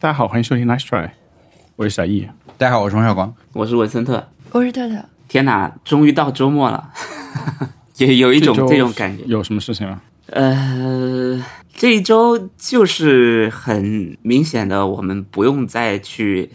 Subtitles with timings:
[0.00, 1.10] 大家好，欢迎收听 Nice Try，
[1.74, 2.24] 我是小易。
[2.56, 3.34] 大家好，我是王小光。
[3.52, 4.28] 我是文森特。
[4.52, 6.88] 我是特特，天哪，终于到周末了，
[7.98, 9.24] 也有一种这种感觉。
[9.26, 10.00] 有什么事情吗？
[10.26, 16.48] 呃，这一周就是很明显的，我们不用再去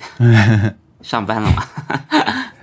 [1.03, 1.65] 上班了嘛。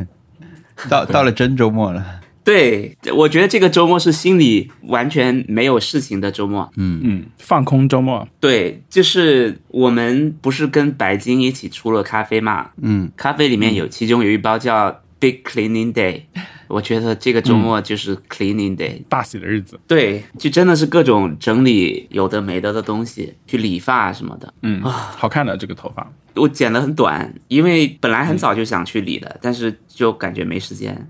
[0.89, 2.20] 到到了真周末了，
[2.51, 6.69] 对，我觉得这个周末是心里完全没有事情的周末。
[6.77, 8.27] 嗯嗯，放空周末。
[8.41, 12.71] 对，就是我们不是跟白金一起出了咖啡嘛？
[12.83, 16.23] 嗯，咖啡里面有，其中有一包叫 Big Cleaning Day，
[16.67, 19.03] 我觉得这个周末就是 Cleaning Day。
[19.09, 24.53] 大喜的日子，对，就真的是各种整理有的没的的东西，去理发什么的。
[24.63, 31.09] 嗯，好看的这个头发，我剪得很短，因为本来很早就想去理的，但是就感觉没时间，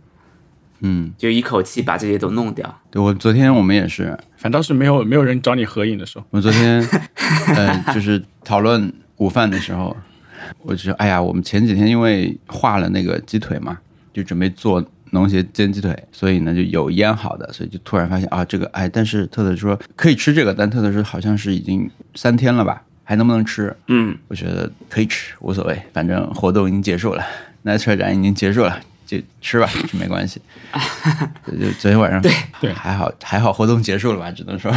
[0.81, 2.81] 嗯，就一口气把这些都弄掉。
[2.91, 6.83] 对我昨天我们也是，反倒是没有没有人找你合影的时候，我们昨天
[7.55, 9.97] 呃就是讨论午饭的时候，
[10.63, 13.79] 我就说，哎呀，我们前几天因为画了那个鸡腿嘛，
[14.13, 23.77] 就准备做农协煎鸡腿，所以呢就有腌好的，所以就突然发现啊，这个哎，但是特特说可以吃这个，但特特说好像是已经三天了吧，还能不能吃？
[23.89, 27.25] 嗯，我觉得可以吃，无所谓，反正活动已经结束了，
[27.63, 30.41] 那车展已经结束了，就吃吧，这没关系。
[31.47, 34.71] 就就昨天晚上，对对还好还好，活动结束了吧，只能说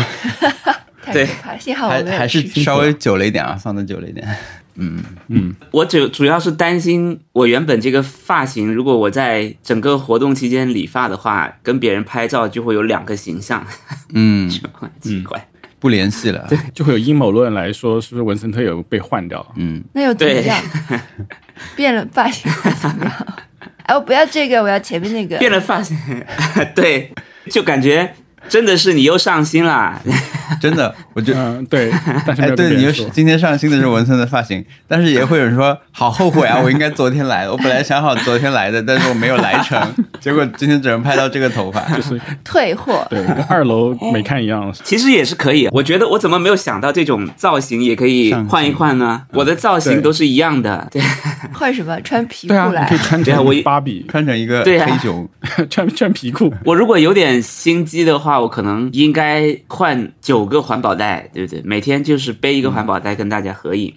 [1.14, 1.58] 对太可怕！
[1.58, 4.28] 幸好我还还是稍微久了一点啊，放的久了一点。
[4.76, 13.64] 嗯嗯我主主要是担心，我原本这个发型，如果我在整个活动期间理发的话，跟别人拍照就会有两个形象，
[14.16, 15.48] 嗯， 就很奇怪。
[15.80, 16.46] 不联系了。
[16.48, 19.46] 对就会有阴谋论来说，是不是文森特有被换掉？
[19.58, 20.60] 嗯，那又怎么对样？
[21.76, 23.28] 变了发型会怎么样？
[23.84, 25.38] 哎，我不要这个，我要前面那个。
[25.38, 25.98] 变了发型，
[26.76, 27.12] 对，
[27.52, 28.14] 就感觉
[28.48, 30.00] 真的是你又上心啦。
[30.62, 31.34] 真的，我就。
[31.34, 31.92] 嗯，对，
[32.26, 32.76] 但是哎，对。
[32.76, 36.60] 你又是今天上新的是文森的发型，但是也会有人说好后悔啊！
[36.64, 39.80] 我应该昨天来的，我本来想好昨天来的，但是我没有来成，
[40.20, 41.82] 结果今天只能拍到这个头发。
[41.96, 44.74] 就是退货，对，跟二楼没看一样。
[44.84, 49.24] 其实也是可以，我觉得我怎么没有想到这种造型也可以换一换呢？
[49.34, 51.02] 我的造型都是一样的，对
[51.54, 52.00] 换什么？
[52.02, 52.98] 穿皮裤对啊，你来可以。
[52.98, 55.28] 穿成芭比，穿成一个黑熊，
[55.70, 56.52] 穿穿皮裤。
[56.66, 61.03] 我如果有点心机的话，我可能应该换九个环保袋，
[61.34, 61.62] 对不对？
[61.64, 63.94] 每天就是背一个环保袋跟大家合影。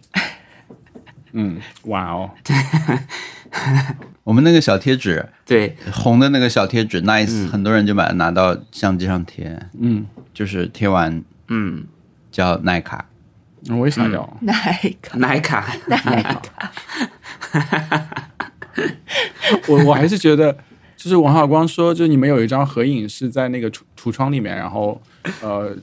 [1.32, 2.30] 嗯，哇哦，
[4.24, 11.84] 我们那个小贴纸，对，红的那个小贴纸，nice，、很多人就把它拿到相机上贴，嗯，就是贴完嗯，
[12.30, 13.04] 叫耐卡。
[13.68, 14.38] 我也想要。
[14.42, 14.52] 哪
[14.82, 15.18] 一个？
[15.18, 16.40] 奶卡，哪一个？
[19.68, 20.56] 我我还是觉得，
[20.96, 25.00] 就是王小光说，就是你们有一张合影是在那个橱橱窗里面，然后
[25.42, 25.76] 呃，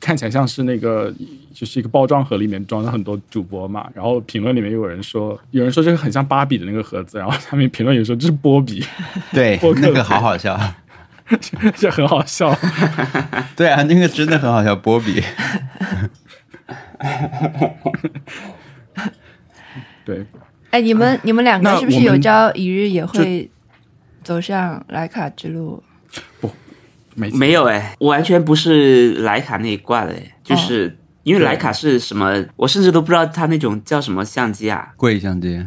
[0.00, 1.12] 看起来像是那个
[1.52, 8.84] 就是一个包装盒里面装了很多主播嘛，然后评论里面有人说，有人说这个很像芭比的那个盒子，然后下面评论有说这是波比，
[9.32, 10.58] 对 播，客那个好好笑。
[11.76, 12.54] 这很好笑。
[13.56, 15.22] 对啊，那个真的很好笑，波比。
[20.04, 20.22] 对，
[20.68, 23.50] 哎，你们你们两个是不是有朝一日也会
[24.22, 25.82] 走上莱卡之路？
[27.14, 30.96] 没没有哎，我完全不是徕卡那一挂的哎，就是。
[31.24, 35.58] 因为徕卡是什么，我甚至都不知道它那种叫什么相机啊， 贵相机，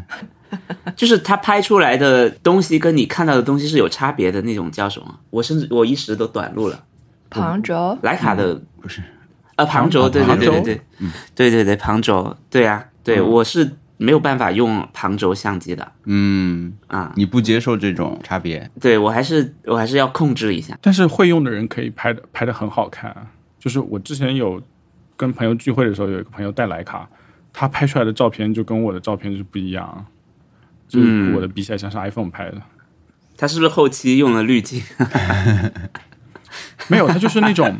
[0.95, 5.19] 就是它拍出来的东西跟你看到的东西是有差别的那种叫什么？
[5.31, 6.83] 我甚至我一时都短路了。
[7.31, 7.97] 旁轴？
[8.03, 9.01] 徕卡的不是。
[9.55, 10.81] 呃旁轴，对对对对对，
[11.33, 20.77] 对对对旁轴，对啊，对我是没有办法用旁轴相机的嗯，啊，你不接受这种差别，对我还是我还是要控制一下。
[20.81, 23.27] 但是会用的人可以拍的拍的很好看啊。
[23.59, 24.61] 就是我之前有
[25.15, 27.09] 跟朋友聚会的时候，有一个朋友带徕卡，
[27.51, 30.05] 他拍出来的照片就跟我的照片是不一样，
[30.87, 30.99] 就
[31.35, 32.61] 我的比起来像是 iPhone 拍的。
[33.35, 34.81] 他是不是后期用了滤镜？
[36.89, 37.75] 没有，他就是那种，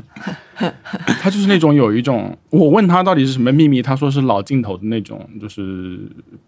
[1.22, 6.00] 他就是那种有一种，我问他到底是什么秘密，他说是老镜头的那种，就是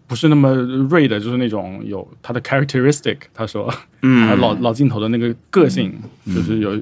[0.06, 3.16] 不是那么锐的，就是那种有他的 characteristic。
[3.32, 3.72] 他说，
[4.02, 5.92] 嗯，老老镜头的那个个性，
[6.26, 6.78] 就是有，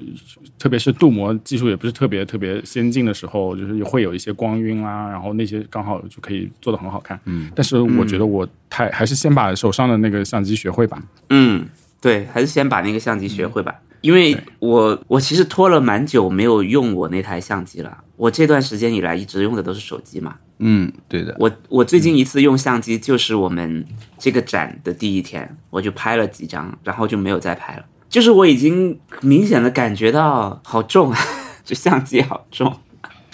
[0.58, 7.18] 特别是镀膜技术也不是特别特别先进的时候，就是会有一些光晕啊，然后那些刚好就可以做的很好看。
[7.26, 11.02] 嗯，但是我觉得我太还是先把手上的那个相机学会吧。
[11.30, 11.64] 嗯，
[12.00, 13.74] 对，还是先把那个相机学会吧。
[14.00, 20.36] 因为我我其实拖了蛮久没有用我那台相机了，我这段时间以来一直用的都是手机嘛。
[20.60, 23.84] 嗯，对的，我我最近一次用相机就是我们
[24.16, 27.84] 这个展的第一天，我就拍了几张，然后就没有再拍了。
[28.08, 31.18] 就是我已经明显的感觉到好重，啊，
[31.64, 32.72] 就相机好重。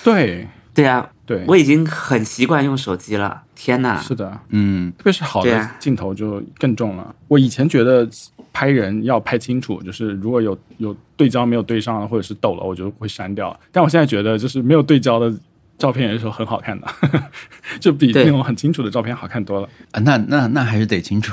[0.02, 3.42] 对，对啊，对，我已经很习惯用手机了。
[3.54, 3.98] 天哪！
[3.98, 7.14] 是的，嗯，特别是好的镜头就更重了。
[7.28, 8.06] 我以前觉得
[8.52, 13.58] 拍人要拍清楚，就是如果有有对焦没有对上或者是抖了，我就会删掉。
[13.72, 15.32] 但我现在觉得，就是没有对焦的
[15.78, 16.86] 照片有时候很好看的，
[17.80, 19.68] 就比那种很清楚的照片好看多了。
[19.92, 21.32] 啊那那那还是得清楚。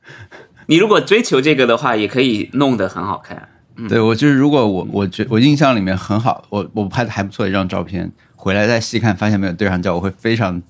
[0.66, 3.48] 你如果追求这个的话，也可以弄得很好看。
[3.88, 10.62] 对我就是，如果我我觉我印象里面很好，我我拍的还不错的一张照片，回来再细看，发现没有对上焦，我会非常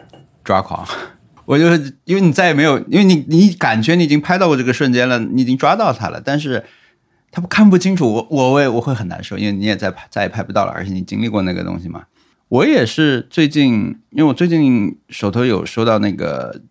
[0.43, 0.87] 抓狂。
[1.47, 6.65] 我就是因为你再也没有，因为你你感觉你已经拍到过这个瞬间了，你已经抓到它了，但是
[7.31, 12.05] 它不看不清楚，我我会我会很难受，因为你也再拍再也拍不到了，而且你经历过那个东西嘛。
[12.49, 16.63] 我也是最近，因为我最近手头有收到那个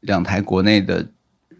[0.00, 1.08] 两台国内的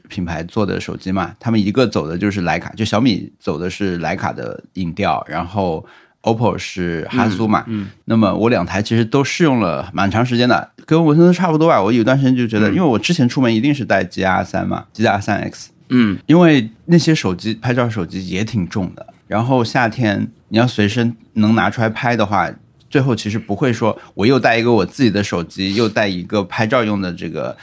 [0.09, 5.87] 品牌做的手机嘛，他们一个走的就是徕卡，就小米走的是徕卡的影调，然后
[6.23, 11.83] OPPO 是哈苏嘛，嗯，那么我两台其实都试用了蛮长时间的，跟文森特差不多吧。
[11.83, 22.51] 我有段时间就觉得，因为我之前出门一定是带 G R 三嘛，G R 三 X，嗯，因为那些手机拍照手机也挺重的，然后夏天你要随身能拿出来拍的话，
[22.91, 27.57] 最后其实不会说我又带一个我自己的手机，又带一个拍照用的这个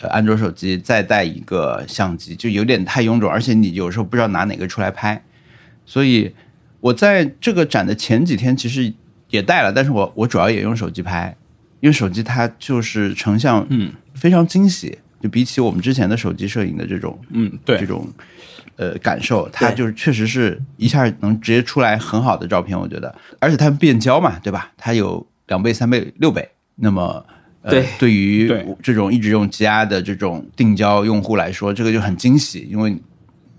[0.00, 5.20] 呃安卓手机，再带一个相机，就有点太臃肿，而且你有时候不知道拿哪个出来拍，
[5.84, 6.32] 所以
[6.84, 8.92] 我在这个展的前几天其实
[9.30, 11.34] 也带了，但是我我主要也用手机拍，
[11.80, 18.06] 因为手机它就是成像嗯非常惊喜，就比起我们之前的手机摄影的这种嗯，对这，种
[18.76, 24.70] 呃感受，它就是确实是一下能直接出来很好的照片，我觉得，而且它变焦嘛，对吧？
[24.76, 26.46] 它有两倍、三倍、六倍，
[26.76, 27.24] 那么。
[27.62, 28.46] 呃对对于
[28.82, 32.94] 这种一直用 G R 的这种定焦用户来说，这个就很惊喜，因为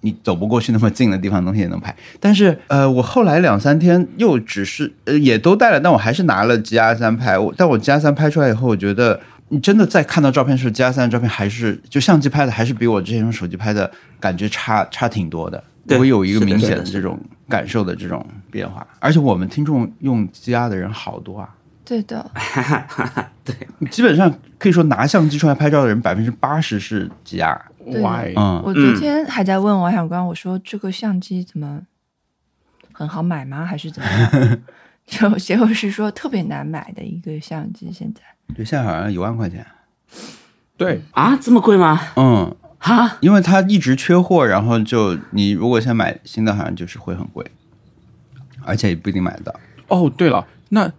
[0.05, 1.93] 你走不过去那么近的地方，东西也能拍。
[2.19, 7.39] 但是呃，我后来两三天又只是呃也都带了，但我还是拿了 G R 三拍。
[7.39, 9.19] 我但我 G R 三拍出来以后，我觉得
[9.49, 15.63] 你真的再看到照片时，G R 三的照片还是就相机拍的，还是比我之前用手机拍的感觉差差挺多的。
[15.87, 21.49] 对会有一个明显是的这种感受的这种变化，而且我们听众用 G R 的人好多啊，
[21.85, 22.31] 对的，
[23.45, 23.55] 对
[23.89, 27.65] 基本上可以说拿相机出来拍照的人，百分之八十是 G R。
[27.85, 28.33] 对 Why？
[28.35, 31.81] 嗯，我昨天还在问王小光，我说这个相机怎么
[32.91, 33.63] 很好买吗？
[33.63, 34.57] 还是怎么样？
[35.05, 38.21] 就结果是说特别难买的一个相机，现在
[38.55, 39.63] 对，现在好像一万块钱。
[40.75, 42.01] 对，啊，这么贵吗？
[42.15, 47.45] 嗯，哈，因为它一直缺货，然后就你如果想买新的，好像就是会很贵，
[48.63, 49.53] 而且也不一定买得到。
[49.89, 50.91] 哦，对了，那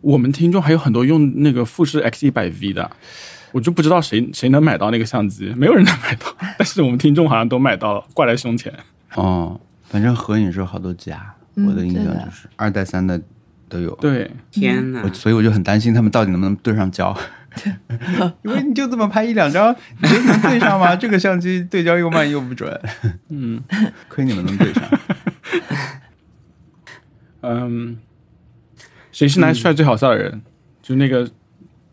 [0.00, 2.90] 我们听众还有很多用那个富士 X 一百 V 的，
[3.52, 6.26] 我就不知道谁谁能买到那个相机，没有人能买到，
[6.58, 8.72] 但是我们听众好像都买到了，挂在胸前。
[9.14, 13.20] 哦，反正合影是有好多家，嗯我的印象就是二代三的
[13.68, 13.94] 都有。
[13.96, 15.12] 对，天哪我！
[15.12, 17.16] 所以我就很担心他们到底能不能对上焦。
[18.44, 20.94] 因为你就这么拍一两张，你觉得能对上吗？
[20.96, 22.80] 这个相机对焦又慢又不准。
[23.30, 23.60] 嗯，
[24.08, 24.84] 亏你们能对上。
[27.40, 27.98] 嗯，
[29.18, 30.40] 谁是男帅最好笑的人？
[30.80, 31.28] 就那个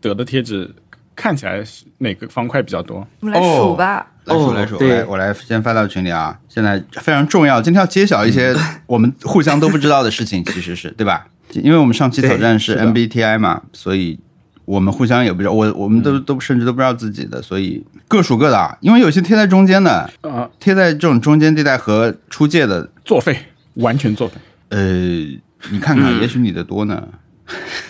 [0.00, 0.72] 得的贴纸
[1.16, 3.04] 看起来是哪个方块比较多？
[3.18, 3.98] 我们来数吧。
[3.98, 6.38] 哦来数来数，对我来先发到群里啊。
[6.48, 8.54] 现在非常重要，今天要揭晓一些
[8.86, 11.26] 我们互相都不知道的事情，其实是对吧？
[11.50, 14.16] 因为我们上期挑战是 MBTI 嘛，所以
[14.64, 18.78] 我们互相也不知道，我我们都都甚至都不知道自己的，所以各数各的啊。
[18.80, 23.36] 因为有些贴在中间的，啊、贴在这种中间地带和出界的，作废，
[23.74, 24.34] 完全作废。
[24.68, 24.78] 呃，
[25.70, 27.08] 你看看，也许你的多呢。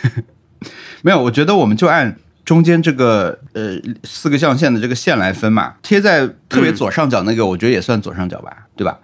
[1.02, 5.75] 没有，我觉得我们就按中间这个呃四个象限的这个线来分嘛。
[5.83, 8.99] 贴在特别左上角那个，我觉得也算左上角吧，对吧？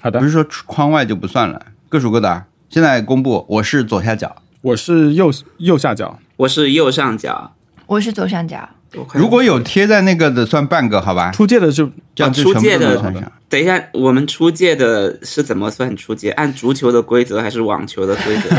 [0.00, 2.46] 好的不，是说框外就不算了，各数各的啊。
[2.68, 4.36] 现在公布，我是左下角。
[4.62, 7.54] 我是右右下角，我是右上角。
[7.86, 8.68] 我是左上角，
[9.14, 11.30] 如果有贴在那个的，算半个，好吧？
[11.30, 12.96] 出界的就这样出界的。
[13.48, 16.30] 等一下，我们出界的是怎么算出界？
[16.32, 18.50] 按足球的规则还是网球的规则？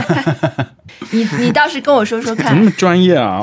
[1.12, 2.66] 你你倒是跟我说说看怎么那。
[2.66, 3.42] 么专业啊？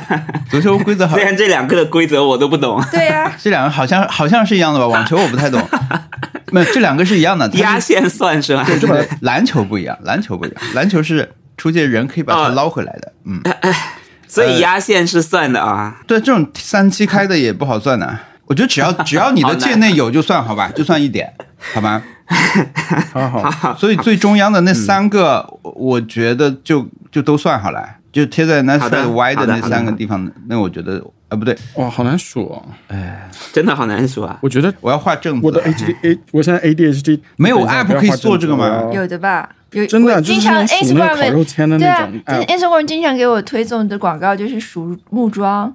[0.50, 4.86] 足球规则好虽，然这两个的规则我都不懂，对呀、 这两个好像好像是一样的吧？
[4.86, 5.60] 网球我不太懂，
[6.52, 7.48] 没有，这两个是一样的。
[7.54, 8.64] 压线算是吧？
[8.66, 13.12] 对，这个篮球不一样，篮球不一样，篮球是出界人可以把它哦捞回来的。
[13.24, 13.40] 嗯，
[14.30, 15.96] 所以压线是算的啊。
[16.06, 18.18] 对，这种三七开的也不好算的。
[18.46, 21.32] 我觉得只要 只要你的界内有就算好吧，就算一点，
[21.74, 22.02] 好吧？
[23.12, 27.96] 好好好，所以最中央的那三个，我觉得就就都算好了。
[28.12, 32.64] 就贴在的 side y 好的那三个地方，那我觉得啊不对，哇，好难数哦。
[33.52, 34.38] 真的好难数啊。
[34.42, 35.62] 我觉得我要画正我的。
[35.62, 39.48] ADHD，我现在 ADHD 没有 app 可以做这个吗有的吧？
[39.72, 42.58] 有真的就是我经常那种数那个烤 Instagram 肉签的对啊那种就是 app。
[42.58, 45.72] Instagram 经常给我推送的广告就是数木桩，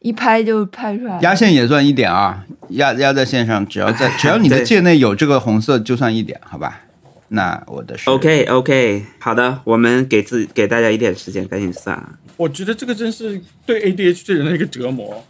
[0.00, 1.20] 一拍就拍出来。
[1.20, 6.80] 压线也算一点啊，压压在线上，只要在只要你的界内有这个红色，就算一点，好吧？
[7.28, 12.18] 那我的是 OK OK，好的，我们给自给大家一点时间，赶紧算啊。
[12.36, 15.24] 我觉得这个真是对 ADHD 人的一个折磨。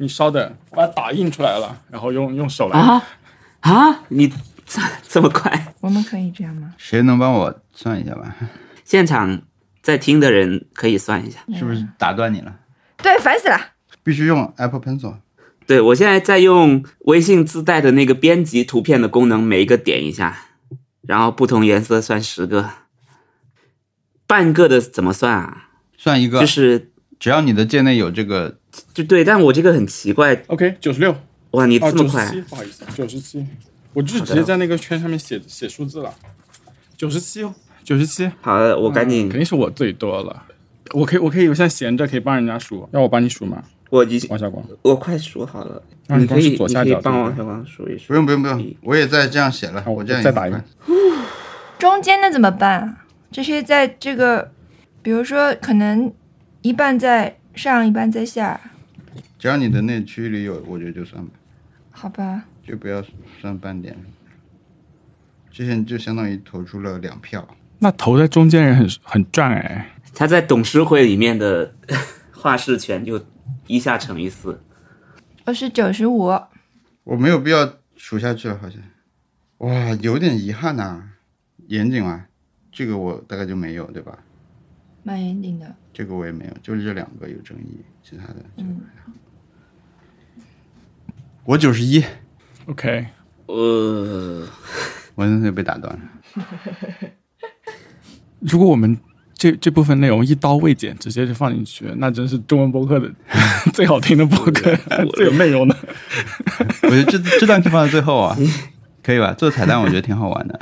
[0.00, 2.78] 你稍等，我把它打印出来了，然后用用手来。
[2.78, 3.02] 啊
[3.60, 4.04] 啊！
[4.08, 4.28] 你
[4.64, 5.74] 这这么快？
[5.80, 6.72] 我们可以这样吗？
[6.78, 8.36] 谁能帮我算一下吧？
[8.84, 9.42] 现场
[9.82, 11.40] 在听的人可以算一下。
[11.58, 12.54] 是不是打断你了？
[13.02, 13.58] 对，烦死了。
[14.04, 15.14] 必须用 Apple Pencil。
[15.66, 20.46] 对我现在在用微信自带的那个编辑图片的功能，每一个点一下，
[21.08, 22.68] 然后不同颜色算十个。
[24.26, 25.70] 半个的怎么算啊？
[25.96, 28.58] 算一个，就是只要你的界内有这个，
[28.92, 31.16] 就对，但我这个很奇怪，OK，九十六
[31.52, 32.26] 哇，你哦，这么快？
[32.26, 33.46] 九十七，不好意思，九十七，
[33.94, 36.14] 我就是直接在那个圈上面写写数字了，
[36.94, 40.44] 九十七哦，九十七，好的，我赶紧肯，定是我最多了。
[40.92, 43.64] 我可以，我可以，我现在闲着可以帮人家数，要我帮你数吗？
[43.90, 48.14] 我已经王小光，我快数好了，啊你可以左下角可以帮王小光数一数不。
[48.14, 51.26] 用不用不用，我也在这样写了，好我这样再打一个也很快。
[51.78, 52.96] 中间的怎么办？
[53.30, 54.50] 这些在这个，
[55.02, 56.12] 比如说可能
[56.62, 58.60] 一半在上，一半在下，
[59.38, 61.30] 只要你的那区域里有，我觉得就算吧，
[61.90, 62.44] 好吧？
[62.66, 63.02] 就不要
[63.40, 63.96] 算半点。
[65.50, 67.46] 之前就相当于投出了两票，
[67.78, 69.90] 那投在中间人很很赚哎。
[70.14, 71.72] 他在董事会里面的
[72.32, 73.20] 话事权就
[73.68, 74.60] 一下乘以四。
[75.44, 76.24] 我是九十五，
[77.04, 78.80] 我没有必要数下去了，好像。
[79.58, 81.10] 哇，有点遗憾呐、
[81.66, 82.26] 严谨啊，
[82.72, 84.18] 这个我大概就没有，对吧？
[85.02, 85.76] 蛮严谨的。
[85.92, 88.80] 这个我也没有，就是这两个有争议，其他的就嗯
[91.44, 92.02] 我九十一
[92.66, 93.06] ，OK，
[93.46, 94.46] 呃，
[95.14, 96.02] 我真的被打断了。
[98.40, 98.98] 如果我们
[99.38, 103.08] 这这部分内容一刀未剪，直接就放进去，那真是中文播客的
[103.72, 104.76] 最好听的播客，
[105.14, 105.76] 最有内容的。
[106.82, 108.36] 我觉得这这段可以放在最后啊，
[109.02, 109.32] 可以吧？
[109.32, 110.60] 做彩蛋我觉得挺好玩的。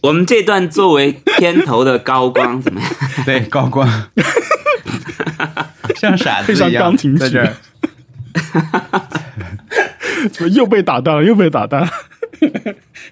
[0.00, 2.90] 我们这段作为片头的高光怎么样？
[3.26, 3.86] 对，高光，
[5.96, 7.52] 像傻子配上一样钢琴曲在这儿。
[10.32, 11.24] 怎么又被打断了？
[11.24, 11.88] 又被打断了。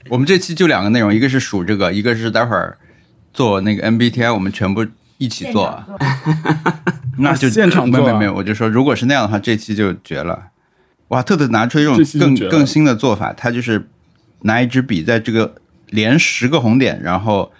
[0.08, 2.76] 我们这期就两个内容，一个是数这个，一个是待会儿
[3.32, 4.86] 做那个 MBTI，我们全部
[5.18, 5.82] 一起做。
[7.18, 10.48] 那就现场做啊没有没有我就说如果是那样的话，这期就绝了。
[11.08, 13.88] 哇，特特拿出一种更更新的做法，他就是
[14.42, 15.54] 拿一支笔在这个
[15.90, 17.52] 连十个红点，然后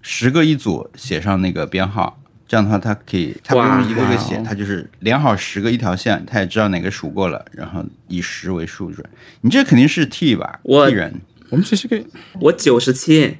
[0.00, 2.16] 十个一组写上那个编号。
[2.46, 9.06] 这样的话，他可以，他不用一个个写哇，他就是连好十个一条线，他也知道哪个数过了，然后以十为数准。
[9.42, 11.20] 你这肯定是 T 吧我？T 人，
[11.50, 12.04] 我们其实可以，
[12.40, 13.36] 我九十七，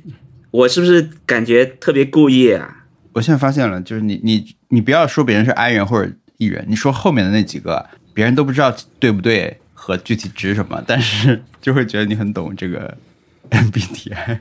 [0.50, 2.85] 我是不是感觉特别故意啊？
[3.12, 12.97] 我现在发现了，就是你你你不要说别人是 I 人或者 E 人，你说后面的那几个，别人都不知道对不对和具体指什么，但是就会觉得你很懂这个
[13.50, 14.40] MBTI。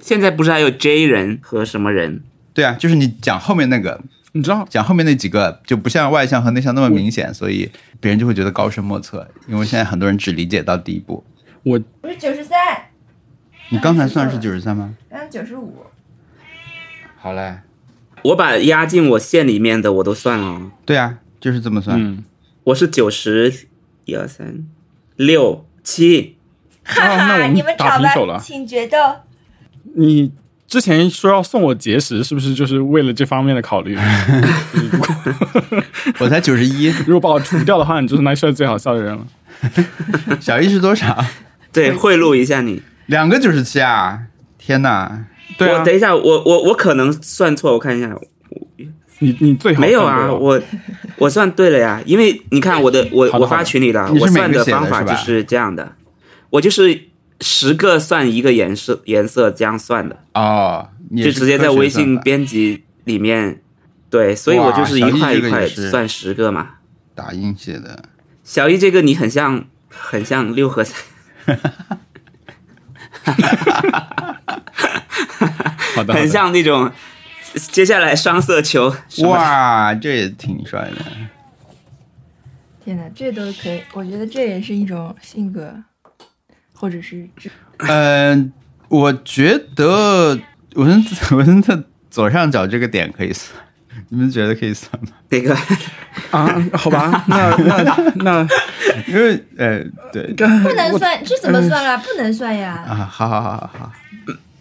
[0.00, 2.22] 现在不是还有 J 人和什么人？
[2.54, 4.00] 对啊，就是你讲后面那个，
[4.32, 9.28] 你知道，讲后面那几个就不像外向和内向那么明显，所以别人就会觉得高深莫测。
[9.46, 11.22] 因为现在很多人只理解到第一步。
[11.64, 12.56] 我不是九十三，
[13.70, 14.94] 你刚才算是九十三吗？
[15.10, 15.84] 刚刚九十五。
[17.20, 17.58] 好嘞，
[18.22, 22.00] 我把压进我线里面的我都算了哦，对啊，就是这么算。
[22.00, 22.24] 嗯，
[22.64, 23.66] 我是九十
[24.04, 24.66] 一二三
[25.16, 26.36] 六七，
[26.84, 28.96] 哈哈，我们你们吵吧打平手了，请决斗。
[29.96, 30.32] 你
[30.66, 33.98] 之前说要送我结石，是不是就是为了这方面的考虑？
[36.20, 39.26] 我才九十一， 如果把我除掉的话，你就是那事最好笑的人了。
[40.40, 41.24] 小一是多少？
[41.72, 42.82] 对，贿赂一下你。
[43.08, 44.18] 两个九十七啊！
[44.56, 45.26] 天哪！
[45.58, 48.14] 对啊我，等一下，我我我可能算错，我看一下，
[49.18, 50.60] 你你最好没有啊，我
[51.16, 55.96] 我算对了呀，因为你看我的我我发群里了，我算的方法就是这样的，
[56.50, 57.08] 我就是
[57.40, 63.62] 十个算一个颜色颜色这样算的，哦，就直接在微信编辑里面，
[64.10, 66.72] 对，所以我就是一块一块算十个嘛。
[67.14, 68.04] 打印写的。
[68.44, 71.02] 小易这个你很像很像六合彩，
[75.94, 76.14] 好的，好的。
[76.14, 76.90] 很像那种
[77.54, 78.94] 接下来双色球
[79.24, 81.04] 哇，这也挺帅的。
[82.84, 85.74] 天哪，这都可以，我觉得这也是一种性格，
[86.72, 88.52] 或者是这嗯、
[88.88, 90.38] 我觉得
[90.74, 93.60] 文文的左上角这个点可以算，
[94.10, 95.08] 你们觉得可以算吗？
[95.28, 95.54] 那个
[96.30, 98.48] 啊，好吧，那那那
[99.06, 99.80] 因为呃，
[100.12, 101.96] 对不能算，这怎么算啊？
[101.98, 102.84] 不能算呀。
[102.88, 103.92] 啊，好好好好好，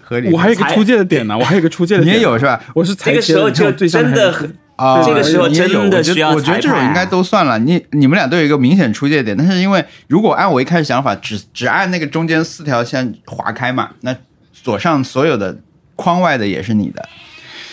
[0.02, 0.32] 合理。
[0.32, 2.62] 我还有一个出界的点呢，我还有一个出界的点，你也有是吧？
[2.76, 7.58] 我是裁这个时候就真的很啊，这个时候你也有真的我觉得需要我觉得这种应该都算了。
[7.60, 14.14] 你你们俩都有一个明显出界点，但是因为如果按我一开始想法，只只按那个中间四条线划开嘛，那
[14.52, 15.58] 左上所有的
[15.96, 17.08] 框外的也是你的，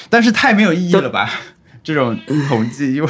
[0.08, 1.28] 但是太没有意义了吧？
[1.84, 3.08] 这种 统计，因 为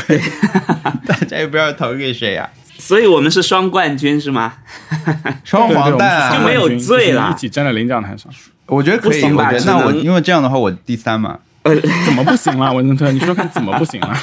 [1.07, 4.53] 大家也不知道投给谁呀、所以我们是双冠军是吗？
[5.45, 6.37] 双黄蛋啊！
[6.37, 8.31] 就没有罪了一起站在领奖台上，
[8.67, 11.39] 我觉得可以，不行吧我觉得那我因为这样的话，我第三嘛。
[11.63, 12.71] 呃怎么不行了？
[12.75, 14.15] 文森特，你说说看怎么不行了？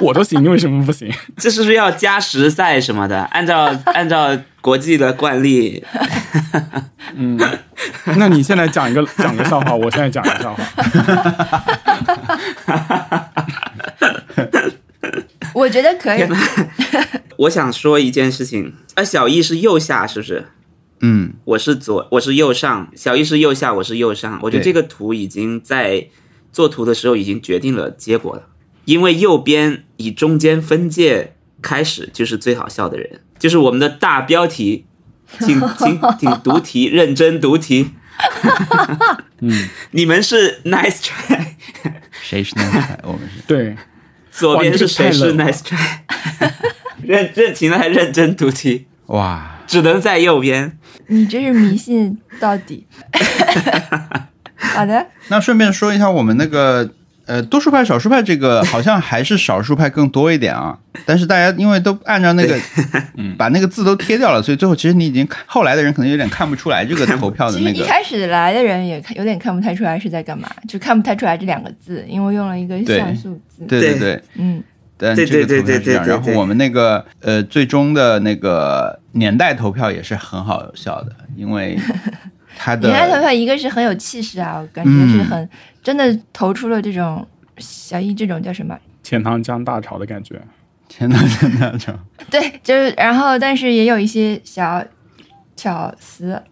[0.02, 1.12] 我都行，你为什么不行？
[1.36, 3.20] 这是不是要加时赛什么的？
[3.24, 5.84] 按照 按照国际的惯例，
[7.14, 7.38] 嗯
[8.16, 10.64] 那你现在讲一个讲个笑话，我现在讲个笑话。
[15.52, 16.24] 我觉得可以。
[17.36, 18.74] 我想说一件事情。
[18.94, 20.46] 啊，小易是右下是不是？
[21.00, 24.38] 嗯，我是左，我是右上，小易是右下，我是右上。
[24.42, 26.06] 我觉得这个图已经在
[26.52, 28.42] 做图的时候已经决定了结果了，
[28.84, 34.86] 因为右边以中间分界开始就是最好笑的人，就是我们的大标题，
[35.40, 37.90] 请请请读题，认真读题。
[39.40, 41.46] 嗯， 你们是 nice try，
[42.22, 42.96] 谁是 nice try？？
[43.04, 43.76] 我们是对，
[44.30, 45.98] 左边是谁是 nice try，
[47.02, 50.78] 认认请还认真读题，哇，只能在右边。
[51.06, 52.86] 你这是迷信到底。
[54.56, 56.92] 好的，那顺便说一下，我们那个
[57.30, 60.76] 呃多数派少数派这个好像还是少数派更多一点啊。
[61.06, 62.58] 但是大家因为都按照那个，
[63.38, 67.86] 把那个字都贴掉了，所以最后其实你已经看后来的人可能有点看不出来这个投票的其实一那个。
[67.86, 73.64] 开始来的人也看有点看不太出来是在干嘛，就看不太出来这两个字，因为用了一个像素字。
[73.66, 74.60] 对对对对，嗯，
[74.98, 76.04] 对但这个对投票是这样。
[76.04, 81.78] 对对对对然后我们那个呃最终的那个年代投票也是很好笑的，因为
[82.56, 85.48] 它你看投的票一个是很有气势啊，我感觉是很、
[85.82, 87.26] 真的投出了这种
[87.58, 88.78] 小易这种叫什么？
[89.02, 90.40] 钱塘江大潮的感觉。
[90.88, 91.92] 钱塘江大潮。
[92.30, 94.84] 对，就是然后但是也有一些小
[95.56, 96.42] 巧思，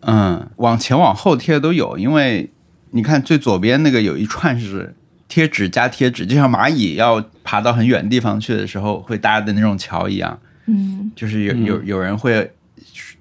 [0.00, 2.50] 嗯，往前往后贴的都有，因为
[2.90, 4.94] 你看最左边那个有一串是
[5.26, 11.10] 贴纸加贴纸，就像蚂蚁要爬到很远地方去的时候会搭的那种桥一样，嗯。
[11.16, 12.50] 就是有有有人会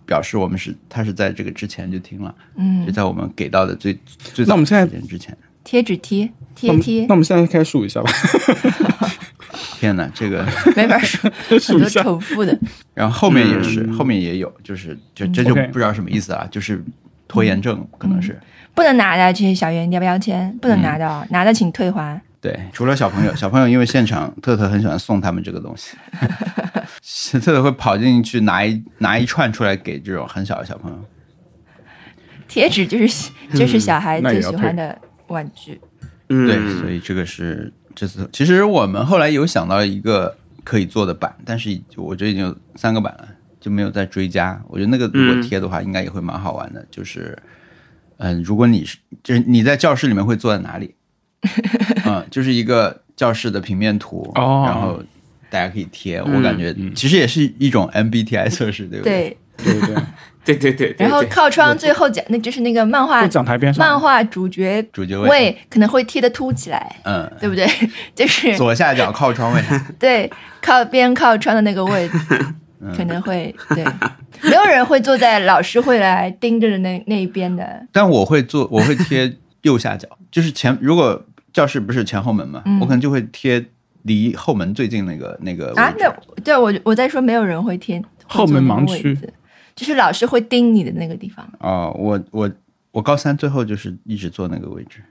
[0.06, 5.38] 表示我们是他是在这个之前就听了，嗯就嗯，在我们给到的最最早那我们现在时间之前。
[5.64, 8.12] 贴纸贴贴贴那，我们现在开始数一下吧，
[9.80, 10.44] 天哪，这个，
[10.76, 11.88] 没法数， 很多。
[11.90, 12.58] 重复的。
[12.96, 16.84] 然后后面也是，后面也有，就是就这就不知道什么意思啊，就是
[17.28, 18.40] 拖延症可能是。
[18.74, 22.20] 不能拿的这些小圆标标签不能嗯拿的哦，拿的请退还。
[22.40, 25.96] 对，除了小朋友，小朋友因为现场特特很喜欢送他们这个东西，
[27.32, 31.06] 特特会跑进去拿一拿一串出来给这种很小的小朋友。
[32.48, 35.80] 贴纸就是就是小孩最喜欢的玩具。
[36.30, 38.30] 嗯，对，所以这个是这次。
[38.32, 43.28] 其实我们后来有想到一个可以做的版，但是我觉得已经有三个版了，
[43.60, 44.62] 就没有再追加。
[44.68, 46.86] 我觉得那个如果贴的话，应该也会蛮好玩的。
[46.92, 47.38] 就是，
[48.18, 50.94] 嗯、如果你是就是你在教室里面会坐在哪里？
[52.06, 55.02] 嗯，就是一个教室的平面图，哦然后
[55.52, 56.18] 大家可以贴。
[56.20, 56.36] 嗯。
[56.36, 59.38] 我感觉其实也是一种 MBTI 测试，对不对？
[59.58, 59.96] 对，对对对，
[60.46, 60.94] 对 对对。
[60.94, 67.68] 对，然后靠窗最后讲，那就是那个漫画讲台边上，漫画主角主角位，位可能会贴的凸起来，嗯，对不对？
[68.16, 69.62] 就是左下角靠窗位，
[70.00, 72.18] 对靠边靠窗的那个位置，
[72.82, 72.92] 嗯。
[72.98, 73.84] 可能会对，
[74.42, 77.86] 没有人会坐在老师会来盯着的那那一边的。
[77.92, 82.80] 但我会坐，我会贴右下角，就是前如果教室不是前后门嘛，嗯。
[82.80, 83.64] 我可能就会贴
[84.04, 86.06] 离后门最近那个那个啊，位置。
[86.36, 89.18] 那对我我在说没有人会贴后门盲区，
[89.76, 91.48] 就是老师会盯你的那个地方。
[91.60, 92.52] 哦，我我
[92.92, 95.02] 我高三最后就是一直坐那个位置，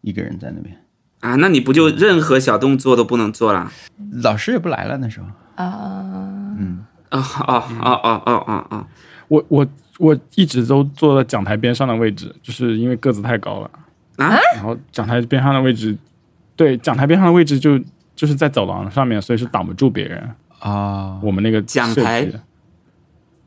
[0.00, 0.76] 一个人在那边，
[1.20, 3.70] 啊，那你不就任何小动作都不能做了？
[4.22, 5.26] 老师也不来了那时候，
[5.56, 8.88] 啊、嗯，啊啊啊啊啊啊啊，
[9.28, 9.66] 我我
[9.98, 13.70] 我一直都坐在讲台边上的位置，就是因为个子太高了。
[14.16, 14.36] 啊？
[14.56, 15.96] 然后讲台边上的位置，
[16.56, 17.80] 对，讲台边上的位置就
[18.18, 20.28] 就是在走廊上面，所以是挡不住别人。
[20.58, 22.28] 啊，我们那个讲台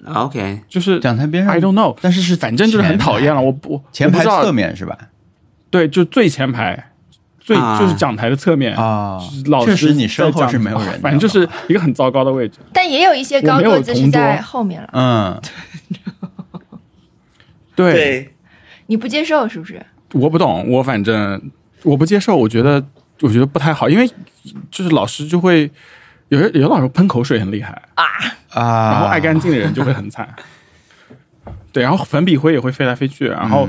[0.06, 3.42] OK，就是讲台边上 I don't know，但是是反正就是很讨厌了。
[3.42, 4.98] 我不前排侧面是吧？
[5.70, 6.92] 对，就最前排，
[7.38, 8.74] 最、啊就是讲台的侧面。
[8.78, 12.60] 啊老师你身后是没有人的，反正就是一个很糟糕的位置。
[12.72, 15.42] 但也有一些高个子是在后面了， 嗯，
[17.76, 18.34] 对，
[18.88, 19.86] 你不接受是不是？
[20.14, 21.52] 我不懂，我反正
[21.84, 22.82] 我不接受，我觉得
[23.20, 24.10] 我觉得不太好，因为
[24.70, 25.70] 就是老师就会
[26.30, 28.06] 有些有的老师喷口水很厉害，啊
[28.50, 30.28] 啊，然后爱干净的人就会很惨。
[31.72, 33.68] 对，然后粉笔灰也会飞来飞去，然后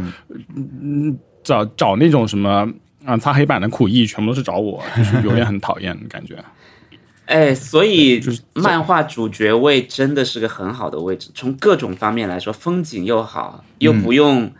[0.56, 2.68] 嗯找找那种什么
[3.04, 6.36] 啊擦黑板的苦役，全部都是找我，就是有点很讨厌的感觉。
[7.26, 14.52] 哎，所以就是漫画主角位真的是个很好的位置，从各种方面来说，风景又好，又不用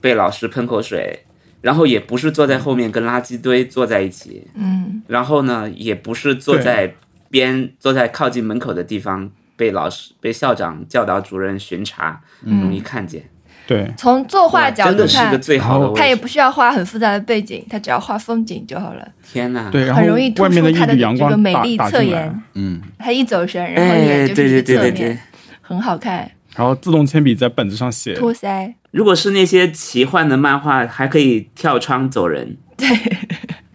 [0.00, 1.24] 被老师喷口水，
[1.60, 6.94] 然后也不是坐在后面跟垃圾堆坐在一起，嗯，然后呢，也不是坐在
[7.30, 13.22] 边坐在靠近门口的地方被老师、被校长、教导主任巡查，容易看见。
[13.66, 15.94] 对，从作画角度真的是个看，最好的。
[15.94, 19.70] 他也不需要画很复杂的背景，他只要画风景就好了，天哪！
[19.70, 22.42] 对，然后很容易突外面的出他的一缕阳光这个美打丽侧打进来颜，。
[22.54, 25.20] 嗯，他一走神，然后哎，脸就是侧对对对面，。
[25.60, 28.74] 很好看，然后自动铅笔在本子上写，托腮。
[28.90, 32.88] 如果是那些奇幻的漫画，还可以跳窗走人，对，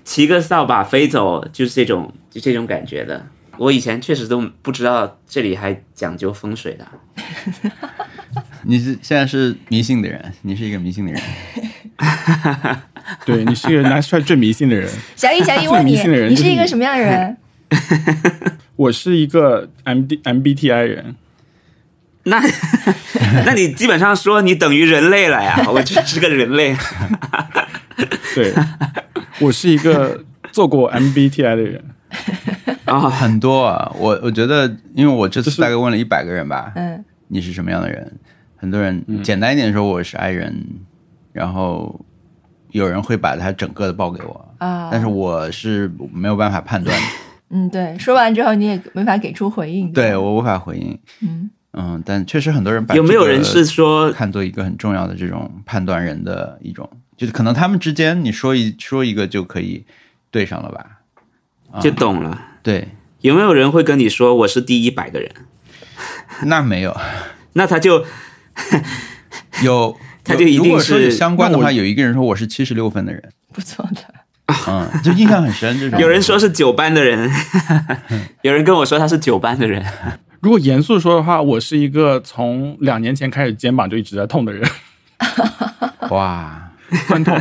[0.03, 3.27] 骑个扫把飞走，就是这种就这种感觉的。
[3.57, 6.85] 我以前确实都不知道这里还讲究风水的。
[8.67, 11.21] 你是现在是迷信的人，你是一个迷信的人。
[13.25, 14.91] 对你是一个拿出来最迷信的人。
[15.15, 17.37] 小易，小易问你最迷信的，人你是一个什么样的人？
[18.75, 21.15] 我是一个 M D MBTI 人，
[22.25, 22.41] 那
[23.45, 25.65] 那你基本上说你等于人类了呀？
[25.69, 26.75] 我就 是个人类。
[28.35, 28.53] 对
[29.39, 31.83] 我是一个做过 MBTI 的人。
[32.85, 38.19] 啊、很多啊，我我觉得，因为我这次大概问了一百个人吧，嗯，你是什么样的人？
[38.55, 40.65] 很多人简单一点说，我是 I 人，
[41.33, 41.99] 然后
[42.71, 47.05] 有人会把他整个的报给我，啊，但是我是没有办法判断的，
[47.49, 49.91] 嗯，对，说完之后你也没法给出回应。
[49.91, 50.97] 对我无法回应。
[51.21, 59.85] 嗯嗯，但确实很多人把有没有人是说看作一个很重要的这种判断人的一种，就是可能他们之间你说一说一个就可以
[60.31, 61.81] 对上了吧？
[61.81, 62.41] 就懂了？
[62.63, 62.87] 对，
[63.19, 65.29] 有没有人会跟你说我是第一百个人？
[66.43, 66.95] 那没有，
[67.53, 68.05] 那他就
[69.63, 74.01] 有 他就一定如果说有是相关的话，有一个人说我是七十六分的人，不错的。
[74.67, 75.77] 嗯，就印象很深。
[75.79, 77.29] 这种 有人说是九班的人，
[78.43, 79.83] 有人跟我说他是九班的人。
[80.45, 84.63] 如果严肃说的话，我是一个从两年前开始肩膀就一直在痛的人，
[86.11, 86.69] 哇，
[87.07, 87.35] 酸痛，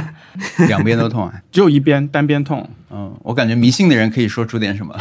[0.66, 1.34] 两边都痛啊。
[1.52, 2.66] 只有一边单边痛。
[2.90, 4.98] 嗯，我感觉迷信的人可以说出点什么，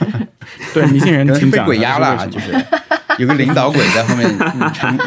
[0.72, 2.64] 对，迷信人 被鬼压了就是是。
[3.18, 4.26] 有个领导鬼在后面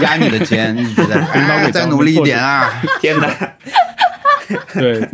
[0.02, 2.70] 压你的肩，一直在领导鬼再努力一点啊。
[3.02, 3.28] 天哪！
[4.76, 5.10] 对，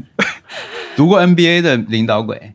[0.97, 2.53] 读过 NBA 的领导鬼，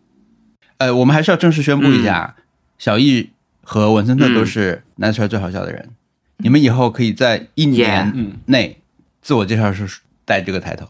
[0.77, 2.35] 呃，我们还是要正式宣布一下，
[2.79, 3.31] 小易
[3.71, 5.91] 和文森特都是 Nice Try 最好笑的人。
[6.39, 8.79] 你们以后可以在一年嗯内
[9.21, 9.87] 自我介绍时
[10.25, 10.89] 带这个抬头。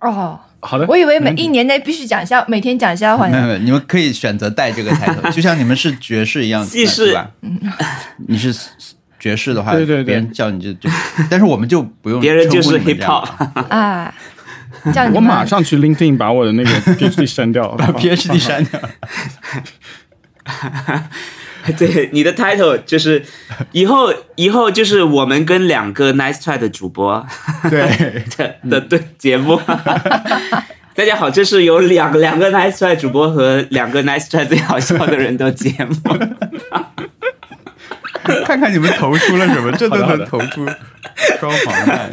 [0.00, 3.28] 哦，好的，我以为每一年内必须讲笑，每天讲笑话。
[3.28, 7.30] 没有没有，你们可以选择带这个抬头，就像你们是爵士一样，既是是吧？
[8.26, 8.54] 你是
[9.20, 10.88] 爵士的话，对对对别人叫你就就，
[11.30, 14.14] 但是我们就不用别人就是称呼你 hip hop 啊，
[15.12, 18.80] 我马上去 LinkedIn 把我的那个 PhD 删掉，把 PhD 删掉。
[21.78, 23.22] 对，你的 title 就是
[23.70, 27.24] 以后以后就是我们跟两个 Nice Try 的主播
[27.70, 29.60] 对， 的的对节目。
[30.94, 35.96] 大家好，这是有两两个 Nice Try 主播和两个 Nice Try 最好笑的人的节目。
[38.44, 40.66] 看看你们投出了什么，这都能投出
[41.40, 42.10] 双黄蛋。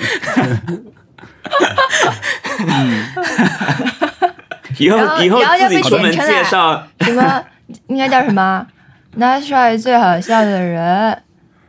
[4.78, 7.44] 以后以后自己出门介绍，什么
[7.88, 8.66] 应该叫什么？
[9.18, 11.24] Nice try 最好笑的人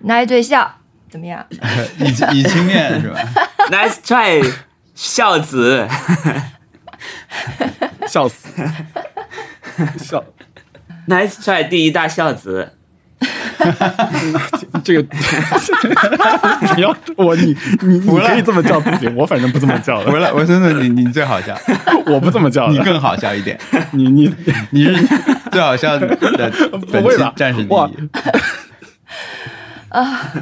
[0.04, 0.70] ，Nice 对笑，
[1.10, 1.44] 怎么样？
[1.98, 3.18] 以以青面是吧？
[3.70, 4.52] Nice Try
[4.94, 5.88] 孝子，
[8.06, 8.48] 笑死，
[9.98, 10.22] 笑
[11.08, 12.76] ，Nice Try 第一大孝子。
[14.82, 15.02] 这个
[16.76, 21.54] 你要我你你你可以这么叫自己，我反正不这么叫的，我来，我真的你你最好笑，
[22.06, 23.58] 我不这么叫的，你更好笑一点，
[23.92, 24.34] 你你
[24.70, 24.96] 你是
[25.52, 26.06] 最好笑的
[26.90, 27.76] 本期会吧战士第一
[29.90, 30.32] 啊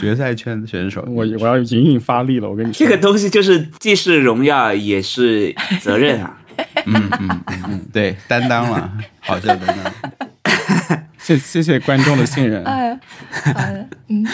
[0.00, 6.38] 决赛圈的选手，我我要隐隐发力了，我跟你说，这个东西就是既是荣耀也是责任啊！
[6.86, 7.28] 嗯嗯
[7.68, 8.90] 嗯，对，担当了，
[9.20, 9.76] 好笑担当。
[11.24, 12.62] 谢谢谢观众的信任。
[12.68, 12.94] 哎，
[13.30, 14.26] 好的，嗯，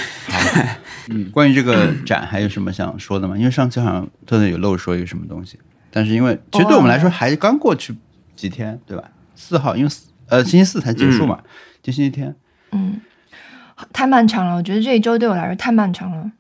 [1.08, 3.38] 嗯关于这个展还有什么想说的吗？
[3.38, 5.56] 因为上次好像特特有漏说一个什么东西，
[5.92, 7.94] 但是因为其实对我们来说还刚过去
[8.34, 9.04] 几天，对吧？
[9.36, 11.38] 四号，因为四呃星期四才结束嘛，
[11.80, 12.34] 就星期天。
[12.72, 13.00] 嗯
[13.92, 16.32] 太漫长了，我觉得这一周对我来说太漫长了。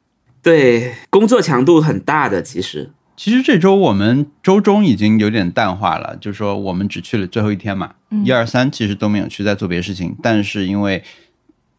[0.42, 10.16] 对，工作强度很大的，其实其实这周我们周中已经有点淡化了，就是说我们只去了最后一天嘛，一二三其实都没有去，在做别的事情。
[10.22, 11.04] 但是因为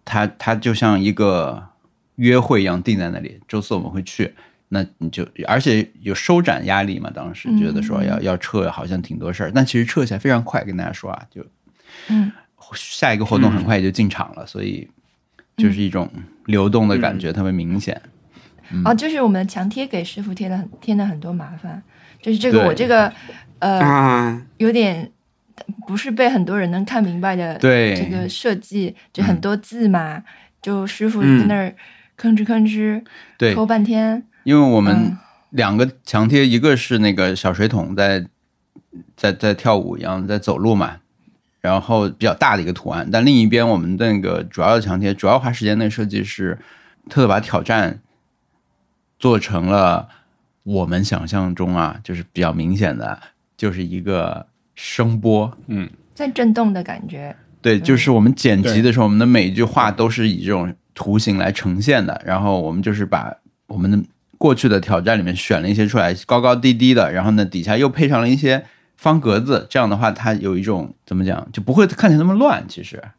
[0.06, 1.70] 它它就像一个
[2.18, 4.32] 约会一样定在那里，周四我们会去，
[4.68, 11.44] 那你就而且有收展压力嘛，当时觉得说要、要撤，好像挺多事儿，但其实撤起来非常快，跟大家说啊，就
[12.10, 12.32] 嗯
[12.76, 14.88] 下一个活动很快也就进场了，所以
[15.58, 16.08] 就是一种
[16.46, 18.00] 流动的感觉特别明显。
[18.86, 21.82] 哦，就是我们的墙贴给师傅贴了很添了很多麻烦，
[22.22, 23.12] 就是这个我这个
[23.60, 25.12] 呃啊，有点
[25.88, 27.96] 不是被很多人能看明白的对。
[27.96, 30.24] 这个设计，就很多字嘛，
[30.62, 31.40] 就师傅嗯。
[31.40, 31.74] 在那儿
[32.18, 33.04] 吭哧吭哧
[33.38, 35.18] 对，抠半天，因为我们嗯。
[35.52, 38.26] 两个墙贴，一个是那个小水桶在
[39.18, 41.00] 在在跳舞一样在走路嘛，
[41.60, 46.58] 然后比较大的一个图案，但另一边我们那个主要的墙贴，主要花时间的设计是
[47.10, 48.00] 特把挑战
[49.22, 50.10] 做成了
[50.64, 53.20] 我们想象中啊，就是比较明显的，
[53.56, 62.20] 就是一个声波，嗯在震动的感觉，对，就是我们剪辑的时候，我们的每一句话都是以这种图形来呈现的。
[62.26, 63.32] 然后我们就是把
[63.68, 64.00] 我们的
[64.40, 68.66] 过去的挑战里面选了一些出来，高高低低的，然后呢底下又配上了一些
[68.98, 72.66] 方格子，这样的话它有一种怎么讲，就不会看起来那么乱。
[72.68, 73.12] 其实嗯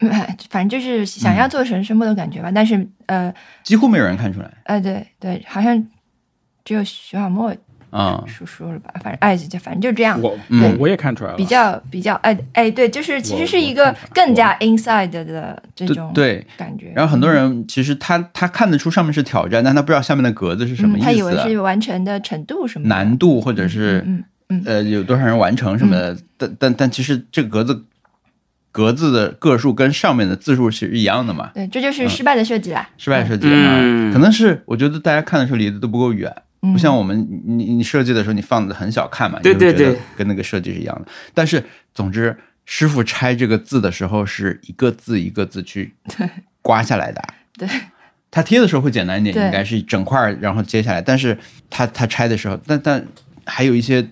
[0.50, 2.50] 反正就是想要做成声波的感觉吧。
[2.54, 3.32] 但是呃
[3.64, 5.84] 几乎没有人看出来呃对对，好像
[6.64, 7.54] 只有徐小沫
[7.90, 8.92] 啊、叔叔了吧？
[9.02, 10.20] 反正哎就反正就这样。
[10.20, 16.46] 我嗯我我也看出来了，比较比较哎哎对，就是其实是一个更加 inside 的这种对。
[16.58, 16.92] 感觉。
[16.94, 27.84] 然后很多人其实他他看得出上面是挑战，但他不知道下面的格子是什么嗯，意思、他以为是完成的程度什么难度或者是嗯嗯呃有多少人完成什么的，但但但其实这个格子
[28.78, 32.88] 格子的个数跟上面的字数是一样的嘛，对，这就是失败的设计啦。
[32.96, 34.12] 失败设计啊，嗯。
[34.12, 36.72] 可能是我觉得大家看的时候离得都不够远，嗯。
[36.72, 39.94] 不像我们你你设计的时候你放的很小看嘛，对你会觉得对。
[39.94, 41.10] 对跟那个设计是一样的。
[41.34, 42.36] 但是总之，
[42.66, 45.92] 师傅拆这个字的时候是一个字一个字去
[46.62, 47.20] 刮下来的，
[47.58, 47.68] 对，
[48.30, 51.36] 他贴的时候会简单一点，应该是一整块儿然后接下来，但是
[51.68, 53.04] 他他拆的时候，但但
[53.44, 54.08] 还有一些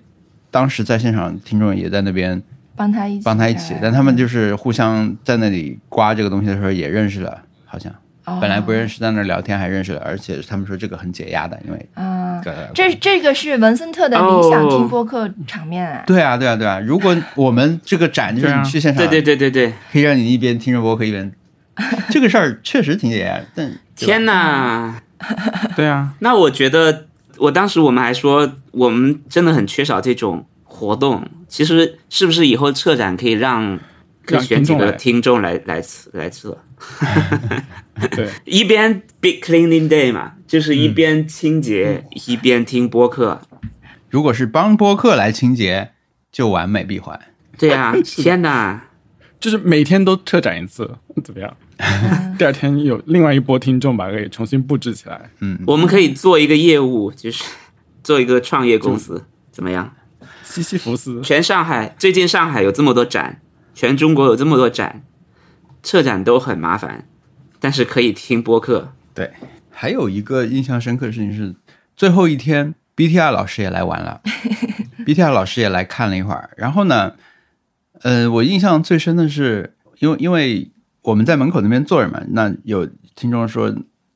[0.51, 2.43] 当时在现场听众也在那边
[2.77, 7.93] 帮他一起帮他一起，但他们就是互相在那里刮这个东西的时候也认识了，好像。
[7.93, 12.43] 哦本来不认识，在那儿聊天还认识了，而且他们说这个很解压的，因为啊。
[12.45, 16.81] 呃这这个是文森特的理想哦听播客场面啊，对啊对啊对啊！
[16.81, 21.33] 如果我们这个展就是你去现场，对对对对对，可以让你一边听着播客一边，
[22.11, 23.45] 这个事儿确实挺解压的。
[23.55, 25.01] 但天哪！
[25.77, 27.07] 对啊，那我觉得，
[27.39, 30.45] 我当时我们还说，我们真的很缺少这种
[30.77, 31.27] 活动。
[31.49, 33.79] 其实是不是以后策展可以让
[34.25, 36.59] 可以让选几个听众来来来来测，
[38.11, 43.41] 对， 一边 Big Cleaning Day 嘛，就是一边清洁、一边听播客。
[44.11, 45.93] 如果是帮播客来清洁，
[46.31, 47.19] 就完美闭环。
[47.59, 48.83] 对啊， 天哪！
[49.39, 50.91] 就是每天都策展一次，
[51.23, 51.57] 怎么样？
[52.39, 57.45] 第二天有另外一波听众把它给重新布置起来，嗯我们可以做一个业务，就是
[58.03, 59.95] 做一个创业公司，怎么样？
[60.63, 61.21] 西西弗斯。
[61.23, 63.41] 全上海最近上海有这么多展，
[63.75, 65.03] 全中国有这么多展，
[65.83, 67.07] 策展都很麻烦，
[67.61, 68.93] 但是可以听播客。
[69.13, 69.33] 对，
[69.71, 71.55] 还有一个印象深刻的事情是，
[71.97, 74.23] 最后一天 BTR 老师也来玩了，
[75.05, 76.51] BTR 老师也来看了一会儿。
[76.57, 77.13] 然后呢，
[78.03, 80.71] 呃，我印象最深的是，因为因为
[81.03, 83.75] 我们在门口那边坐着嘛，那有听众说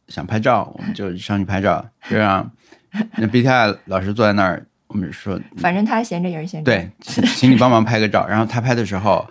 [0.09, 2.50] 想拍照，我们就上去拍照，就让
[3.16, 6.70] 那 BTR 老师坐在那儿，我们说反正他闲着也是闲着。
[6.70, 8.26] 对，请请你帮忙拍个照。
[8.26, 9.29] 然后他拍的时候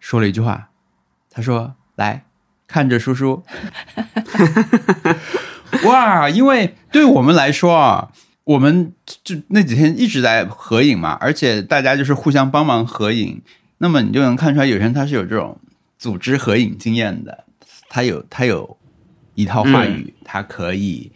[0.00, 0.70] 说了一句话，
[1.30, 2.24] 他说：“来
[2.66, 3.42] 看着叔叔。
[5.84, 8.10] ”哇，因为对我们来说啊，
[8.44, 13.42] 我们就那几天一直在合影嘛，而且大家就是互相帮忙合影，
[13.78, 15.58] 那么你就能看出来，有些人他是有这种
[15.98, 17.44] 组织合影经验的，
[17.90, 18.78] 他有他有
[19.34, 21.12] 一套话语，他可以。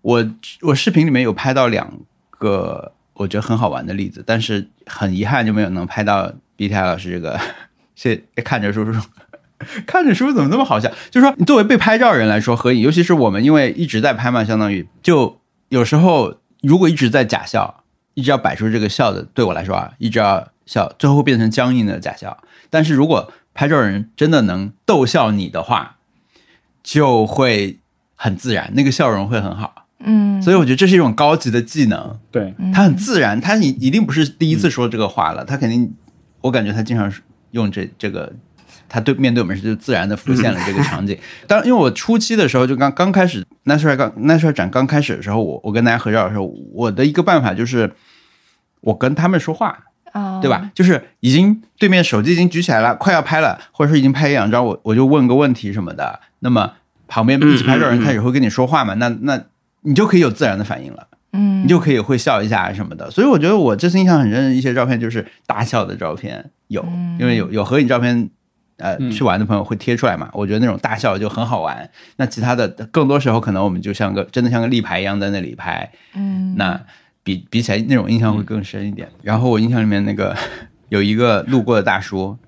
[0.00, 0.26] 我
[0.62, 1.92] 我视频里面有拍到两
[2.38, 7.38] 个我觉得很好玩的例子，但是很遗憾就没有能拍到 BTI 老师这个，
[7.94, 9.00] 谢看着叔叔。
[9.88, 10.88] 看着叔叔怎么那么好笑？
[11.10, 17.82] 就是说，你作为被拍照人来说，合影，尤其是我们，因为一直在拍嘛，相当于就有时候如果一直在假笑，
[18.14, 22.38] 一直要摆出这个笑的，对我来说啊，一直要笑，最后变成僵硬的假笑。
[22.70, 25.96] 但是如果拍照人真的能逗笑你的话，
[26.84, 27.80] 就会
[28.14, 29.87] 很自然，那个笑容会很好。
[30.00, 35.92] 嗯，所以我觉得这是一种高级的技能，对，他很自然，他一一定不是第一次说这个话了，他肯定，
[36.40, 37.12] 我感觉他经常
[37.50, 38.32] 用这这个
[38.88, 41.18] 他对面对我们时就自然的浮现了这个场景。
[41.48, 47.92] 当然，因为我初期的时候就刚刚开始 n a s r 刚 n a s r 展刚开始的时候，我我跟大家合照的时候，我的一个办法就是
[48.80, 49.78] 我跟他们说话，
[50.12, 50.70] 啊，对吧？？
[50.74, 56.20] 就是已经对面手机已经举起来了，快要拍了，或者说已经拍一两张，我我就问个问题什么的。
[56.38, 56.74] 那么
[57.08, 59.42] 旁边一起拍照人他也会跟你说话嘛，那那
[59.82, 61.08] 你就可以有自然的反应了。
[61.32, 63.10] 嗯，你就可以会笑一下什么的。
[63.10, 66.82] 所以我觉得我这次印象很深的一些照片就是大笑的照片有，
[67.18, 68.30] 因为有有合影照片。
[68.80, 70.30] 呃，嗯去玩的朋友会贴出来嘛？
[70.32, 71.90] 我觉得那种大笑就很好玩。
[72.14, 76.80] 那其他的更多时候，可能我们就像个真的像个立牌一样在那里拍，嗯，那
[77.24, 79.08] 比比起来那种印象会更深一点。
[79.20, 80.32] 然后我印象里面那个
[80.90, 82.38] 有一个路过的大叔，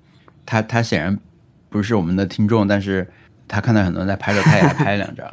[0.45, 1.19] 他他显然
[1.67, 3.05] 不是我们的听众，但是
[3.45, 5.27] 他看到很多人在拍照，他也来拍了两张。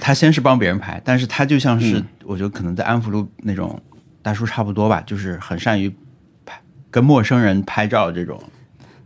[0.00, 3.80] 他先是帮别人拍，但是他就像是、我觉得可能在安福路那种
[4.22, 5.88] 大叔差不多吧，就是很善于
[6.44, 8.40] 拍跟陌生人拍照这种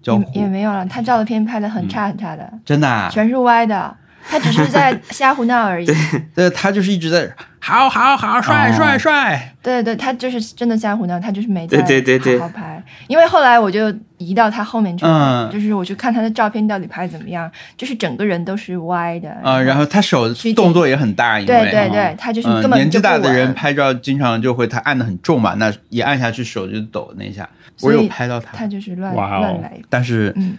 [0.03, 3.09] 交也，也没有了，他照的片拍的很差很差的，真的、啊。
[3.11, 3.97] 全是歪的，
[4.29, 5.87] 他只是在瞎胡闹而已。
[6.35, 12.83] 对，他就是一直在好好好帅哦帅帅，对对，他就是真的瞎胡闹，他就是没在对对对对好好拍。
[13.07, 27.49] 因为后来我就移到他后面去了，嗯就是我去看他的照片到底拍得怎么样，就是整个人都是歪的啊、然后他手动作也很大，因为对对对，他就是嗯，根本年纪大的人拍照经常就会他按的很重嘛，那一按下去手就抖那一下。
[27.83, 29.73] 我所以有拍到他，他就是乱哦乱来。
[29.89, 30.57] 但是嗯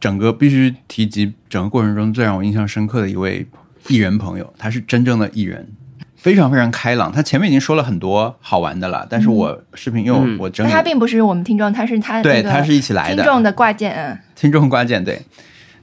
[0.00, 3.46] 整个必须提及整个过程中最让我印象深刻的一位
[3.88, 5.68] 艺人朋友，他是真正的艺人，
[6.16, 7.10] 非常非常开朗。
[7.10, 15.22] 他前面已经说了很多好玩的了，但是我视频因为我嗯我整他并不是我们听众，他是他对他是一起来的听众的挂件，嗯听众挂件对，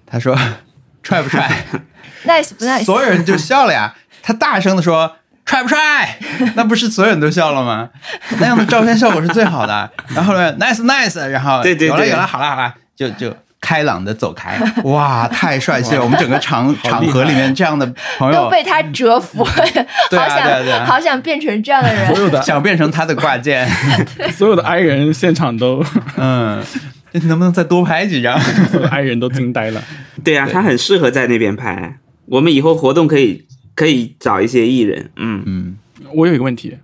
[0.06, 0.38] 他说
[1.04, 1.50] 帅不帅？
[2.26, 2.84] nice 不 nice？
[2.84, 3.96] 所有人就笑了呀。
[4.24, 6.18] 他大声的说：“帅不帅？”
[6.58, 7.88] 那不是所有人都笑了吗？
[8.42, 9.92] 那样的照片效果是最好的。
[10.16, 13.32] 然后呢，nice nice，然后对对对有了有了，好了好了，就就
[13.66, 14.56] 开朗的走开。
[14.86, 16.04] 哇，太帅气了！
[16.04, 17.84] 我们整个场场合里面这样的
[18.20, 19.44] 朋友，都被他折服，
[20.12, 22.20] 对啊好对啊对啊想好想变成这样的人所。
[22.20, 23.68] 有的想变成他的挂件。
[24.32, 25.84] 所有的 i 人现场都，
[26.18, 26.64] 嗯，
[27.14, 28.40] 能不能再多拍几张？
[28.70, 29.84] 所有的 i 人都惊呆了。
[30.24, 31.98] 对啊，他很适合在那边拍。
[32.28, 35.76] 我们以后活动可以可以找一些艺人，嗯，嗯，
[36.14, 36.78] 我有一个问题，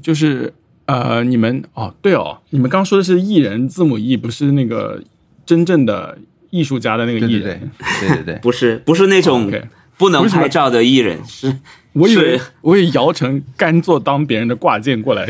[0.00, 0.52] 就是
[0.86, 5.02] 呃，你们哦，对哦，你们刚说的是艺人字母 E，不是那个
[5.44, 6.16] 真正的
[6.50, 7.70] 艺术家的那个艺对对对人。
[8.00, 8.34] 对对对。
[8.42, 9.50] 不是不是那种
[9.96, 11.56] 不能拍照的艺人，是
[11.92, 15.24] 我以为我以为姚晨甘做当别人的挂件过来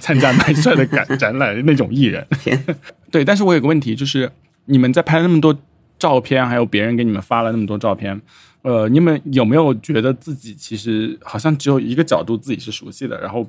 [0.00, 2.26] 参加麦帅的展展览那种艺人。
[3.12, 4.30] 对，但是我有个问题，就是
[4.64, 5.56] 你们在拍那么多
[5.98, 8.20] 照片，还有别人给你们发了那么多照片，
[8.62, 13.48] 呃，你们有没有觉得自己其实好像只有一个角度自己是熟悉的，然后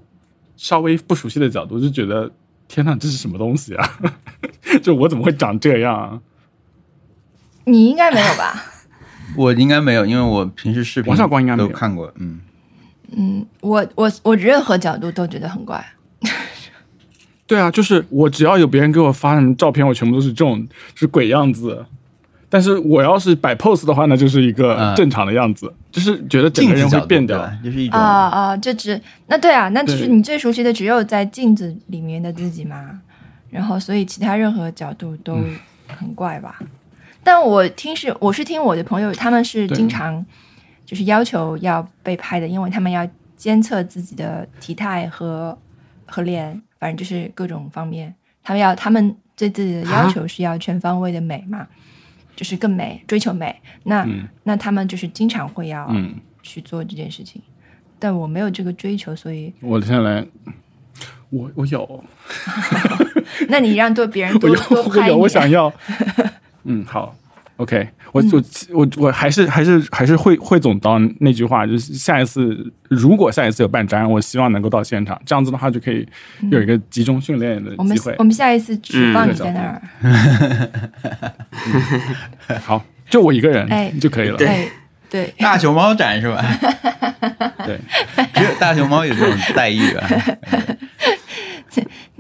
[0.55, 2.31] 稍微不熟悉的角度就觉得
[2.69, 3.99] 天呐，这是什么东西啊？
[4.81, 6.21] 就我怎么会长这样啊？
[7.65, 8.63] 你应该没有吧？
[9.35, 12.39] 我应该没有，因为我平时视频王小光应该都看过，嗯，
[13.11, 15.85] 嗯，我我我任何角度都觉得很怪。
[17.45, 21.85] 对啊，就是我只要有别人给我发什么照片，我全部都是这种是鬼样子。
[22.51, 27.37] 但是我要是摆 pose 的话，那就是一个嗯正常的样子，就是觉得整个人镜子会变掉。
[27.37, 27.59] 对吧？
[27.63, 32.99] 就是一种啊啊，就只那对啊，那就是你最熟悉的只有在镜子里面的自己嘛，
[33.49, 35.55] 然后所以其他任何角度都嗯。
[35.97, 36.59] 很怪吧。
[37.23, 40.23] 但我听是我是听我的朋友，他们是经常
[40.85, 45.57] 就是要求要被拍的，因为他们要监测自己的体态和
[46.05, 51.67] 和脸，反正就是各种方面，他们要他们对自己的要求是要全方位的美嘛，
[52.39, 53.53] 就是更美，追求美。
[53.83, 57.41] 那、嗯那他们就是经常会要嗯，去做这件事情，
[57.99, 60.25] 但我没有这个追求，所以我现在来，
[61.31, 62.01] 我我有，
[63.49, 65.73] 那你让多别人我多拍， 我有，多拍，我想要。
[66.63, 67.13] 嗯，好
[67.59, 76.07] ，OK，我嗯我我我还是还是还是会汇总到那句话，就是下一次如果下一次有办展，我希望能够到现场，这样子的话就可以
[76.49, 78.23] 有一个集中训练的机会我。
[78.23, 79.81] 们下一次只放你嗯在那儿，
[82.65, 84.37] 好，就我一个人哎就可以了。
[84.37, 84.67] 对哎，
[85.09, 86.43] 对，大熊猫展是吧？
[87.65, 87.79] 对，
[88.35, 90.07] 只有大熊猫有这种待遇啊。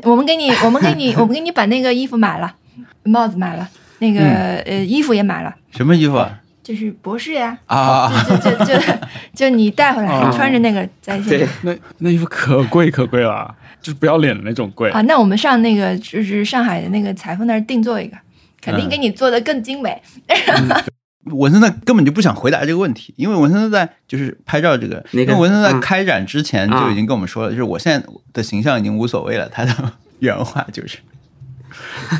[0.03, 2.55] 我们给你，我们给你，我们给你把那个衣服买了，
[3.03, 3.69] 帽子买了，
[3.99, 6.39] 那个、嗯呃衣服也买了，什么衣服啊？
[6.61, 8.79] 就是博士呀，啊，就就就
[9.33, 11.47] 就你带回来，穿着那个在线对。
[11.63, 14.91] 那那衣服可贵可贵了，就是不要脸的那种贵。
[14.91, 18.15] 啊，那我们上那个就是上海的那个裁缝那儿定做一个，
[18.61, 19.99] 肯定嗯给你做的更精美。
[21.25, 29.49] 文森特根本就不想回答这个问题，因为文森特在就是拍照这个，那个因为文森特在嗯开展之前啊就已经跟我们说了，就是我现在的形象已经无所谓了。
[29.49, 29.73] 他的
[30.19, 30.99] 原话就是，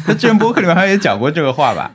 [0.05, 1.91] 他之前播客里面好像也讲过这个话吧？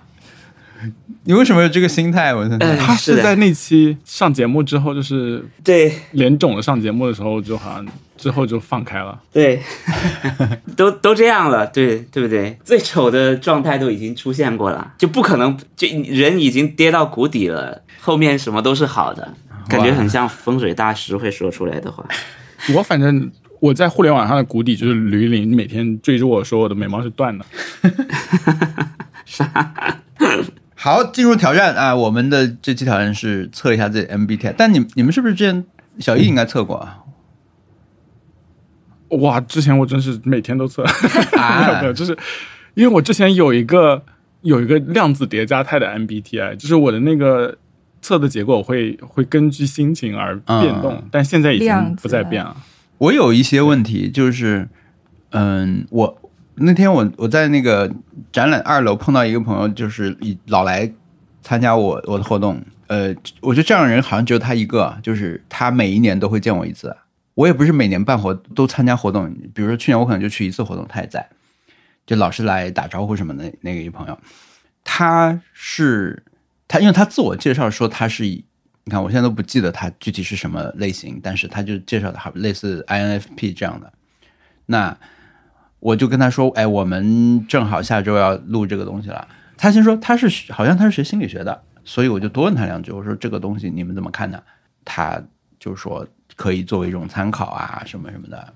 [1.27, 2.35] 你为什么有这个心态？
[2.35, 7.87] 我他是在那期上节目之后，就是对脸肿了上节目的时候，就好像
[8.19, 9.19] 之后就放开了。
[9.33, 9.63] 对，
[10.77, 12.59] 都都这样了，对对不对？
[12.63, 19.33] 最丑的状态都已经出现过了，就不可能，就人已经跌到谷底了，后面什么都是好的，
[19.67, 22.05] 感觉很像风水大师会说出来的话。
[22.75, 23.31] 我反正
[23.65, 27.47] 我在互联网上的谷底就是吕林每天追着我说我的眉毛是断的。
[30.75, 31.97] 好，进入挑战啊！
[31.97, 35.65] 我们的这期挑战是测一下自己 MBTI，但你你们是不是之前
[35.99, 36.99] 小易应该测过啊？
[39.09, 40.83] 哇，之前我真是每天都测，
[41.33, 42.15] 没有啊没有，就是
[42.75, 44.03] 因为我之前有一个
[44.43, 47.57] 有一个量子叠加态的 MBTI，就是我的那个
[48.03, 52.55] 测的结果会会根据心情而变动，嗯但现在已经不再变了。
[53.05, 54.69] 我有一些问题，就是，
[55.31, 57.93] 嗯，我那天我我在那个
[58.33, 60.91] 展览二楼碰到一个朋友，就是以老来
[61.43, 66.97] 参加我我的活动，呃，我觉得这样的人好像只有他一个，就是他每一年都会见我一次。
[67.35, 71.29] 我也不是每年办活都参加活动，比如说去年我可能就去一次活动，他也在，
[72.07, 73.53] 就老是来打招呼什么的。
[73.61, 74.19] 那个一朋友，
[74.85, 76.23] 他是
[76.69, 78.45] 他，因为他自我介绍说他是以
[78.85, 83.93] 你看，我现在都不记得他具体是什么类型，但是他就介绍的好类似 INFP 这样的。
[84.67, 84.97] 那
[85.81, 89.27] 我就跟他说，哎，我们正好下周要录这个东西了。
[89.57, 94.43] 他先说他是好像他是学心理学的，所以我就多问他两句，我说这个东西你们怎么看呢？
[94.85, 95.19] 他
[95.59, 96.07] 就说
[96.37, 98.53] 可以作为一种参考啊，什么什么的，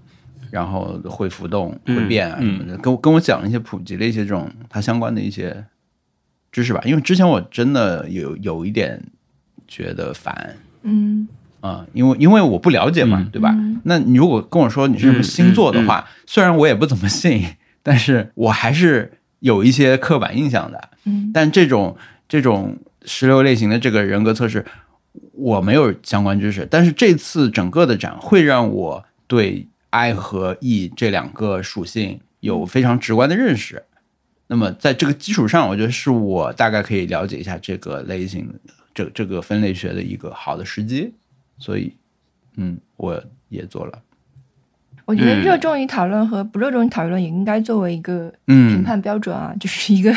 [0.51, 5.64] 然后会浮动、会变啊什么的，跟我跟我讲了一些普及了一些这种它相关的一些
[6.53, 6.83] 知识吧。
[6.85, 9.03] 因为之前我真的有有一点
[9.69, 11.29] 觉得烦，嗯。
[11.61, 13.31] 啊、因为因为我不了解嘛，嗯。
[13.31, 13.55] 对吧？
[13.83, 17.45] 那你如果跟我说你是什么星座的话，虽然我也不怎么信，
[17.83, 20.91] 但是我还是有一些刻板印象的。
[21.05, 21.31] 嗯。
[21.35, 21.97] 但这种
[22.29, 24.64] 这种十六类型的这个人格测试，
[25.33, 33.83] 我没有相关知识，但是这次整个的展会让我对 I 和 E 这两个属性有非常直观的认识。
[34.47, 38.49] 那么在这个基础上，我觉得是我大概可以了解一下这个类型、
[38.99, 41.14] 这这个分类学的一个好的时机。
[41.57, 41.94] 所以，
[42.57, 44.03] 嗯，我也做了。
[45.05, 50.12] 我觉得嗯热衷于讨论和不热衷于讨论也应该作为一个嗯评判标准啊，就是一个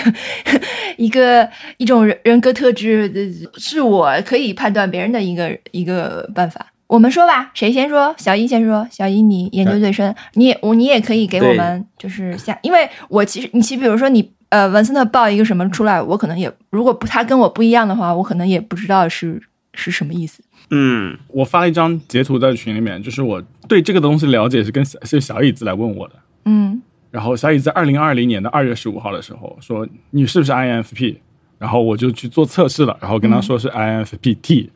[0.97, 6.73] 一个一种人人格特质，呃是我可以判断别人的一个一个办法。
[6.87, 8.13] 我们说吧，谁先说？
[8.17, 8.85] 小一先说。
[8.91, 19.41] 小一，你研究最深，你也我你也可以给我们就是下，因为我其实你其实比如说你呃文森特报一个什么出来，我可能也如果不他跟我不一样的话，我可能也不知道是
[19.73, 20.43] 是什么意思。
[20.69, 21.17] 嗯。
[21.29, 26.15] 我发了一张截图在群里面，就是我对这个东西了解是跟小是小椅子来问我的。
[26.45, 26.81] 嗯。
[27.09, 31.17] 然后小椅子在二零二零年的二月十五号的时候说你是不是 INFP，
[31.57, 34.69] 然后我就去做测试了，然后跟他说是 INFPT，、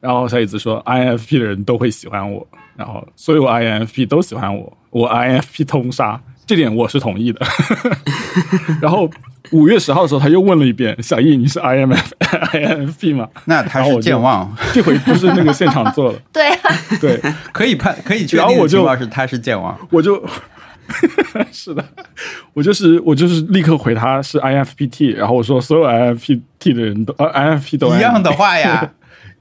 [0.00, 2.46] 然后小椅子说 INFP 的人都会喜欢我，
[2.76, 7.40] 然后所有 INFP 都喜欢我，我 INFP 通杀，这点我是同意的。
[8.82, 9.08] 然后
[9.52, 12.02] 五月十号的时候他又问了一遍小易你是 IMF
[12.50, 13.28] INFP 吗？
[13.44, 17.20] 那他是健忘，这回不是那个现场做了， 对啊，对
[17.52, 19.78] 可以判可以确定的然后我就情况是他是健忘。
[19.90, 20.20] 我就。
[21.52, 21.84] 是的，
[22.52, 28.90] 我就是我就是立刻回他是 INFPT，然后我说所有 INFPT 的人都呃 INFP 都一样的话呀，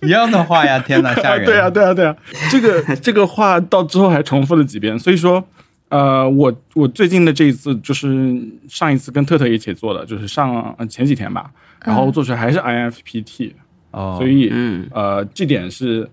[0.04, 0.78] 一样的话呀！
[0.78, 1.46] 天哪，吓人！
[1.46, 2.16] 对啊，对啊，对啊，
[2.52, 5.44] 这个这个话到之后还重复了几遍，所以说，
[5.90, 11.52] 呃，我我最近的这一次就是上一次跟特特一起做的，就是上呃前几天吧，
[11.84, 13.54] 然后做出来还是 INFPT，、
[13.92, 16.10] 哦，所以嗯呃这点是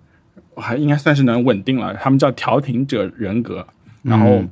[0.56, 3.66] 还应该算是能稳定了，他们叫调停者人格，
[4.02, 4.42] 然后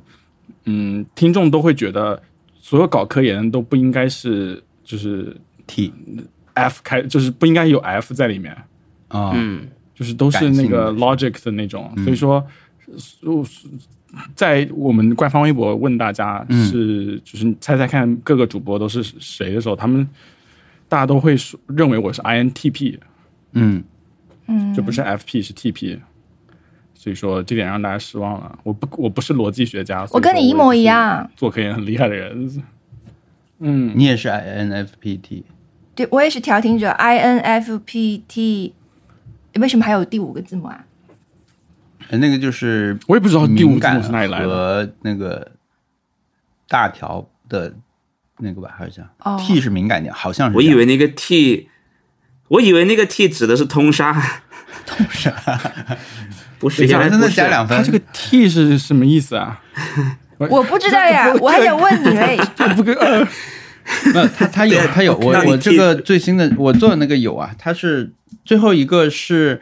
[0.65, 2.21] 嗯听众都会觉得
[2.57, 5.35] 所有搞科研都不应该是就是
[5.67, 5.91] T
[6.53, 8.55] F 开，就是不应该有 F 在里面。
[9.07, 12.45] 啊，嗯就是都是那个 logic 的那种，所以说，
[13.21, 13.45] 呃
[14.35, 20.07] 在我们官方微博问大家是，就是猜猜看各个主播都是谁的时候，他们
[20.87, 22.97] 大家都会说认为我是 INTP，
[23.53, 23.83] 嗯，
[24.47, 25.99] 嗯，就不是 FP 是 TP，
[26.93, 28.59] 所以说这点让大家失望了。
[28.63, 32.63] 我不我不是逻辑学家，我跟你一模一样，做科研很厉害的人。
[33.59, 35.43] 嗯，你也是 INFPT
[35.95, 38.73] 对我也是调停者 INFPT，
[39.55, 40.85] 为什么还有第五个字母啊？
[42.09, 44.47] 呃那个就是我也不知道第五敏感是哪里来的。
[44.47, 45.51] 和那个
[46.67, 47.73] 大条的
[48.39, 50.61] 那个吧，好像哦 T 是敏感点，好像是我。
[50.61, 51.69] 以为那个 T，
[52.49, 54.41] 我以为那个 T 指的是通杀，
[54.85, 55.31] 通杀，
[56.59, 57.77] 不是，等一下真的原来不是加两分。
[57.77, 59.61] 他这个 T 是什么意思啊？
[60.37, 62.37] 我不知道呀， 我还想问你嘞。
[62.55, 63.25] 这不跟呃，
[64.13, 68.11] 那他他有对他有我我这个最新的我做的那个有啊，它是
[68.43, 69.61] 最后一个是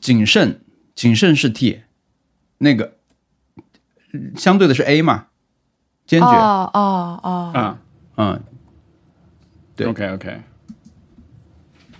[0.00, 0.58] 谨慎，
[0.94, 1.82] 谨慎是 T，
[2.58, 2.94] 那个
[4.36, 5.26] 相对的是 A 嘛，
[6.06, 7.78] 坚决，哦哦哦，啊。
[8.16, 8.42] 嗯，
[9.74, 10.40] 对，OK OK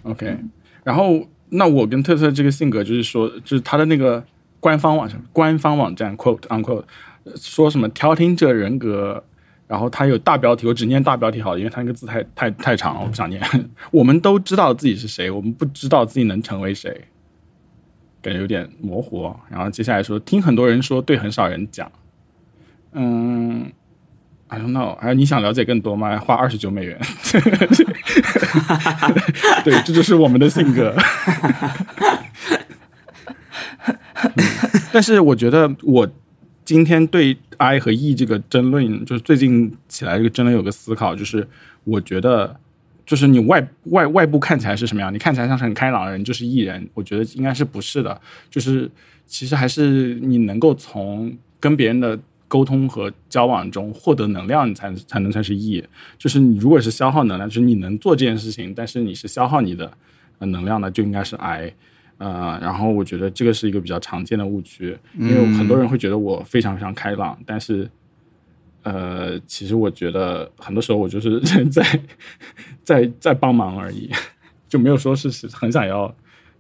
[0.03, 0.39] OK，
[0.85, 4.25] 然后那我跟特特这个性格就是说，就是他的那个
[4.61, 6.85] 官方网上官方网站 quote unquote
[7.25, 9.25] 呃说什么调停者人格。
[9.69, 13.41] 然后他有大标题，我只念大标题好了，因为他那个字太太太长了，我不想念。
[13.91, 17.09] 我们都知道自己是谁，我们不知道自己能成为谁，
[18.23, 19.35] 感觉有点模糊。
[19.51, 21.91] 然后接下来说，听很多人说，对很少人讲。
[22.93, 23.71] 嗯
[24.49, 24.97] ，I don't know。
[24.97, 26.17] 还有你想了解更多吗？
[26.19, 26.99] 花二十九美元。
[29.65, 30.95] 对，这就是我们的性格。
[30.97, 32.19] 嗯
[34.93, 36.09] 但是我觉得我
[36.65, 41.49] 今天对 I 和 E 这个争论，就是最近起来这个争论有个思考，就是
[41.85, 42.61] 我觉得，
[43.13, 48.91] 就是你外外外部看起来是什么样，你看起来像是很开朗的人，就是 E 人，我觉得应该是不是的，就是
[49.27, 55.85] 其实还是你能够从跟别人的沟通和交往中获得能量，你才才能算是 E。
[56.17, 59.93] 就是你如果是消耗能量，就是你能做这件事情，但是你是消耗你的
[60.39, 61.71] 呃能量的，就应该是 I。
[62.17, 67.91] 呃，然后我觉得这个是一个比较常见的误区，因为很多人会觉得我非常非常开朗，但是，
[68.83, 72.01] 呃，其实我觉得很多时候我就是 在
[72.83, 74.11] 在在帮忙而已，
[74.69, 76.15] 就没有说是是很想要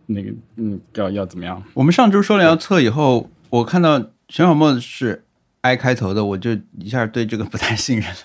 [0.06, 1.62] 那个嗯要要怎么样。
[1.74, 3.98] 我们上周说了要测以后，我看到
[4.28, 5.24] 全小莫是
[5.62, 8.16] I 开头的，我就一下对这个不太信任了。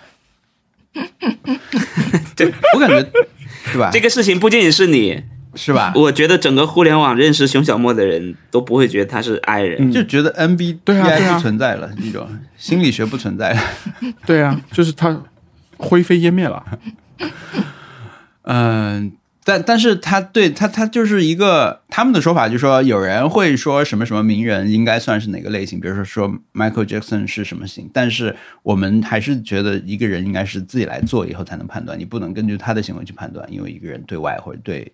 [2.36, 3.04] 对我感觉
[3.74, 3.89] 对吧？
[3.91, 5.24] 这个事情不仅仅是你，
[5.58, 5.91] 是吧？
[5.97, 9.91] 我觉得整个互联网认识熊小莫的人都不会觉得他是 I 人。
[9.91, 13.62] 就觉得 MBTI 对啊对啊不存在了，那种 心理学不存在了。
[14.26, 15.24] 对啊，就是他
[15.78, 16.64] 灰飞烟灭了。
[18.43, 19.12] 嗯，
[19.43, 34.89] 但但是他对他他就是一个他们的说法，就是说有人会说什么什么名人应该算是哪个类型，比如说说 Michael Jackson 是什么型，但是我们还是觉得一个人应该是自己来做以后才能判断，你不能根据他的行为去判断，因为一个人对外或者对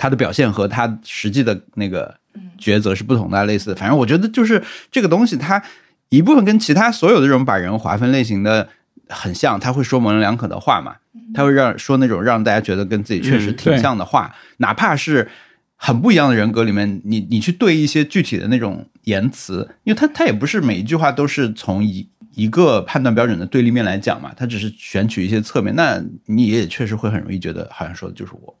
[0.00, 2.16] 他的表现和他实际的那个
[2.58, 5.62] 抉择是不同的，类似，反正我觉得就是这个东西，它
[6.08, 8.66] 一部分跟其他所有的这种把人划分类型的
[9.10, 10.96] 很像，他会说模棱两可的话嘛，
[11.34, 15.28] 他会让说那种让大家觉得跟自己确实嗯挺像的话，哪怕是
[15.76, 28.56] 很不一样的人格里面，你你去对一些具体的那种言辞，因为他他也不是每一句话都是从一一个判断标准的对立面来讲嘛，他只是选取一些侧面，那你也确实会很容易觉得好像说的就是我。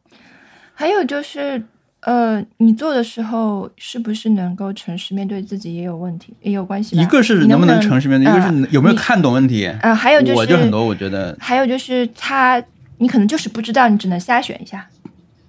[0.80, 1.62] 还有就是，
[2.00, 7.02] 呃，你做的时候是不是能够诚实面对自己也有问题，也有关系吧。
[7.02, 9.66] 一个是能不能诚实面对，一个是呃有没有看懂问题。
[9.82, 12.62] 呃，还有就是我就很多，我觉得，还有就是他，
[12.96, 14.88] 你可能就是不知道，你只能瞎选一下，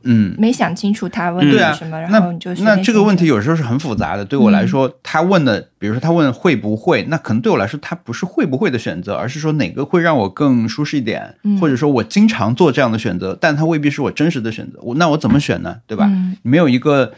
[0.04, 4.26] 嗯，没想清楚他问的是什么，然后你就随那这个问题有时候是很复杂的。
[4.26, 14.80] 对我来说，他问的，比如说他问会不会，那可能对我来说，他不是会不会的选择，而是说哪个会让我更舒适一点，嗯或者说我经常做这样的选择，但它未必是我真实的选择。
[14.82, 15.78] 我那我怎么选呢？
[15.86, 16.06] 对吧？
[16.10, 17.14] 嗯没有一个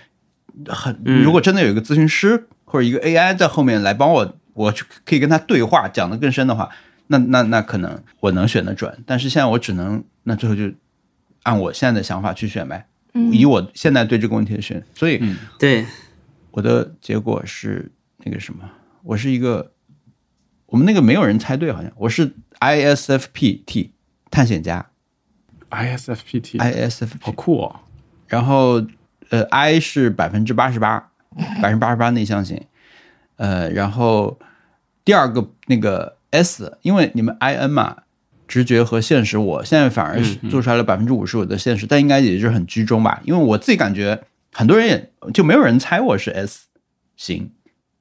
[0.67, 6.69] 很，嗯如果真的有一个咨询师或者一个 AI 在后面来帮我，我去可以跟他对话，讲得更深的话，
[7.07, 8.91] 那那那可能我能选得准。
[9.05, 10.69] 但是现在我只能，那最后就
[11.43, 12.87] 按我现在的想法去选呗。
[13.15, 15.21] 嗯以我现在对这个问题的选，所以
[15.59, 15.85] 对，
[16.49, 17.91] 我的结果是
[18.23, 18.67] 那个什么，
[19.03, 19.71] 我是一个，
[20.65, 23.91] 我们那个没有人猜对，好像我是 ISFPT
[24.31, 24.89] 探险家
[25.69, 27.81] ，ISFPT，ISF 好酷哦！
[28.27, 28.83] 然后
[29.29, 31.11] 呃 I 是百分之八十八，
[31.61, 32.65] 百分之八十八内向型，
[33.35, 34.39] 呃，然后
[35.05, 37.97] 第二个那个 S，因为你们 IN 嘛。
[38.53, 43.19] 直觉和现实，我现在反而是做出来了百分之五十五的现实，但应该也就是很居中吧。
[43.23, 46.67] 因为我自己感觉，很多人也就没有人猜我是 S
[47.17, 47.49] 型，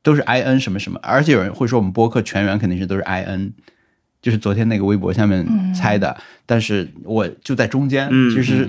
[0.03, 3.53] 都是 IN 什么什么，而且有人会说我们播客全员肯定是都是 IN，
[4.20, 8.68] 就是昨天那个微博下面猜的，但是我就在中间，嗯其实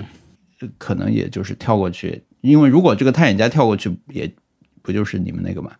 [0.78, 4.32] 可能也就是跳过去，因为如果这个探险家跳过去，也
[4.80, 5.72] 不就是你们那个嘛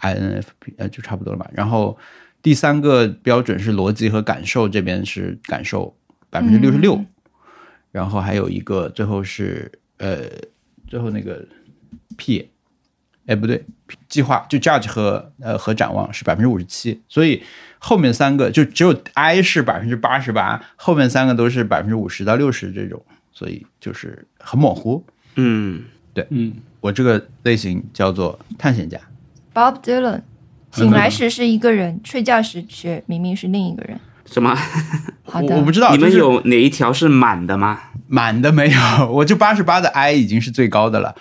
[0.00, 1.46] ，INFP 呃就差不多了嘛。
[1.52, 1.96] 然后
[2.42, 5.94] 第三个标准是逻辑和感受，这边是感受
[6.30, 7.04] 百分之六十六，
[7.90, 10.20] 然后还有一个最后是呃
[10.86, 11.44] 最后那个
[12.16, 12.48] P，
[13.26, 13.64] 哎不对，
[14.08, 17.42] 计划就 judge 和呃和展望是百分之五十七，所以
[17.78, 25.04] 后面三个就只有 I 是百分之八十八，后面三个都是百分之五十到六十这种，所以就是很模糊。
[25.34, 25.84] 嗯，
[26.14, 29.00] 对嗯，我这个类型叫做探险家
[29.54, 30.22] ，Bob Dylan，
[30.84, 33.98] 醒来时是一个人，睡觉时却明明是另一个人。
[34.24, 34.54] 什么？
[35.24, 37.78] 好的，我我不知道，你们有哪一条是满的吗？
[38.06, 38.78] 满的没有，
[39.12, 41.14] 我就八十八的 I 已经是最高的了。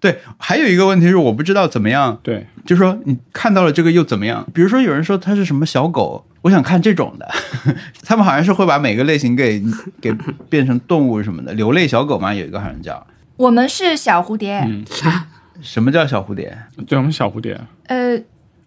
[0.00, 4.46] 对，还有一个问题是我不知道怎么样，对，就是说你看到了这个又怎么样？
[4.52, 7.26] 比如说有人说它是什么小狗，我想看这种的，
[8.04, 9.62] 他们好像是会把每个类型给
[10.02, 10.12] 给
[10.50, 13.06] 变成动物什么的，流泪小狗嘛，有一个好像叫
[13.36, 15.26] 我们是小蝴蝶，嗯啥？
[15.62, 16.56] 什么叫小蝴蝶？
[16.86, 18.18] 对，我们小蝴蝶，呃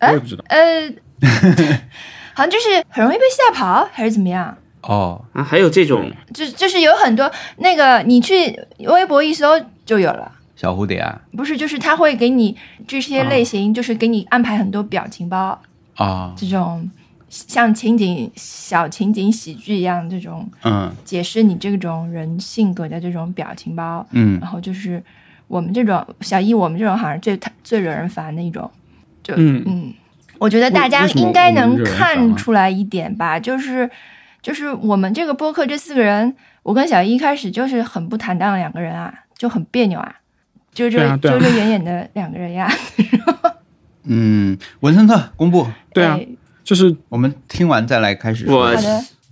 [0.01, 0.43] 我也不知道。
[0.49, 0.89] 呃，
[2.33, 4.55] 好像就是很容易被吓跑，还是怎么样？
[4.81, 10.31] 哦，啊，还有这种就就是有很多那个，你去微博一搜就有了。
[10.55, 12.55] 小蝴蝶啊，不是，就是他会给你
[12.87, 15.59] 这些类型，就是给你安排很多表情包，
[15.95, 16.89] 啊，这种
[17.29, 24.05] 像情景小情景喜剧一样，这种嗯解释你这种人性格的这种表情包。
[24.11, 25.03] 嗯然后就是
[25.47, 28.69] 我们这种小一，我们这种好像最最惹人烦的一种。
[29.27, 29.63] 就嗯。
[29.65, 29.93] 嗯，
[30.39, 33.89] 我觉得大家应该能看出来一点吧，就是
[34.41, 40.15] 就是我们这个播客这四个人，我跟小一一开始就是很不坦荡的两个人啊，就很别扭啊，
[40.73, 41.17] 就这对啊啊。
[41.17, 42.71] 遮遮掩掩的两个人呀。
[44.09, 46.27] 嗯，文森特公布，对啊，哎
[46.63, 48.59] 就是我们听完再来开始说。
[48.59, 48.75] 我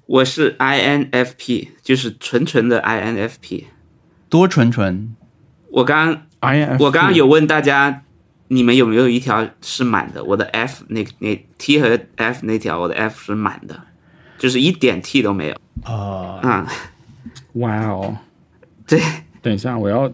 [0.07, 3.65] 我是 INFP，就是纯纯的 INFP。
[4.29, 5.15] 多纯纯，
[5.71, 8.03] 我刚 INF，我刚刚有问大家，
[8.47, 10.23] 你们有没有一条是满的？
[10.23, 13.79] 我的 F 那那 T 和 F 那条，我的 F 是满的，
[14.37, 15.55] 就是一点 T 都没有。
[15.85, 16.71] 哦，啊、
[17.53, 18.17] 哇哦，
[18.87, 19.01] 对，
[19.41, 20.11] 等一下，我要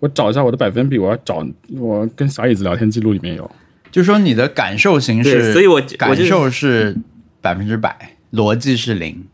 [0.00, 3.50] 我找一下我的百分比，我要找我跟小椅子聊天记录里面有。
[3.90, 6.96] 就说你的感受型是，所以我我感受是
[7.40, 9.26] 百分之百，逻辑是零，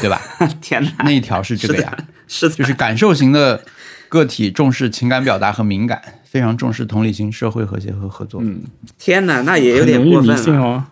[0.00, 0.18] 对吧？
[0.62, 1.94] 天哪，那一条是这个呀，
[2.26, 3.62] 是的，就是感受型的
[4.08, 6.00] 个体重视情感表达和敏感，
[6.32, 8.40] 非常重视同理心、社会和谐和合作。
[8.42, 8.62] 嗯，
[8.98, 10.62] 天哪，那也有点过分了。
[10.62, 10.82] 哦，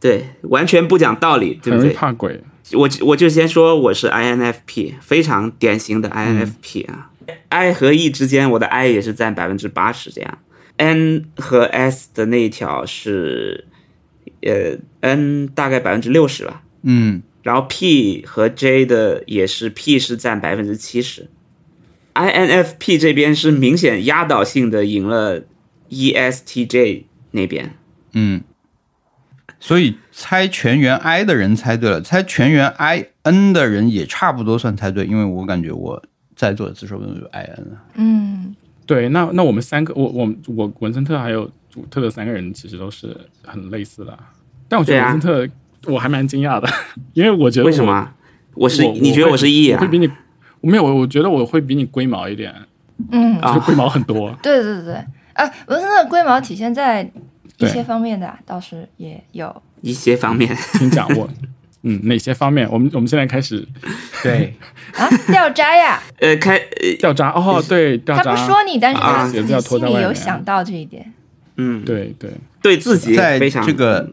[0.00, 1.92] 对，完全不讲道理，对不对？
[1.92, 2.42] 怕鬼。
[2.72, 7.12] 我我就先说我是 INFP，非常典型的 INFP 啊。
[7.50, 10.38] I 和 E 之间，我的 I 也是占百分之八十这样。
[10.78, 13.66] N 和 S 的那一条是，
[14.42, 16.62] 呃，N 大概百分之六十吧。
[16.82, 21.28] 嗯然后 P 和 J 的也是 P 是占百分之七十
[22.18, 25.42] ，INFP 这边是明显压倒性的赢了
[25.88, 27.74] E ESTJ 那边。
[28.12, 28.42] 嗯，
[29.60, 36.02] 所以猜全员 I 的人猜对了，猜全员 I N 的人也差不多算猜对，因为我感觉我
[36.34, 37.82] 在座的自说不定就 I N 了。
[37.94, 38.56] 嗯，
[38.86, 44.18] 对，那那我们三个，我我我文森特还有主特的三个人其实都是很类似的，
[44.68, 45.48] 但我觉得文森特
[45.86, 46.68] 我还蛮惊讶的，
[47.12, 48.12] 因为我觉得我为什么？
[48.54, 49.86] 我是我你觉得我是 E 啊会？
[49.86, 50.12] 比你我
[50.60, 52.54] 没有，我觉得我会比你龟毛一点，
[53.10, 54.36] 嗯，就是龟毛很多。
[54.42, 54.94] 对对对对，
[55.34, 57.08] 啊，文森特的龟毛体现在
[57.58, 59.62] 一些方面的啊倒是也有。
[59.80, 61.28] 一些方面，请讲我，
[61.82, 62.68] 嗯，哪些方面？
[62.68, 63.64] 我们我们现在开始
[64.24, 64.52] 对，
[64.96, 66.02] 啊，掉渣呀！
[66.18, 71.12] 呃，开呃掉渣哦，对，掉渣他不，说你，但是他心里有想到这一点。
[71.58, 72.30] 嗯，对对，
[72.60, 74.10] 对自己在非常这个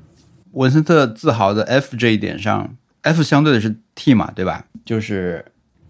[0.51, 4.65] 文森特自豪的 F 这一点上，F 相对的是 T 嘛，对吧？
[4.85, 5.43] 就是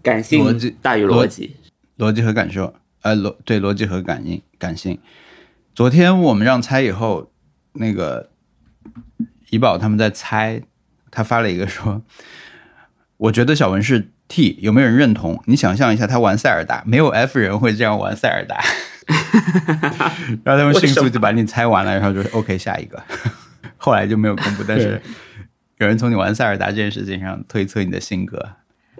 [0.06, 1.56] 感性逻辑大于逻辑。
[1.98, 5.00] 逻辑和感受，呃，逻对逻辑和感应感性。
[5.74, 7.32] 昨天我们让猜以后，
[7.72, 8.30] 那个
[9.50, 10.62] 怡宝他们在猜，
[11.10, 12.02] 他发了一个说，
[13.16, 15.42] 我觉得小文是 T，有没有人认同？
[15.46, 18.62] 你想象一下，他玩塞尔达，没有 F 人会这样玩塞尔达。
[20.44, 23.02] 然后他们迅速就把你猜完了，然后就 OK 下一个。
[23.76, 25.02] 后来就没有公布，但是
[25.78, 28.50] 有人从你玩塞尔达这件事情上推测你的性格。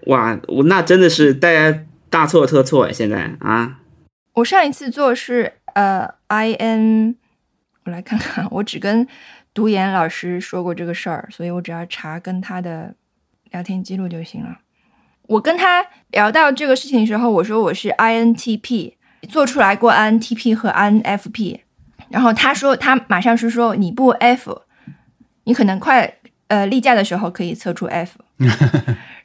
[0.06, 2.92] 哇，我那真的是大家大错特错哎！
[2.92, 3.80] 现在啊，
[4.34, 7.16] 我上一次做是呃，I N，
[7.84, 9.06] 我来看看，我只跟
[9.52, 12.94] 读研老师说过这个事儿，所以我只要查跟他的
[13.50, 14.58] 聊天记录就行了。
[15.22, 18.96] 我跟他聊到这个事情的时候，我说我是 I N T P，
[19.28, 21.62] 做出来过 I N T P 和 I N F P，
[22.10, 24.62] 然后他说他马上是说你不 F，
[25.42, 28.20] 你可能快呃例假的时候可以测出 F。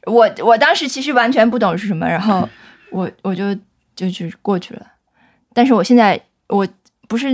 [0.05, 2.47] 我我当时其实完全不懂是什么，然后
[2.91, 3.53] 我我就
[3.95, 4.85] 就就过去了。
[5.53, 6.67] 但是我现在我
[7.07, 7.27] 不是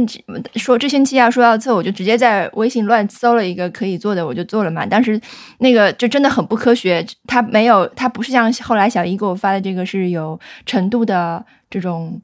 [0.55, 4.85] 说这星期要说要测，我就直接在微信乱搜了一个可以做的，我就做了嘛。
[4.85, 5.21] 当时
[5.59, 12.19] 那个就真的很不科学，它没有，它不是像后来小姨给我发的这个是有程度的这种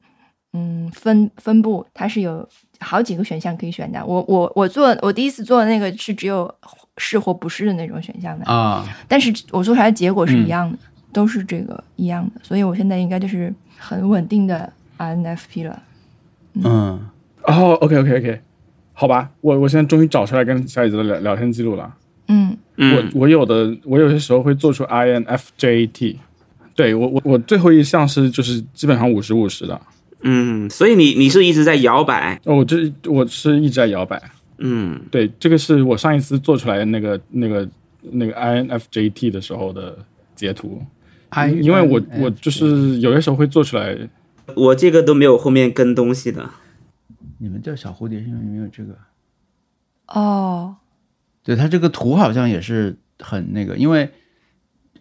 [0.52, 2.46] 嗯分分布，它是有
[2.80, 4.04] 好几个选项可以选的。
[4.04, 6.52] 我我我做我第一次做的那个是只有
[6.98, 10.78] 是或不是的那种选项的，啊，但是我做出来的结果是一样的，
[11.12, 15.82] 都是这个一样的，所以我现在应该就是很稳定的 INFP 了。
[16.54, 17.00] 嗯，
[17.42, 18.40] 哦，OK OK OK，
[18.92, 21.94] 好吧，我我现在终于找出来跟小椅子的聊聊天记录了。
[22.28, 22.56] 嗯。
[22.76, 26.16] 嗯，我我有的我有些时候会做出 INFJT，
[26.74, 29.80] 对我我我最后一项是就是基本上五十五十的，
[30.22, 34.20] 嗯，所以你你是一直在摇摆，哦，我这我是一直在摇摆，
[34.58, 37.68] 嗯对，这个是我上一次做出来的那个那个
[38.02, 39.98] 那个 INFJT 的时候的
[40.34, 40.82] 截图
[41.30, 43.96] ，I 因为我我就是有些时候会做出来，
[44.54, 46.50] 我这个都没有后面跟东西的。
[47.38, 48.96] 你们叫小蝴蝶是因为没有这个？
[50.06, 50.76] 哦，
[51.42, 54.10] 对，它这个图好像也是很那个，因为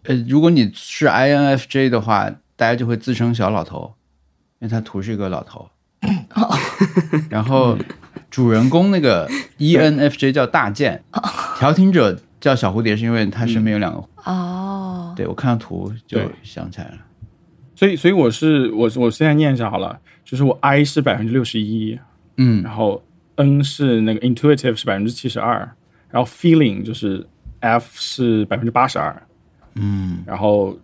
[0.03, 3.93] 呃，如果你是 INFJ 的话，大家就会自称小老头，
[4.59, 5.69] 因为它图是一个老头。
[7.29, 7.77] 然后
[8.29, 11.03] 主人公那个 ENFJ 叫大剑，
[11.57, 14.03] 调停者叫小蝴蝶，是因为他身边有两个。
[14.25, 16.97] 哦，对我看到图就想起来了。
[17.75, 21.99] 所以所以我是我我现在念一下好了，就是我 I 是百分之六十一，
[22.37, 22.63] 嗯。
[22.63, 23.03] 然后
[23.35, 25.69] N 是那个 intuitive 是百分之七十二，
[26.09, 27.27] 然后 feeling 就是
[27.59, 29.21] F 是百分之八十二，
[29.75, 30.23] 嗯。
[30.25, 30.77] 然后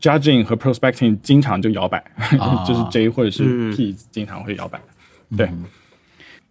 [0.00, 1.98] judging 和 prospecting 经常就摇摆，
[2.38, 2.64] 啊。
[2.66, 3.74] 就是 J 或者是嗯。
[3.74, 4.80] P 经常会摇摆。
[5.36, 5.50] 对，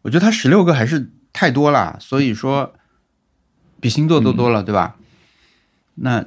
[0.01, 2.73] 我觉得他十六个还是太多了，所以说
[3.79, 4.95] 比星座都多了，对吧？
[5.95, 6.25] 那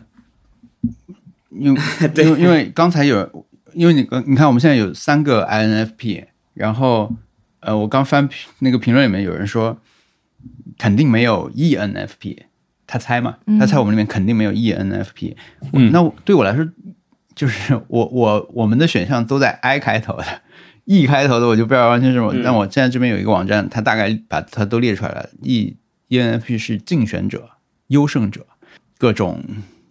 [1.51, 1.81] 因为
[2.17, 7.15] 因为因为刚才有，因为你你看我们现在有三个 INFP，然后
[7.61, 9.79] 呃，我刚翻那个评论里面有人说
[10.79, 12.39] 肯定没有 ENFP，
[12.87, 15.37] 他猜嘛，他猜我们里面肯定没有 ENFP，、
[15.73, 15.91] 嗯。
[15.93, 16.69] 那对我来说
[17.35, 20.25] 就是我我我们的选项都在 I 开头的。
[20.85, 25.29] E 开头的我就不知道完全是什么，嗯但我现在这边有一个网站，它大概把它都列出来了。
[25.43, 25.77] E
[26.09, 27.49] ENFP 是竞选者、
[27.89, 28.45] 优胜者，
[28.99, 29.43] 各种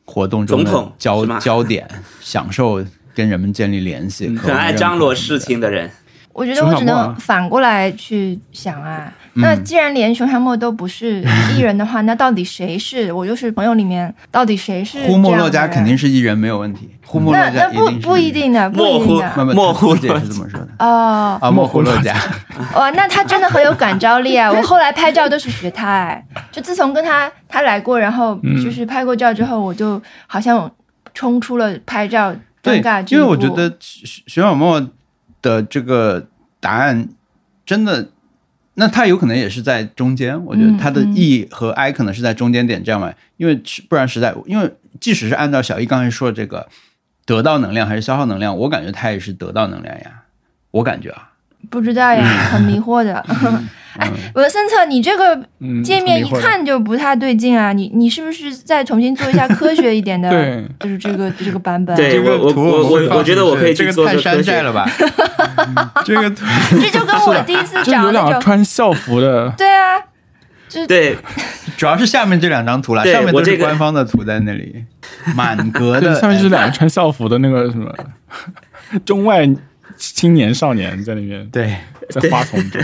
[0.06, 1.88] 活动中的总统焦焦点，
[2.20, 2.84] 享受
[3.16, 5.90] 跟人们建立联系， 很爱张罗事情的人，
[6.34, 9.14] 我觉得我只能反过来去想啊。
[9.34, 11.24] 嗯那既然连熊小莫都不是
[11.56, 13.12] 艺人的话，那到底谁是？
[13.14, 15.02] 我就是朋友里面到底谁是？
[15.08, 15.98] 呼莫洛加肯定。
[15.98, 19.46] 是艺人没有问题，呼莫洛那那不不一定的，不一定的。
[19.54, 22.16] 莫呼自己也是这么说的哦，啊，莫呼洛加，
[22.76, 24.50] 哇，那他真的很有感召力啊！
[24.52, 30.70] 我后来拍照都是学他，哎，就自从跟他他来过，然后嗯就是拍过照之后，我就好像
[31.14, 34.82] 冲出了拍照尴尬，这因为我觉得徐徐小莫
[35.42, 36.26] 的这个
[36.60, 37.08] 答案
[37.66, 38.10] 真的，
[38.76, 40.44] 那它有可能也是在中间。
[40.46, 46.68] 我觉得嗯他的嗯 E 和 I 可能是在中间点这样嘛，因为不然实在，因为即使是按照小易刚才说的这个
[47.26, 50.24] 得到能量还是消耗能量，我感觉它也是得到能量呀，
[50.72, 51.31] 我感觉啊，
[51.70, 53.24] 不知道呀，很迷惑的。
[54.00, 57.74] 哎，文森特，你这个嗯，界面一看就不太对劲啊！
[57.74, 60.30] 你你是不是再重新做一下科学一点的？
[60.32, 61.94] 对，就是这个这个版本。
[61.98, 64.90] 对这个图我我我我觉得我可以这个去做太山个科学寨了吧？
[66.06, 66.46] 这个图
[66.80, 70.00] 这就跟我第一次就有两个找那种，穿校服的，对啊，
[70.70, 71.18] 就对
[71.76, 74.86] 主要是下面这两张图了，对上面都是官方的图在那里，
[75.36, 77.94] 满格对，的，下面就是两个穿校服的那个什么
[79.06, 79.46] 中外
[80.02, 81.76] 青年少年在那边对。
[82.10, 82.82] 在花丛中。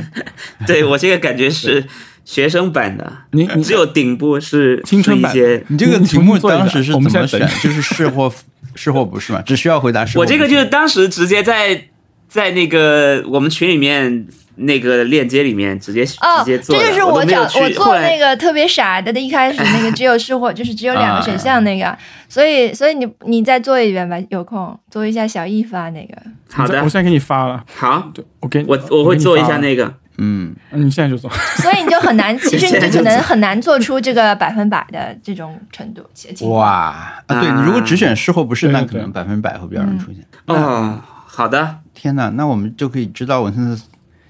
[0.66, 1.84] 对， 我这个感觉是
[2.24, 5.36] 学生版的，你你只有顶部是青春版。
[5.68, 7.28] 你这个题目当时是怎么？
[7.28, 8.34] 选就是是或
[8.74, 9.42] 是或不是嘛？
[9.42, 10.34] 只需要回答是或不是。
[10.34, 11.90] 我这个就是当时直接在
[12.30, 14.26] 在那个我们群里面
[14.58, 21.98] 那个链接里面直接哦，直接做，这就是我找我做那个特别傻的，一开始那个 只有是或，就是只有两个选项那个，
[22.28, 26.16] 所以所以你你再做一遍吧，有空做一下小易发那个。
[26.52, 29.94] 好的我现在给你发了，好，对我给你我我会做一下，那个。
[30.20, 31.30] 嗯，你现在就做。
[31.58, 36.02] 所以你就很难， 其实你就可能很难做出这个百分百的这种程度。
[36.50, 37.24] 哇啊！
[37.28, 40.26] 对你如果只选是或不是，那可能百分百会比较容易出现。
[40.48, 43.82] 哦，好的，天哪，那我们就可以知道文森特，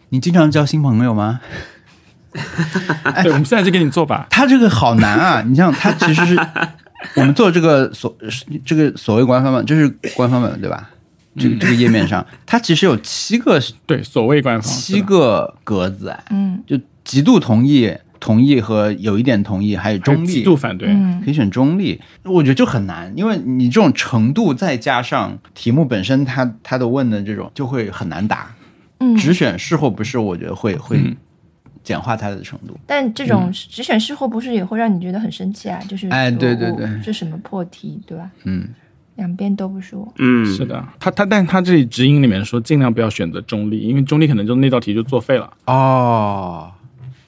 [0.09, 1.39] 你经常交新朋友吗？
[3.23, 4.27] 对，我们现在就给你做吧。
[4.29, 5.41] 他这个好难啊！
[5.47, 6.39] 你像他其实是
[7.15, 8.15] 我们做这个所
[8.63, 10.89] 这个所谓官方版，就是官方版对吧？
[11.39, 20.89] 这个这个页面上，它其实有七个对，所谓官方七个格子哎，嗯就极度同意、同意和有一点同意，还有中立极，度反对。
[20.89, 28.56] 嗯可以选中立，我觉得就很难，因为你这种程度再加上题目本身它它的问的这种就会很难答，嗯，
[29.17, 31.15] 只选是或不是，我觉得会会嗯。
[31.83, 32.77] 简化它的程度。
[32.85, 36.85] 但这种只选是或不是也会让你觉得很生气啊，就是哎对对对。
[37.01, 38.29] 这什么破题对吧？
[38.43, 38.67] 嗯，
[39.15, 40.05] 两边都不是我。
[40.17, 45.49] 嗯，是的，他他，但他这里指引里面说，尽量不要选择中立，因为中立可能就那道题就作废了。
[45.65, 46.69] 哦，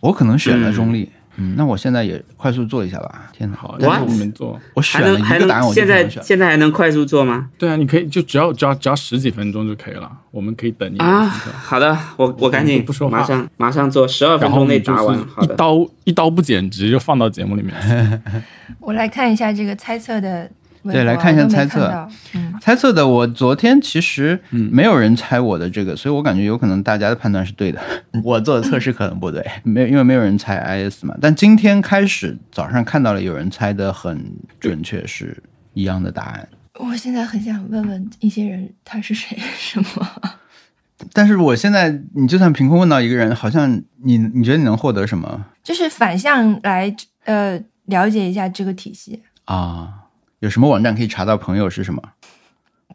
[0.01, 1.18] 我可能选了中立，嗯，
[1.55, 3.29] 那我现在也快速做一下吧。
[3.31, 4.59] 天哪，好，但是让你们做。
[4.73, 6.07] 我选了还能还一个答案，我现在。
[6.21, 7.49] 现在还能快速做吗？
[7.57, 15.17] 对啊，你可以就只要只要只要十几分钟就可以了，我们可以等你啊，好的，我我赶紧不说话马上马上做，十二分钟内答完。
[15.27, 18.23] 好的，一刀一刀不剪，直接就放到节目里面。
[18.79, 20.49] 我来看一下这个猜测的
[20.83, 27.81] 对来看一下猜测嗯，猜测的，我昨天其实没有人猜我的这个，所以我感觉有可能大家的判断是对的，
[28.23, 30.57] 我做的测试可能不对，没有因为没有人猜
[30.89, 31.15] IS 嘛。
[31.21, 35.41] 但今天开始早上看到了有人猜的很准确，是
[35.73, 36.47] 一样的答案。
[36.79, 40.07] 我现在很想问问一些人他是谁什么。
[41.13, 43.69] 但是我现在，你就算凭空问到一个人，好像
[44.03, 49.98] 你你觉得你能获得什么就是反向来呃了解一下这个体系，啊？
[50.39, 52.01] 有什么网站可以查到朋友是什么？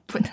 [0.06, 0.28] 不能，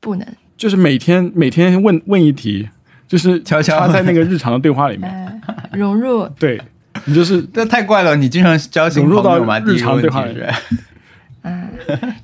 [0.00, 0.26] 不能，
[0.56, 2.68] 就是每天每天问问一题，
[3.06, 5.42] 就是悄悄插在那个日常的对话里面。
[5.46, 6.60] 呃，融入 对
[7.04, 8.16] 你就是这太怪了！
[8.16, 9.38] 你经常交新融入到？
[9.60, 10.52] 日常对话里面，
[11.42, 11.70] 嗯，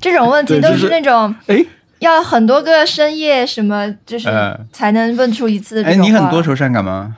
[0.00, 1.64] 这种问题都是是那种哎，
[2.00, 5.94] 要很多个深夜什么，就是呃才能问出一次这哎。
[5.94, 7.16] 你很多愁善感吗？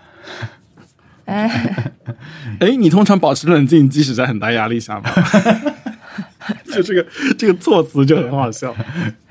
[1.26, 1.92] 哎，
[2.60, 5.10] 哎，你通常保持冷静，即使在很大压力下吗？
[6.72, 7.06] 就这个
[7.36, 8.74] 这个措辞就很好笑。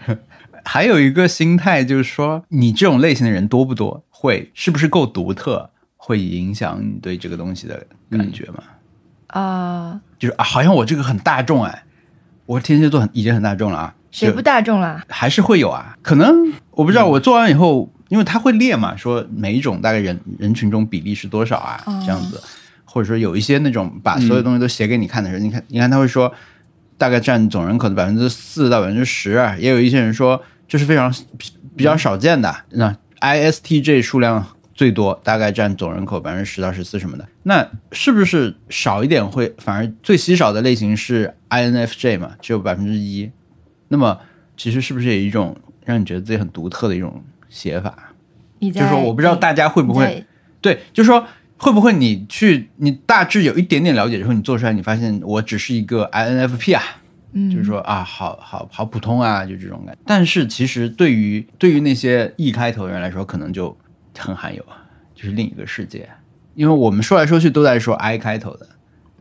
[0.64, 4.04] 还有一个心态就是说，你这种类型的人多不多？
[4.10, 5.70] 会是不是够独特？
[5.98, 8.64] 会影响你对这个东西的感觉吗？
[9.28, 11.84] 啊，就是啊，好像我这个很大众哎，
[12.46, 15.02] 我天蝎座很已经很大众了啊，谁不大众了？
[15.10, 15.98] 还是会有啊？
[16.02, 22.04] 可能我不知道，我做完以后，因为他会列嘛，说每一种大概人人群中比例是多少啊，哦。
[22.06, 22.42] 这样子，
[22.84, 26.32] 或者说有一些那种把所有东西都写给你看的人，你看，你看他会说
[26.98, 43.32] 大概占总人口的百分之四到百分之十，也有一些人说这是非常比比较少见的，那 ISTJ 数量最多，大概占总人口百分之十到十四什么的，那是不是少一点会反而最稀少的类型是 INFJ 嘛，只有百分之一，
[43.88, 44.20] 那么
[44.56, 47.24] 其实是不是有一种让你觉得自己很独特的一种
[47.56, 48.12] 写法？
[48.60, 50.26] 你在就是说，我不知道大家会不会
[50.60, 51.26] 对，就是说
[51.58, 56.84] 会不会你去你大致有一点点了解之后，你做出来，你发现我只是一个 INFP 啊，
[57.32, 60.02] 嗯，就是说啊，好好好普通啊，就这种感觉。
[60.06, 63.76] 但是其实对于对于那些 E 开头的人来说，可能就
[64.18, 64.84] 很罕有啊，
[65.14, 66.10] 就是另一个世界。
[66.56, 68.70] 因为我们说来说去都在说 I 开头的，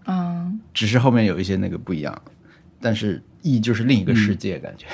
[0.07, 2.22] 嗯，只是后面有一些那个不一样，
[2.80, 4.87] 但是 E 就是另一个世界，感觉。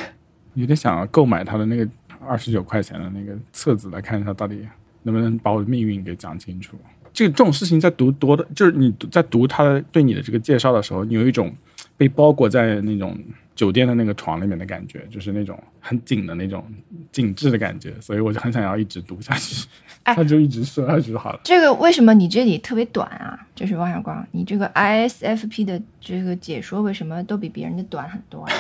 [0.55, 1.87] 有点想要购买他的那个
[2.27, 4.67] 二十九块钱的那个册子来看一下，到底
[5.03, 6.77] 能不能把我的命运给讲清楚。
[7.13, 11.53] 这个这种事情在读多的，就是你在读他的对你的这个介绍的时候，你有一种
[11.97, 13.19] 被包裹在那种
[13.57, 16.65] 酒店的那个床里面的感觉，就是那种很紧的那种
[17.11, 19.67] 紧致的感觉，所以我就很想要一直读下去。
[20.05, 21.41] 哎他就一直说下去就好了。
[21.45, 23.39] 这个为什么你这里特别短啊？
[23.55, 28.53] 就是王小光，你这个 ISFP 的这个解说为什么都比别人的短很多啊？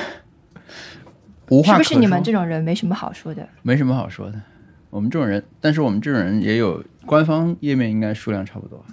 [1.51, 3.48] 是不无话可说是你们这种人没什么好说的？
[3.62, 4.40] 没什么好说的。
[4.88, 8.84] 我们这种人，但是我们这种人也有官方页面，应该数量差不多。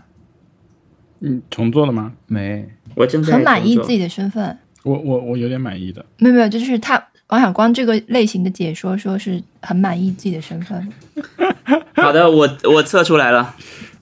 [1.22, 2.14] 嗯，重做了吗？
[2.28, 4.58] 没，我正在很满意自己的身份？
[4.84, 6.05] 我我我有点满意的。
[6.20, 10.88] 没有没有，就是他王小光这个类型的解说，说是很满意自己的身份。
[11.95, 13.55] 好的，我我测出来了，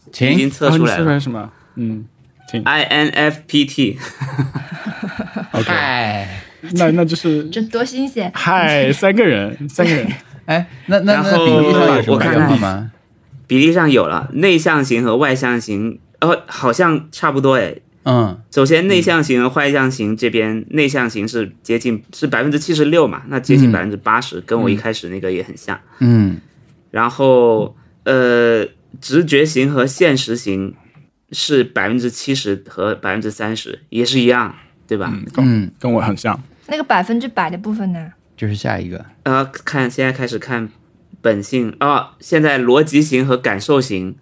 [0.07, 1.51] 已请经测啊你说出出来了什么？
[1.75, 2.05] 嗯，
[2.49, 2.61] 请。
[2.63, 3.97] ，INFPT。
[5.53, 6.41] OK，嗨，
[6.75, 8.31] 那那就是 这多新鲜！
[8.33, 10.07] 嗨，三个人，三个人。
[10.45, 12.91] 哎，那那那比例上有什么我看看变化吗？
[13.47, 17.75] 比例上有了，内向型和外向型，哦，好像差不多哎。
[18.07, 25.79] 嗯首先，内向型和外向型这边，内向型是接近是百分之七十六嘛，那接近百分之八十，跟我一开始那个也很像。
[25.99, 26.39] 嗯
[26.91, 28.63] 然后，呃，
[29.01, 30.75] 直觉型和现实型
[31.31, 34.55] 是百分之七十和百分之三十，也是一样，
[34.87, 35.11] 对吧？
[35.37, 36.39] 嗯，跟我很像。
[36.67, 38.13] 那个百分之百的部分呢？
[38.35, 39.05] 就是下一个。
[39.23, 40.69] 呃，看现在开始看
[41.21, 44.15] 本性啊、现在逻辑型和感受型，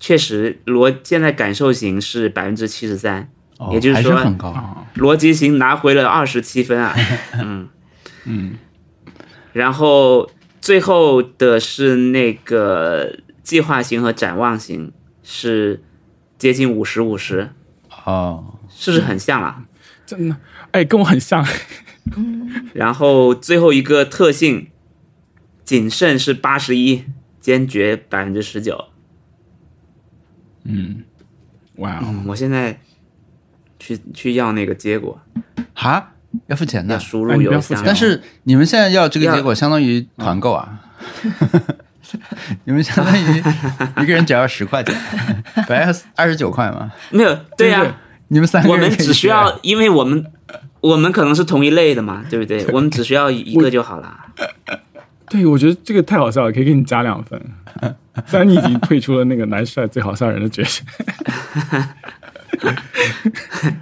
[0.00, 4.48] 确实逻现在感受型是百分之七十三，哦也就是说是很高。
[4.48, 6.94] 啊，逻辑型拿回了二十七分啊，
[7.40, 7.68] 嗯
[8.24, 8.58] 嗯，
[9.52, 10.30] 然后
[10.60, 14.92] 最后的是那个计划型和展望型
[15.22, 15.82] 是
[16.38, 17.50] 接近五十五十，
[18.04, 19.62] 哦，是不是很像啊？
[20.06, 20.36] 真的，
[20.70, 21.44] 哎，跟我很像。
[22.74, 24.68] 然后最后一个特性，
[25.64, 27.04] 谨慎是八十一，
[27.40, 28.86] 坚决百分之十九。
[30.64, 31.02] 嗯
[31.76, 32.80] 哇我现在
[33.78, 35.20] 去去要那个结果，
[35.74, 36.12] 哈，
[36.46, 36.94] 要付钱的。
[36.94, 37.82] 要输哎入邮箱。
[37.86, 40.84] 但是你们现在要这个结果，相当于团购啊。
[42.64, 43.38] 你们相当于
[44.02, 44.94] 一个人只要十块钱，
[45.68, 47.92] 本来要二十九块嘛，没有，对呀、对
[48.28, 50.24] 你们三个我们人只需要，因为我们
[50.80, 52.64] 我们可能是同一类的嘛， 对不对？
[52.72, 54.18] 我们只需要一个就好了。
[55.30, 57.40] 对，我觉得这个太好笑了，可以给你加两分。
[58.26, 60.82] 虽然你已经退出了那个男帅最好笑人的角色，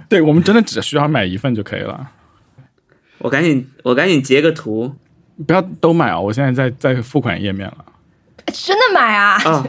[0.07, 2.11] 对我们真的只需要买一份就可以了，
[3.19, 4.93] 我赶紧我赶紧截个图
[5.47, 6.19] 不要都买啊！
[6.19, 7.85] 我现在在在付款页面了，
[8.53, 9.41] 真的买啊？
[9.43, 9.65] 啊、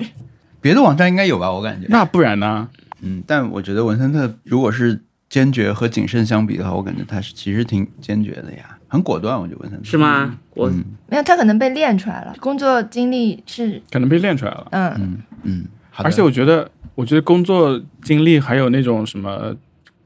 [0.61, 1.51] 别的网站应该有吧？
[1.51, 2.69] 我感觉，那不然呢？
[3.01, 9.39] 嗯，但我觉得文森特如果是坚决和谨慎相比的话，我感觉他是其实挺坚决的呀，很果断。
[9.39, 10.39] 我就问他是吗？
[10.55, 10.69] 我
[11.09, 14.69] 没有，他可能被练出来了，工作经历是可能被练出来了。
[14.73, 19.55] 嗯嗯，好的而且我觉得，我觉得工作经历还有那种什么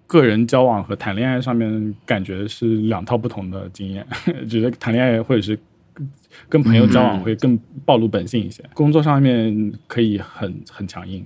[0.07, 4.05] 个人交往和谈恋爱上面，感觉是两套不同的经验。
[4.51, 5.59] 觉得谈恋爱或者是
[6.49, 11.25] 跟朋友交往会更暴露本性一些，工作上面可以很很强硬。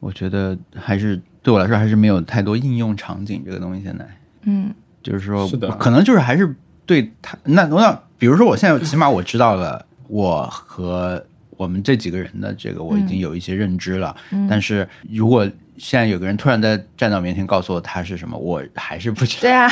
[0.00, 3.84] 我觉得还是对我来说还是没有太多应用场景这个东西。
[3.84, 4.04] 现在。
[4.42, 4.74] 嗯。
[5.02, 5.70] 就是说，是的。
[5.72, 11.22] 可能就是还是对他那那，比如说我现在起码我知道了我和
[11.58, 14.48] 我们这几个人的这个我已经有一些认知了，嗯。
[14.48, 19.68] 但是如果现在有个人突然在站到面前告诉我他是什么，我还是不知道，对啊，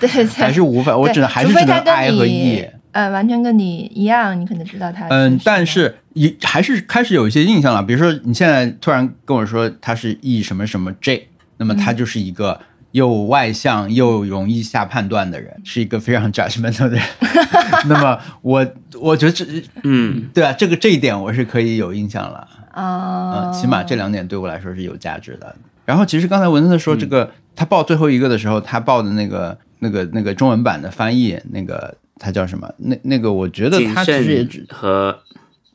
[0.00, 2.66] 对对，还是无法，我只能还是只能 I 和你义。
[2.92, 7.82] 呃，完全跟你一样，你可能知道他嗯，但是也还是开始有一些印象了。
[7.82, 12.60] 比如说，你现在突然跟我说他是 E 什么什么 J，那么他就是一个
[12.92, 17.02] 又外向又容易下判断的人，是一个非常 judgmental 的人。
[17.88, 18.66] 那么我
[19.00, 19.44] 我觉得这
[19.82, 22.46] 嗯，对啊，这个这一点我是可以有印象了。
[22.72, 25.54] 啊，嗯，起码这两点对我来说是有价值的。
[25.84, 32.72] 然后其实刚才文森特说这个，他报最后一个的时候，他报的那个那个那个中文版的翻译，那个他叫什么？
[32.78, 35.18] 那那个我觉得谨他其实也只和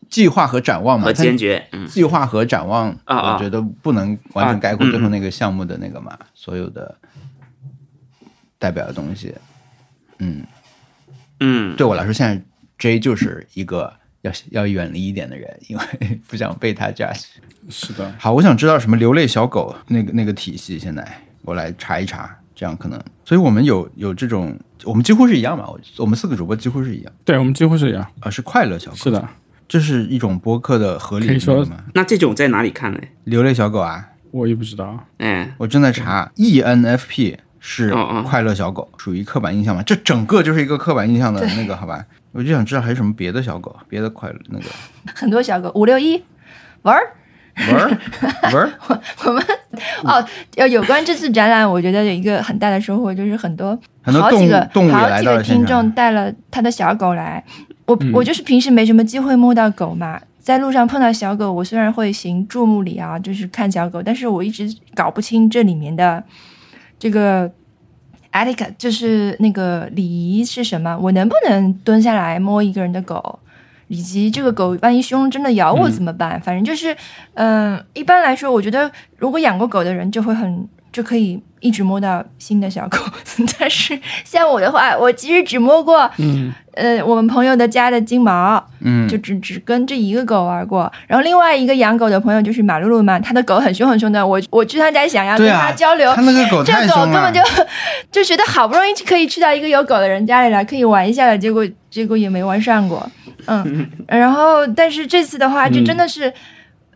[0.09, 6.97] 计划和展望嘛，和他坚决，嗯，计划和展望，我觉得不能完全概括最后那个项目的那个嘛，所有的
[8.57, 9.35] 代表的东西。
[10.19, 10.43] 嗯，
[11.41, 12.41] 嗯，对我来说，现在
[12.79, 15.83] J 就是一个要要远离一点的人，因为
[16.27, 17.25] 不想被他 judge。
[17.69, 21.05] 是的，好，我想知道什么流泪小狗那个那个体系，现在
[21.41, 28.03] 我来查一查，这样可能，所以我们有有这种，我们几乎是一样嘛，我我们四个主播几乎是一样，对我们几乎是一样。
[28.19, 29.29] 啊，是快乐小狗，是的，
[29.67, 31.83] 这是一种播客的合理可以说那个吗？
[31.93, 32.99] 那这种在哪里看呢？
[33.25, 35.05] 流泪小狗啊，我也不知道。
[35.19, 37.93] 哎，我正在查，ENFP 是
[38.25, 39.83] 快乐小狗，属于刻板印象嘛？
[39.83, 42.03] 这整个就是一个刻板印象的那个，好吧？
[42.31, 44.65] 我就想知道还有什么别的小狗，别的快乐那个
[45.13, 46.23] 很多小狗五六一
[46.81, 47.13] 玩儿。
[47.57, 47.89] 文儿
[48.53, 48.71] 文儿，
[50.03, 57.43] 哦，有有关这次展览，我觉得有一个很大的收获，就是很多很多动物好几个动物也好几个听众带了他的小狗来。
[57.85, 66.23] 我、嗯我就是平时没什么机会摸到狗嘛，在路上碰到小狗，我虽然会行注目礼啊，就是看小狗，但是我一直搞不清这里面的
[66.99, 67.49] 这个
[68.33, 70.97] etiquette，就是那个礼仪是什么。
[70.97, 73.39] 我能不能蹲下来摸一个人的狗？
[73.87, 76.39] 以及这个狗万一凶真的咬我怎么办？
[76.41, 76.95] 反正就是，
[77.35, 80.67] 嗯、一般来说，我觉得如果养过狗的人就会很
[80.97, 82.97] 就可以一直摸到新的小狗。
[83.59, 89.07] 但是像我的话，我其实只摸过，嗯，呃，我们朋友的家的金毛，嗯。
[89.07, 90.91] 就只只跟这一个狗玩过。
[91.05, 97.39] 然后另外一个养狗的朋友就是马露露嘛，他的狗很凶很凶的，我我去他家想要跟他交流，他那个狗这个狗根本就，
[98.11, 103.07] 就觉得好不容易可以去到一个有狗的人家里来，可以玩一下了，结果结果也没玩上过，
[103.45, 106.33] 嗯， 然后但是这次的话，就真的是，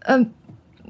[0.06, 0.32] 嗯、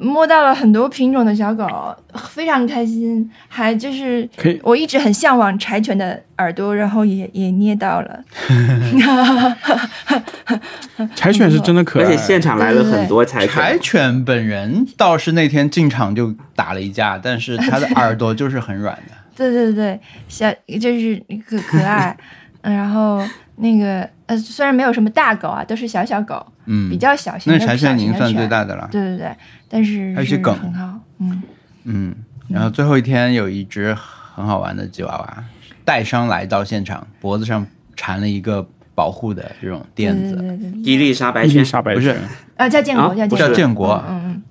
[0.02, 1.96] 摸到了很多品种的小狗，
[2.30, 4.60] 非常开心，还就是可以。
[4.64, 8.24] 我一直很向往柴犬的耳朵，然后也也捏到了，
[11.16, 13.50] 柴犬是真的可爱，而且现场来了很多柴犬。
[13.50, 19.12] 柴犬，犬本人倒是那天进场就打了一架，但是它的耳朵就是很软的。
[19.38, 22.18] 对对对，小就是可可爱，
[22.62, 23.24] 嗯然后
[23.58, 28.88] 那个呃，虽然没有什么大狗啊，都是小小狗，嗯，比较小型的那柴犬已小型的经算最大的了。
[28.90, 29.36] 对对对，
[29.68, 31.44] 但是是还有些梗很好，嗯，
[31.84, 32.16] 嗯，
[32.48, 35.44] 然后最后一天有一只很好玩的吉娃娃，
[35.84, 37.68] 带伤来到现场，脖子上
[37.98, 38.66] 缠了一个
[38.96, 42.16] 保护的这种垫子，对对对，伊丽莎白伊丽犬，莎白不是
[42.56, 44.44] 啊，叫建国，叫建国，叫建国，嗯嗯，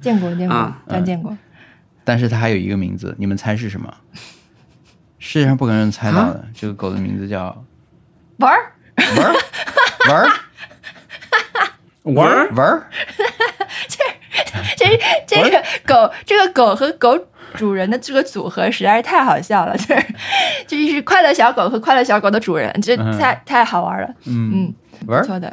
[0.00, 1.36] 建国建国啊叫建国，
[2.02, 3.94] 但是它还有一个名字，你们猜是什么？
[5.20, 7.64] 世界上不可能人猜到的，这个狗的名字叫
[8.38, 9.34] 玩儿，玩儿，
[10.04, 10.30] 玩儿。
[12.04, 12.86] 文儿，
[14.76, 14.86] 这
[15.26, 17.18] 这个狗，这个狗和狗
[17.56, 20.06] 主人的这个组合实在是太好笑了，就是
[20.68, 23.18] 这就是快乐小狗和快乐小狗的主人，这嗯。
[23.18, 24.74] 太太好玩了，嗯，嗯，
[25.06, 25.52] 文儿，不错的，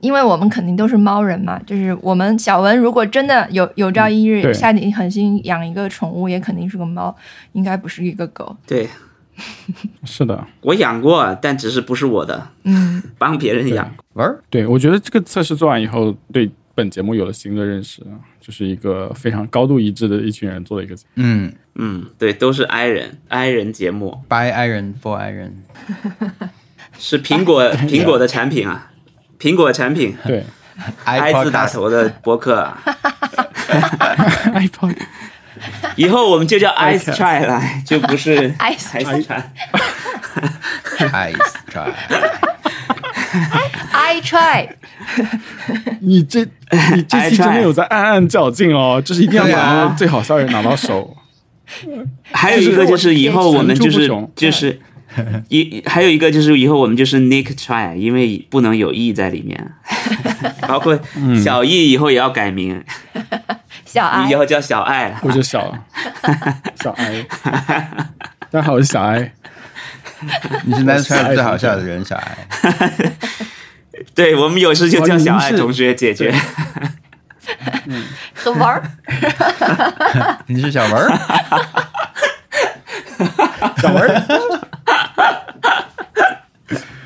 [0.00, 7.14] 因为我们肯定都是猫人嘛，就是我们小文如果真的有有朝一日下定狠心养一个宠物，也肯定是个猫，
[7.52, 8.56] 应该不是一个狗。
[8.66, 8.88] 对
[10.04, 13.90] 是的，我养过，但只是不是我的，嗯， 帮别人养。
[14.14, 14.42] 玩儿。
[14.50, 18.02] 对我觉得这个测试做完以后，对本节目有了新的认识，
[18.40, 21.22] 就是一个非常高度一致的一群人做的一个节目。
[21.24, 21.52] 嗯。
[21.76, 25.52] 嗯，对，都是 i 人 i 人节目，，by iron for iron，
[26.98, 28.90] 是苹果苹果的产品啊，
[29.38, 30.14] 苹果产品。
[30.26, 30.44] 对。
[31.04, 32.82] i 字打头的博客啊
[34.54, 34.96] ，，iPod
[35.96, 39.42] 以后我们就叫 i iCast try 来， 就不是 Ice i try。
[40.98, 41.54] ice
[43.32, 44.68] try，I try，
[46.00, 46.44] 你这
[46.94, 51.16] 你这期真的有在暗暗较劲哦，就是一定要把最好笑的拿到手。
[52.32, 54.80] 还有一个就是以后我们就是就是
[55.48, 59.72] 一还有一个就是以后我们就是 Nick try，因为不能有 e 在里面，
[60.66, 60.98] 包括
[61.42, 62.82] 小 e 以后也要改名，
[63.92, 65.18] 小爱以后叫小爱了。
[65.20, 65.76] 我就小
[66.80, 67.26] 小爱
[68.48, 69.32] 大家好，我是小爱。
[70.64, 72.38] 你是 try 最好笑的人，小爱。
[74.14, 76.32] 对我们有事就叫小爱同学姐姐。
[78.32, 78.80] 和玩儿，
[80.46, 81.18] 你是小文儿，
[83.78, 84.22] 小文儿，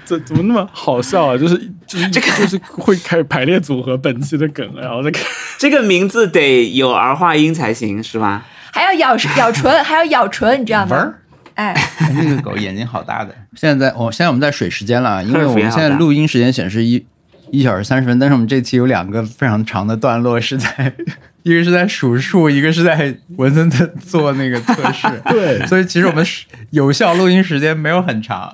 [0.05, 1.38] 怎怎么那么好笑啊？
[1.38, 5.22] 就是就是这个就是会开始排列组合本期的梗，然后再看。
[5.59, 8.44] 这个名字得有儿化音才行，是吧？
[8.72, 11.14] 还要咬咬唇，还要咬唇，你知道吗？
[11.55, 11.72] 哎，
[12.16, 13.32] 那个狗眼睛好大的。
[13.55, 17.07] 现在在我、现在我们在水时间了，因为我们现在录音时间显示一
[17.52, 20.92] 一小时三十分，但是我们这期有两个非常长的段落是在，
[21.44, 25.07] 一个是在数数，一个是在文森特做那个测试。
[25.30, 28.52] 对所以其实我们是有效录音时间没有很长，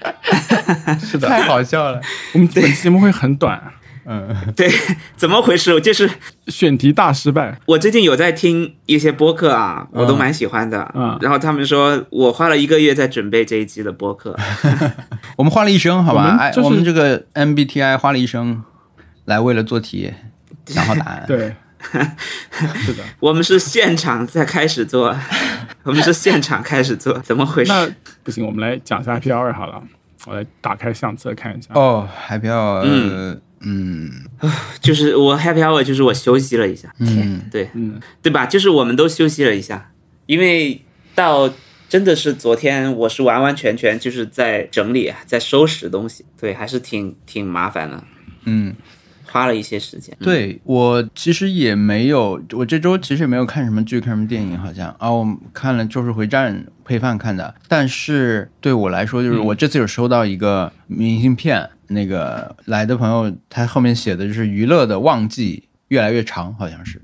[1.00, 2.00] 是的，太好笑了。
[2.34, 3.60] 我们本期节目会很短，
[4.06, 4.70] 嗯，对，
[5.16, 5.78] 怎么回事？
[5.80, 6.08] 就是
[6.48, 7.58] 选题大失败。
[7.66, 10.90] 我最近有在听一些播客啊，我都蛮喜欢的。
[10.94, 14.36] 嗯然后他们说我花了一个月在准备这一期的播客。
[15.36, 16.36] 我们花了一生，好吧？
[16.40, 18.62] 哎，我们这个 MBTI 花了一生
[19.26, 20.12] 来为了做题
[20.66, 21.24] 想好答案。
[21.26, 21.54] 对，
[22.84, 23.02] 是的。
[23.18, 25.16] 我们是现场在开始做，
[25.82, 27.72] 我们是现场开始做，怎么回事？
[27.72, 27.88] 那
[28.22, 29.82] 不行，我们来讲一下 Happy Hour 好了。
[30.26, 31.68] 我来打开相册看一下。
[31.72, 34.10] 哦，，Happy Hour，嗯嗯
[34.80, 38.44] 就是我 happy hour，就是我休息了一下，嗯，对嗯，对吧？
[38.44, 39.90] 就是我们都休息了一下，
[40.26, 40.82] 因为
[41.14, 41.50] 到
[41.88, 48.04] 真的是昨天，我是完完全全就是在整理，在收拾东西，对，还是挺挺麻烦的，
[48.44, 48.74] 嗯。
[49.30, 50.16] 花了一些时间。
[50.20, 56.54] 对我其实也没有，我这周其实也没有看什么剧，看什么电影，好像啊，我看了《咒术回战》
[56.84, 57.54] 配饭看的。
[57.68, 67.00] 但是对我来说，就是我这次有收到一个明信片，那个来的朋友他后面写的就是娱乐的旺季越来越长，好像是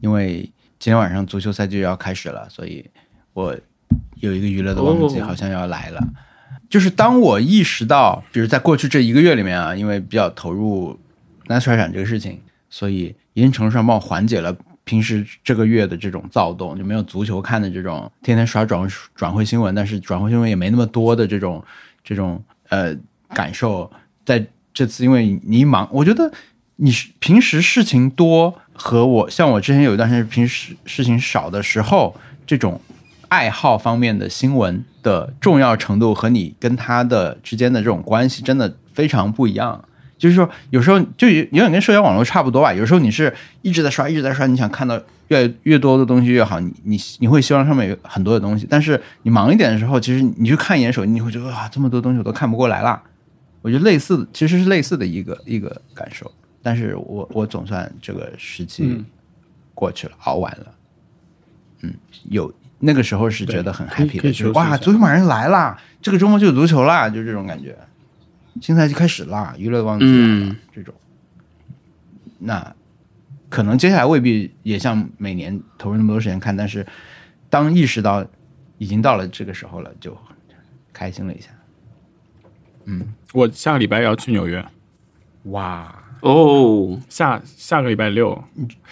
[0.00, 0.42] 因为
[0.78, 2.84] 今天晚上足球赛就要开始了，所以
[3.32, 3.56] 我
[4.16, 6.06] 有一个娱乐的旺季哦好像要来了。
[6.68, 10.98] 就是当我意识到，比如在过去这一个月里面啊，因为比较投入
[11.46, 12.40] n a s 展这个事情，
[12.70, 21.62] 所以一定程度上帮我缓解了平时这个月的这种躁动，就没有足球看的这种天天刷转转会新闻，但是转会新闻也没那么多的这种
[22.02, 22.96] 这种呃
[23.28, 23.90] 感受。
[24.24, 26.32] 在这次，因为你一忙，我觉得
[26.76, 32.16] 你平时事情多和我像我之前有一段时间平时事情少的时候，
[32.46, 32.80] 这种
[33.28, 39.84] 爱好方面的新闻的重要程度和你跟他的之间的这种关系真的非常不一样。
[40.22, 42.72] 就是说，有时候就有有点跟社交网络差不多吧。
[42.72, 44.96] 有时候你是一直在刷，一直在刷，你想看到
[45.26, 48.64] 越越多的东西越好，你你你会希望上面有很多的东西。
[48.70, 53.02] 但是你忙一点的时候，其实你去看一眼手机，你会觉得哇，这么多东西我都看不过来啦。
[53.62, 56.30] 我觉得类似的，其实是类似的一个一个感受。
[56.62, 59.04] 但是我我总算这个时期嗯
[59.74, 60.66] 过去了，熬完了。
[61.80, 61.92] 嗯，
[62.30, 67.76] 有那个时候是觉得很 happy 的，就是哇，休息一下足球马上来啦，这个周末就有足球啦，就这种感觉。
[68.60, 70.56] 新赛季开始啦，娱乐旺季来了、嗯。
[70.74, 70.94] 这种。
[72.38, 72.74] 那
[73.48, 76.86] 可能接下来未必也像每年投入那么多时间看，但是
[77.48, 78.26] 当意识到
[78.78, 80.16] 已经到了这个时候了，就
[80.92, 81.48] 开心了一下。
[82.84, 83.14] 嗯。
[83.32, 84.62] 我下个礼拜要去纽约，
[85.44, 88.44] 哇，哦，下下个礼拜六，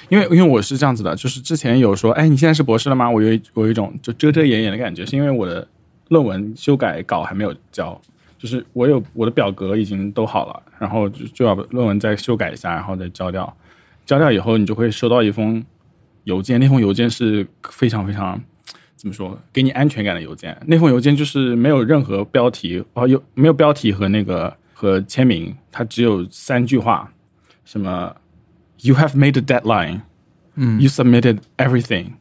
[0.08, 3.10] 因为因为我是这样子的，就是之前有说，哎，你现在是博士了吗？
[3.10, 5.68] 我有一我有一种就遮遮掩掩的感觉，是因为我的
[6.08, 8.00] 论文修改稿还没有交，
[8.40, 13.54] 就是我有我的表格已经都好了，然后就就要把论文再修改一下，然后再交掉。
[14.06, 15.62] 交掉以后，你就会收到一封
[16.24, 18.40] 邮件，那封邮件是非常非常
[18.96, 20.56] 怎么说，给你安全感的邮件。
[20.66, 27.12] 那封邮件就是没有任何标题，哦，有没有标题和那个和签名，它只有三句话，
[27.66, 28.16] 什么
[28.80, 30.00] “You have made a deadline”，
[30.54, 32.12] 嗯，“You submitted everything”，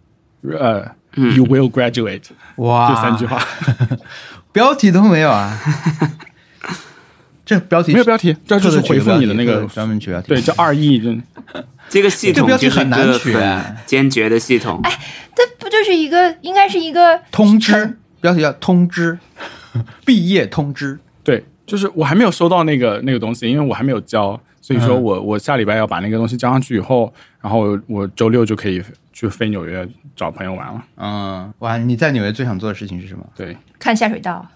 [0.44, 0.82] 呃、
[1.16, 2.26] y o u will graduate”，
[2.58, 3.42] 哇，这三句话
[4.60, 5.58] 标题都没有啊！
[7.46, 11.16] 这标题没有标题，这就是回复你的那个专门取标题，对，叫二亿，就
[11.88, 13.34] 这个系这标题统就是很难取
[13.86, 14.82] 坚决的系统。
[14.84, 14.92] 哎
[15.34, 19.18] 这不就是一个应该是一个通知标题叫通知，
[20.06, 21.00] 毕业通知。
[21.24, 28.84] 对，就是我还没有收到那个那个东西，因为我还没有交，所以说嗯我我下礼拜要把那个东西交上去以后，然后我周六就可以
[29.20, 29.86] 去飞纽约
[30.16, 30.86] 找朋友玩了。
[30.96, 33.30] 嗯，哇，你在纽约最想做的事情是什么？
[33.36, 34.48] 对，看下水道。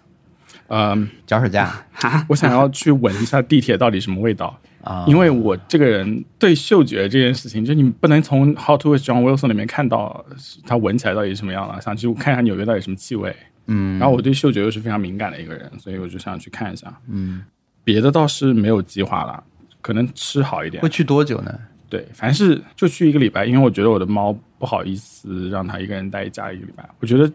[0.68, 1.86] 嗯，脚手架
[2.30, 10.26] 我想要去闻一下地铁到底什么味道，啊，因为我这个人对嗅觉这件事情，就你不能从《How to with John Wilson》里面看到
[10.66, 13.36] 它闻起来到底是什么样了，想去看一下纽约到底什么气味。
[13.68, 16.98] 嗯，然后我对嗅觉又是非常敏感的一个人，所以我就想去看一下。
[17.10, 17.44] 嗯，
[17.84, 19.44] 别的倒是没有计划了，
[19.82, 20.88] 可能吃好一点会。
[20.88, 21.54] 去多久呢？
[21.90, 27.30] 对，凡是就去一个礼拜，因为我觉得我的猫不好意思让他一个人待家一个礼拜，我觉得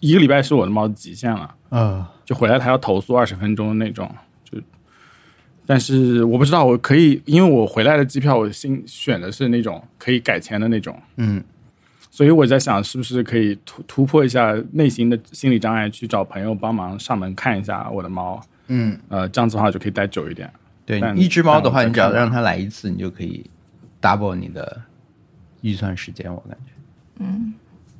[0.00, 1.54] 一个礼拜是我的猫的极限了。
[1.70, 4.06] 嗯，就回来他要投诉二十分钟那种，
[4.44, 4.58] 就，
[5.64, 11.42] 但是我不知道我可以，因为我回来的机票我新选的是那种可以改签的那种，嗯，
[12.10, 20.52] 所以我在想是不是可以突突破一下内心的心理障碍，去找朋友帮忙上门看一下我的猫，嗯，呃，这样子的话就可以待久一点。
[20.84, 23.42] 对，但一只猫的话，你只要让它来一次，你就可以
[24.02, 24.82] double 你的
[25.62, 26.73] 预算时间，我感觉。
[27.18, 27.54] 嗯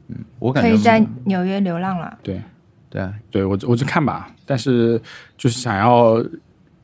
[0.08, 2.18] 嗯，我感觉可以在纽约流浪了。
[2.22, 2.40] 对，
[2.90, 5.00] 对啊，对我我就看吧，但是
[5.36, 6.22] 就是想要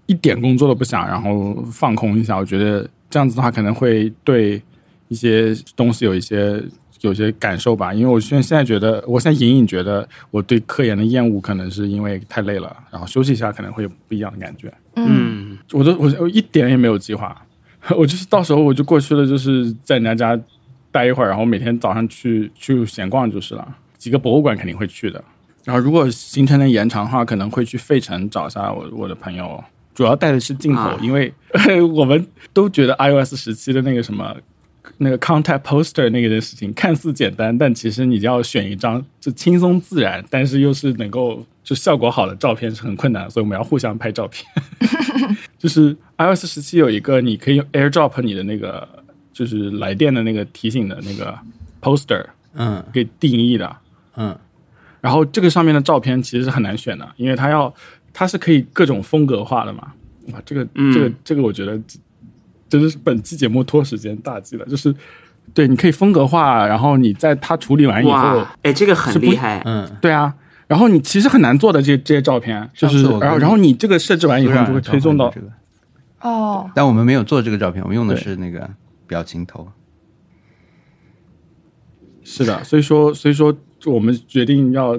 [0.06, 2.36] 一点工作都不想，然后放空一下。
[2.36, 4.60] 我觉得这样子的话，可能会对
[5.08, 6.62] 一些东西有一些
[7.02, 7.92] 有些感受吧。
[7.92, 14.72] 因为我现在现在觉得，我现在隐隐觉得我对科研的厌恶，可能是因为太累了，然后休息一下可能会有不一样的感觉。
[14.96, 17.40] 嗯，我都我我一点也没有计划，
[17.96, 20.42] 我就是到时候我就过去了，就是在人家家
[20.92, 23.76] 待一会儿，然后每天早上去去闲逛就是了。
[23.96, 25.22] 几个博物馆肯定会去的，
[25.64, 29.62] 然后如果行程能延长的话，可能会去费城找一下我我的朋友，
[29.94, 31.32] 主要带的是镜头，啊因为
[31.94, 34.36] 我们都觉得 iOS 十七的那个什么。
[34.96, 44.44] 那个 contact poster 那个的事情看似简单，但其实你要选一张就轻松自然，但是又是能够就效果好的照片是很困难的，所以我们要互相拍照片。
[45.58, 48.86] 就是 iOS 十七有一个你可以用 AirDrop 你的那个
[49.40, 51.34] 就是来电的那个提醒的那个
[51.80, 52.22] poster
[52.52, 52.84] 嗯。
[52.92, 53.74] 给定义的，
[54.16, 54.36] 嗯。
[55.00, 57.72] 然后这个上面的照片其实是很难选的，因为它要
[58.12, 59.92] 它是可以各种风格化的嘛。
[60.32, 60.92] 哇，这个嗯。
[60.92, 61.80] 这个这个我觉得
[62.68, 64.94] 真的是本期节目拖时间大忌了，就是
[65.54, 69.62] 对你可以风格化，然后你在它处理完以后哇，，哎，这个很厉害。
[69.64, 70.34] 嗯，对啊。
[70.68, 75.48] 然后你其实很难做的这这些照片，就是然后然后你这个设置完以后，你就会推送到这个，
[76.20, 78.70] 哦，但我们没有做这个照片，我们用的是那个
[79.10, 79.66] 表情头。
[82.22, 83.52] 是的，所以说，所以说，
[83.86, 84.96] 我们决定要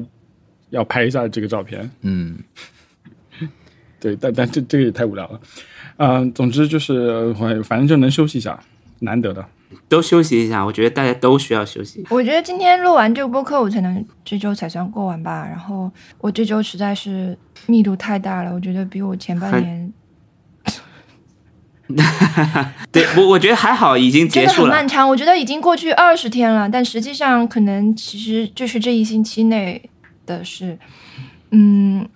[0.72, 1.90] 要拍一下这个照片。
[2.02, 2.38] 嗯，
[4.02, 5.40] 对，但但这这个也太无聊了。
[5.96, 6.94] 嗯、总之就是，
[7.40, 8.62] 呃反正就能休息一下，
[9.00, 9.46] 难得的。
[9.88, 12.06] 都休息一下，我觉得大家都需要休息。
[12.10, 15.48] 我觉得今天录完这个播客，我才能这周才算过完吧。
[15.48, 19.94] 然后我这周实在是密度太大了，我觉得比我前半年
[22.92, 24.68] 对我，我觉得还好，已经结束了。
[24.68, 25.08] 很漫长。
[25.08, 29.82] 我觉得已经过去二十天了，但实际上可能其实就是这一星期内
[30.26, 30.78] 的事。
[31.52, 32.08] 嗯，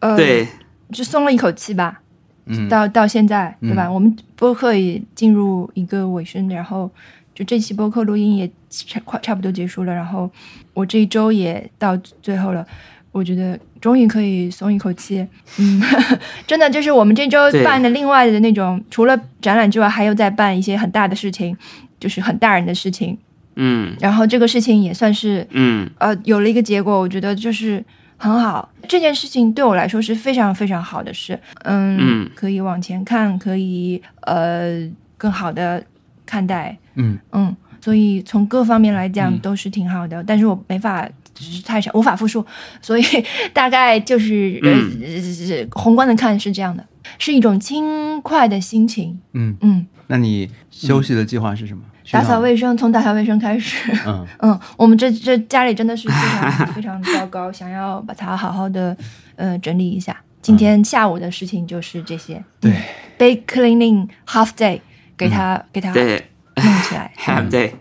[0.00, 0.46] 呃，对，
[0.92, 2.00] 就松了一口气吧。
[2.46, 3.90] 嗯到到现在，对吧？
[3.90, 6.90] 我们播客也进入一个尾声，然后
[7.34, 10.30] 就这期播客录音也差快差不多结束了，然后
[10.74, 12.66] 我这一周也到最后了，
[13.14, 15.24] 我觉得终于可以松一口气。
[15.60, 15.80] 嗯，
[16.48, 21.56] 真的就是我们这周办的另外的那种，除了展览之外，还有在办一些很大的事情，
[22.00, 23.16] 就是很大人的事情。
[23.54, 27.82] 嗯然后这个事情也算是嗯呃有了一个结果，我觉得就是
[28.16, 28.68] 很好。
[28.88, 34.84] 这件事情对我来说是非常非常好的事，嗯，嗯可以往前看，可以呃
[35.16, 35.80] 更好的
[36.26, 41.08] 看待，嗯嗯，所以从各方面来讲嗯都是挺好的，但是我没法。
[41.34, 42.44] 只是太少，无法复述，
[42.80, 43.04] 所以
[43.52, 45.00] 大概就是、嗯。
[45.00, 46.86] 呃，宏观的看是这样的，
[47.18, 49.18] 是一种轻快的心情。
[49.32, 51.82] 嗯，嗯，那你休息的计划是什么？
[52.10, 52.38] 打扫。
[52.40, 53.92] 卫生，从打扫卫生开始。
[54.06, 54.26] 嗯。
[54.40, 58.96] 嗯，我们这这家里真的是非常 非常糟糕，想要把它好好的
[59.36, 60.16] 呃整理一下。
[60.42, 62.70] 今天下午的事情就是这些，对。
[62.72, 62.76] 嗯
[63.16, 64.80] ，Big cleaning half day，
[65.16, 66.26] 给它、给它对。
[66.56, 67.12] 弄起来。
[67.18, 67.72] Half day，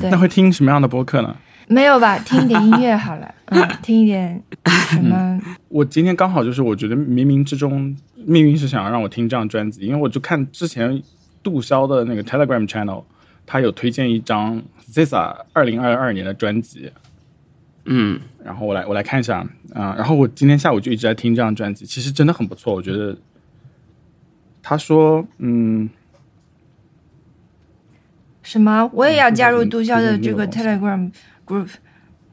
[0.00, 0.10] 对。
[0.10, 1.36] 那，会听什么样的播客呢？
[1.68, 2.18] 没有吧？
[2.18, 4.42] 听一点音乐好了， 嗯，听一点
[4.90, 5.40] 什么？
[5.68, 11.02] 我今天刚好就是，我觉得冥冥之中命运是想要让我听这张专辑，因为我就看之前
[11.42, 13.04] 杜潇的那个 Telegram channel，
[13.46, 16.90] 他有推荐一张 Zisa 二零二二年的专辑，
[17.84, 23.16] 嗯，然后我来我来看一下啊、然后我今天下午就一直在听这张专辑，其实真的很不错，我觉得。
[24.60, 25.88] 他说，嗯，
[28.42, 28.90] 什么？
[28.92, 31.10] 我也要加入嗯杜潇的这个 Telegram
[31.48, 31.68] group，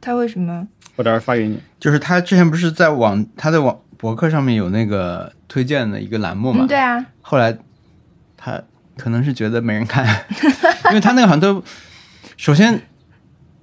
[0.02, 0.68] 他为什么？
[0.96, 1.60] 我待会儿发给你。
[1.80, 6.66] 就是他之前不是在网他在网博客上面有那个推荐的一个栏目嘛？
[6.66, 7.58] 嗯，对啊，后来
[8.38, 8.62] 他
[8.98, 10.06] 可能是觉得没人看，
[10.90, 11.64] 因为他那个好像都，
[12.38, 12.82] 首先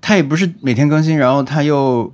[0.01, 2.13] 他也不是每天更新，然后他又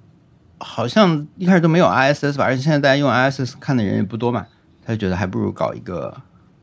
[0.58, 4.46] 好像一开始都没有 ISS 吧，而且现在大家用 ISS 看的人也不多嘛，
[4.84, 6.14] 他就觉得还不如搞一个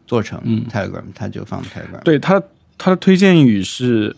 [0.07, 1.99] 做成嗯 Telegram，、他就放 Telegram。
[2.03, 2.41] 对他
[2.77, 4.15] 他的推荐语是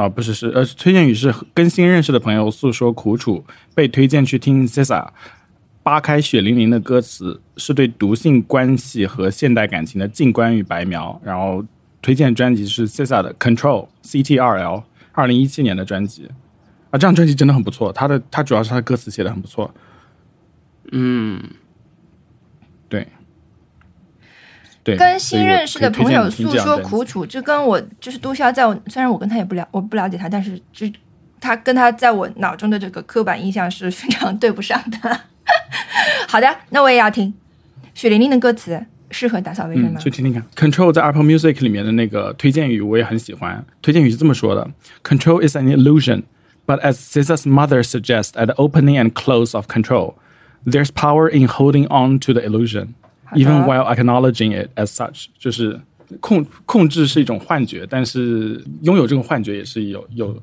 [0.00, 3.44] 啊，不是是呃，推荐语是跟新认识的朋友诉说苦楚，
[3.74, 5.08] 被推荐去听 Sisa。
[5.82, 11.20] 扒开血淋淋的歌词，是对毒性关系和现代感情的静观与白描。
[11.22, 11.62] 然后
[12.00, 16.26] 推荐专辑是 Sisa 的 Control C T R L，二零一七年的专辑
[16.90, 17.92] 啊，这张专辑真的很不错。
[17.92, 19.74] 他的他主要是他的歌词写的很不错，
[20.92, 21.42] 嗯，
[22.88, 23.06] 对，
[24.82, 30.86] 对，跟新认识的朋友诉说苦楚，就跟我就是杜潇在我虽然我跟他也不了我不了解他，但是就
[31.40, 35.20] 他跟他在我脑中的这个刻板印象是非常对不上的。
[36.28, 37.32] 好的，那我也要听
[37.94, 40.00] 许玲玲的歌词，适合打扫卫生嗯，吗？
[40.00, 40.42] 去听听看。
[40.54, 43.64] Control 在 Apple Music 里面的那个推荐语我也很喜欢。
[43.82, 44.70] 推荐语是这么说的
[45.02, 46.22] ：Control is an illusion,
[46.66, 50.14] but as Sissa's mother suggests at the opening and close of Control,
[50.64, 52.94] there's power in holding on to the illusion,
[53.34, 55.26] even while acknowledging it as such。
[55.38, 55.80] 就是
[56.20, 60.34] 控控制是一种幻觉，但是拥有这种幻觉也是有有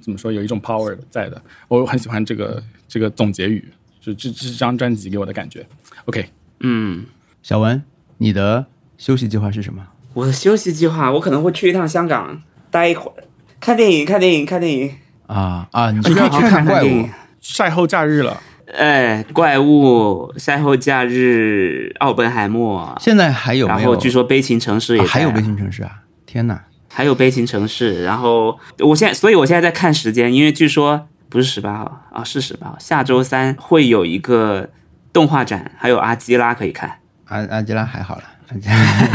[0.00, 1.40] 怎么说有一种 power 在的。
[1.68, 3.66] 我很喜欢这个这个总结语，
[4.00, 5.66] 就这这张专辑给我的感觉。
[6.04, 6.28] OK，
[6.60, 7.04] 嗯，
[7.42, 7.82] 小文，
[8.18, 8.66] 你的
[8.96, 9.86] 休息计划是什么？
[10.14, 13.24] 我的休息计划，我可能会去一趟香港，待一会儿，
[13.58, 14.90] 看电影，看电影，看电影。
[15.26, 17.10] 啊啊，你你可以是要去去看怪物电影？
[17.40, 18.38] 赛后假日了。
[18.76, 23.78] 哎，怪物、赛后假日、奥本海默，现在还有没有？
[23.78, 26.02] 然后据说悲情城市也还有悲情城市啊！
[26.26, 34.70] 天哪，还有悲情城市，然后我现在，所以我现在在看时间，因为据说不是十八号啊，是十八号，下周三会有一个
[35.12, 38.74] 动画展，还有阿基拉可以看，阿阿基拉还好了， 阿基拉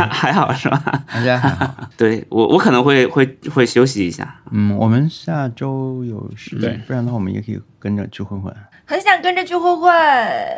[0.10, 1.04] 还好是吧？
[1.08, 1.76] 阿基拉还好。
[1.98, 4.36] 对我，我可能会会会休息一下。
[4.52, 8.54] 嗯，我们下周有事，对不然的话我们也可以跟着去混混。
[8.90, 9.92] 很想跟着去混混，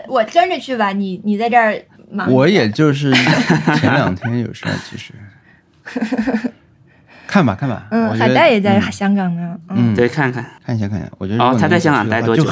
[0.07, 1.76] 我跟着去吧，你你在这儿
[2.11, 2.31] 忙。
[2.31, 3.11] 我也就是
[3.76, 5.14] 前两天有事儿，其实
[7.26, 7.88] 看吧看吧。
[7.89, 9.57] 嗯，海带也在嗯香港呢。
[9.69, 11.10] 嗯，嗯，对，看看看一下看一下。
[11.18, 12.45] 我觉得哦他在香港待多久。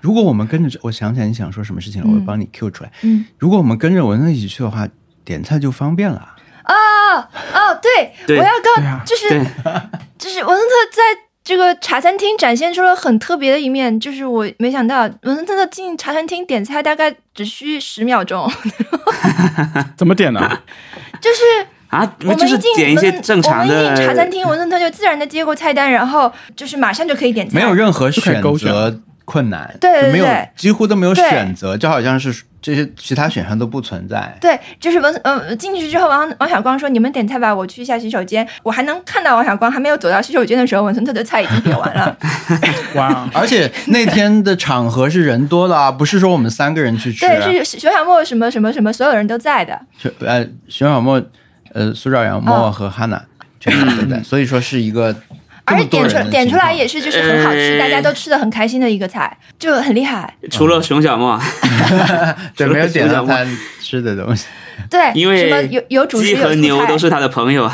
[0.00, 2.90] 如果我们跟着，我想起来你想说什么事情了，我帮你 Q 出来。
[3.02, 4.88] 嗯，如果我们跟着文森特一起去的话，
[5.24, 6.34] 点菜就方便了。
[6.64, 6.74] 哦
[7.54, 9.28] 哦，对，我要告，对啊就是，
[10.18, 11.02] 就是文森特在
[11.42, 18.50] 这个茶餐厅展现出了很特别的一面，就是我没想到文森特进茶餐厅点菜大概只需十秒钟，
[19.96, 20.60] 怎么点呢？
[21.20, 21.42] 就是
[21.88, 24.30] 啊，我们就是一进点一些正常我们一进茶餐。
[24.30, 34.36] 厅，文森特就自然的接过菜单，然后就是马上就可以点菜，没有任何选择困难，对对就没有对几乎都没有选择，就好像是这些其他选项都不存在。
[34.40, 42.16] 对，就是文呃进去之后，王王小光说：“你们点菜吧，我去一下洗手间。”我还能看到王小光还没有走到洗手间的时候，文森特的菜已经点完了。
[42.96, 47.26] 哇， 而且那天的场合是人多的啊，不是说我们三个人去吃。
[47.26, 49.80] 对，是熊小莫什么什么什么，所有人都在的。
[49.98, 51.22] 是呃，熊小莫、
[51.72, 53.22] 呃苏兆阳、莫和哈娜
[53.58, 55.20] 全部都在， 所以说是一个这
[55.70, 60.34] 而且点出点出来也是就是很好吃，呃大家都吃的很开心的一个菜，就很厉害。
[60.50, 61.40] 除了熊小莫，
[62.56, 63.46] 对没有点到他
[63.80, 64.46] 吃的东西。
[64.88, 67.70] 对，因为什么有有主和牛都是他的朋友。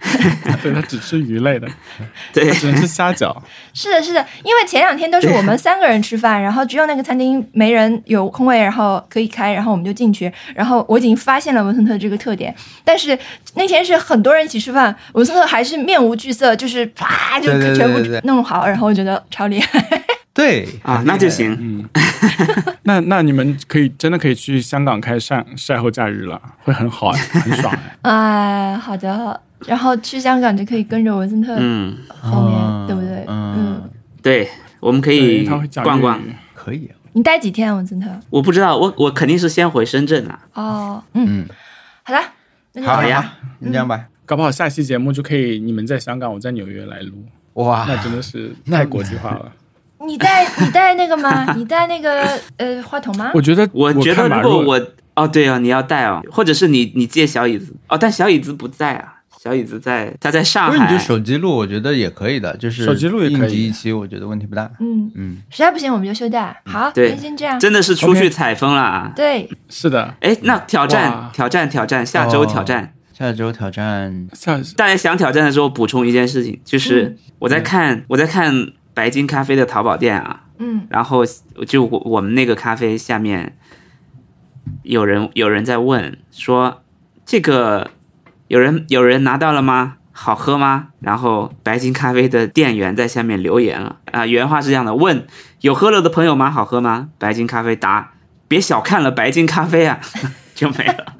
[0.62, 1.68] 对他只吃鱼类的，
[2.32, 3.36] 对，只能吃虾饺。
[3.74, 10.32] 是的，是的，因为前两天都是我们三个人吃饭，然后只有那个餐厅没人有空位，然后可以开，然后我们就进去。
[10.54, 12.54] 然后我已经发现了文森特这个特点，
[12.84, 13.18] 但是
[13.54, 20.02] 那天是很多人一起吃饭，文森特还是面无惧色，就是啪就全部对对弄好，然后我觉得超厉害。
[20.32, 21.28] 对啊，那就。
[21.28, 21.56] 行。
[21.60, 21.88] 嗯，
[22.84, 27.76] 那那你们可以真的可以去香港开晒晒后假日了，会很好，很爽。
[28.02, 33.24] 哎，好的，然后去香港就可以跟着文森特嗯，后面，哦对不对？
[33.28, 33.90] 嗯，
[34.22, 34.48] 对，
[34.80, 35.44] 我们可以
[35.82, 36.20] 逛逛
[36.54, 36.90] 可以。
[37.12, 38.08] 你待几天，文森特？
[38.30, 40.38] 我不知道，我我肯定是先回深圳啊。
[40.54, 41.46] 哦，嗯，嗯，
[42.04, 42.20] 好的，
[42.74, 44.06] 那就好呀，你这样吧。
[44.24, 47.24] 搞不好下期节目就可以你们在香港，我在纽约来录，
[47.54, 49.52] 哇，那真的是 太国际化了。
[50.06, 51.52] 你带你带那个吗？
[51.56, 52.24] 你带那个
[52.56, 53.32] 呃话筒吗？
[53.34, 54.80] 我觉得，我觉得如果我
[55.14, 60.98] 哦对哦，你要带哦，或者是你你借小椅子哦，但小椅子不在啊，小椅子在他在上不是你就。
[60.98, 63.40] 手机录，我觉得也可以的，就是手机录也可以。
[63.40, 64.70] 应急一期，我觉得问题不大。
[64.80, 65.10] 嗯。
[65.14, 66.54] 嗯，实在不行我们就休假。
[66.66, 67.58] 好，对先这样。
[67.58, 69.10] 真的是出去采风了啊！
[69.16, 72.92] 对，是的，哎，那挑战挑战挑战，下周哦挑战。
[73.14, 74.28] 下周挑战。
[74.34, 80.82] 下大家想挑战的时候，补充一件事情，就是我在看我在看白金咖啡的淘宝店啊，嗯。
[80.90, 81.24] 然后
[81.66, 83.56] 就我我们那个咖啡下面
[84.82, 86.82] 有人有人在问说
[87.24, 87.90] 这个
[88.50, 89.94] 有人有人拿到了吗？
[90.10, 90.88] 好喝吗？
[90.98, 95.24] 然后白金咖啡的店员在下面留言了啊、原话是这样的：问
[95.60, 96.50] 有喝了的朋友吗？
[96.50, 97.10] 好喝吗？
[97.16, 98.10] 白金咖啡答：
[98.48, 100.00] 别小看了白金咖啡啊，
[100.56, 101.14] 就没了。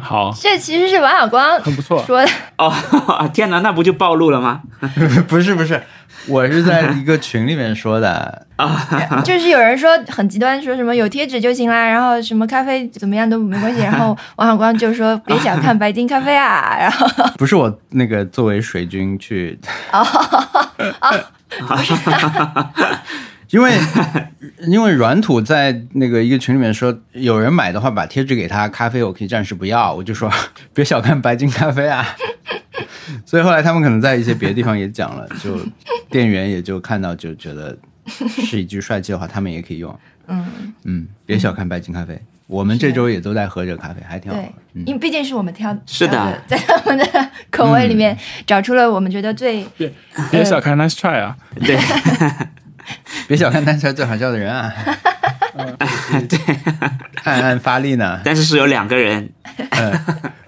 [0.00, 2.02] 好，这其实是王小光很不错。
[2.06, 2.30] 说的。
[2.56, 2.72] 哦，
[3.34, 4.60] 天哪，那不就暴露了吗？
[5.28, 5.80] 不是不是，
[6.26, 8.86] 我是在一个群里面说的啊，
[9.24, 17.06] 就是有人说很极端，说什么有贴纸就行啦，然后什么咖啡怎么样都没关系，然后王小光就说别小看白金咖啡啊，然后
[17.36, 19.58] 不是我那个作为水军去，
[23.50, 23.72] 因为
[24.66, 30.30] 因为软土在那个一个群里面说，有人买的话把贴纸给他，咖啡我可以暂时不要，我就说
[30.74, 32.06] 别小看白金咖啡啊。
[33.24, 35.58] 所以后来他们可能在一些别的地方也讲了，就
[36.10, 37.76] 店员也就看到就觉得
[38.06, 39.98] 是一句帅气的话，他们也可以用。
[40.28, 48.16] 嗯，嗯，别小看白金咖啡，我们这周也都在喝这个咖啡，还挺好对喝。，嗯因为毕竟是我们挑，是的在他们的口味里面
[48.46, 49.90] 找出了我们觉得最别
[50.30, 51.78] 别小看 Nice Try 啊，对，
[53.28, 54.72] 别小看单车最好笑的人啊！
[56.28, 56.38] 对，
[57.24, 58.20] 暗暗发力呢。
[58.24, 59.30] 但是是有两个人，
[59.70, 60.00] 嗯，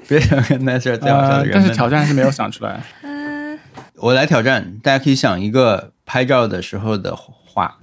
[0.09, 1.55] 别小看单车最好笑的呃，人们。
[1.55, 2.81] 但是挑战还是没有想出来。
[3.03, 3.59] 嗯
[3.97, 7.77] 我来挑战，大家可以想一个拍照的时候的话，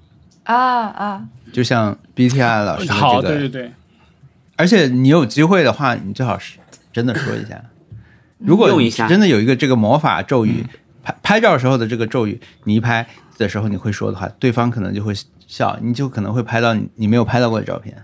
[0.46, 1.22] 啊啊，
[1.54, 3.72] 就像 BTR 老师的好，这个，对对对，
[4.56, 6.58] 而且你有机会的话，你最好是
[6.92, 7.62] 真的说一下。
[8.40, 10.66] 如果用一下真的有一个这个魔法咒语，
[11.04, 13.06] 拍拍照时候的这个咒语，你一拍
[13.38, 15.14] 的时候你会说的话，对方可能就会
[15.48, 18.04] 笑，你就可能会拍到你你没有拍到过的照片。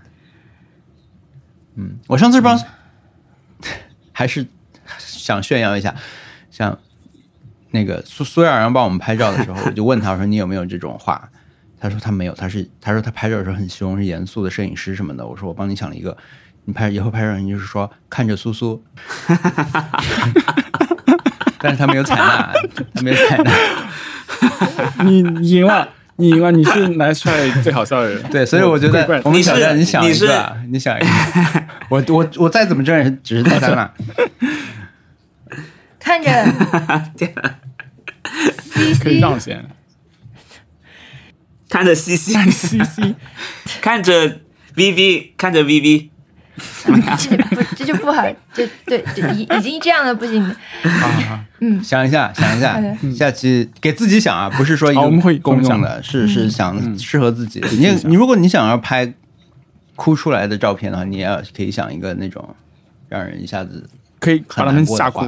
[1.76, 2.58] 嗯，我上次帮、
[4.12, 4.46] 还是
[4.98, 5.94] 想炫耀一下，
[6.50, 6.78] 像
[7.72, 11.28] 那个苏苏亚阳帮我们拍照的时候，我就问他我说你有没有这种话？
[11.80, 15.26] 他说他没有，他是他说他拍照的时候很凶，是严肃的摄影师什么的。
[15.26, 16.16] 我说我帮你想了一个，
[16.64, 18.82] 你拍以后拍照你就是说看着苏苏
[21.58, 22.52] 但是他没有采纳，
[22.94, 23.52] 他没有采纳。
[25.04, 28.22] 你你赢了，你赢了，你是 Nice Try 最好笑的人。
[28.30, 31.06] 对，所以我觉得我们挑战，你想你是一个啊，你想一个，
[31.88, 33.92] 我我我再怎么着也只是第三了。
[35.98, 36.30] 看着
[39.02, 39.64] 可以让贤，
[41.68, 43.14] 看着西西，看 CC，
[43.80, 44.40] 看着
[44.76, 46.10] VV，看着 VV，
[47.18, 48.22] 这 不这就不好，
[48.52, 50.54] 这对这已已经这样了不行，
[51.60, 52.80] 嗯，想一下，想一下，
[53.16, 57.60] 下期给自己想啊，不是说一个好我们会公用共的，是是想适合自己。
[57.72, 59.12] 你你如果你想要拍
[59.96, 62.54] 哭出来的照片的话，你也要可以想一个那种
[63.08, 63.88] 让人一下子
[64.20, 65.26] 可以把他们吓哭。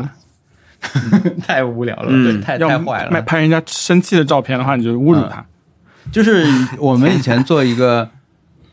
[1.44, 2.24] 太无聊了，嗯。
[2.24, 3.10] 对太太坏了。
[3.10, 5.44] 拍拍人家生气的照片的话，你就侮辱他。
[6.12, 6.46] 就是
[6.78, 8.08] 我们以前做一个，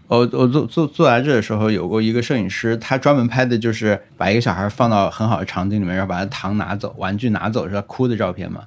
[0.08, 8.64] 我我做做做来这的时候，有过一个摄影师，他专门拍的就是把一个小孩放到很好的场景里面，然后把他糖拿走、玩具拿走，是他哭的照片嘛，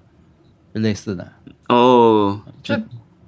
[0.75, 1.33] 就类似的。
[1.69, 2.81] 哦，这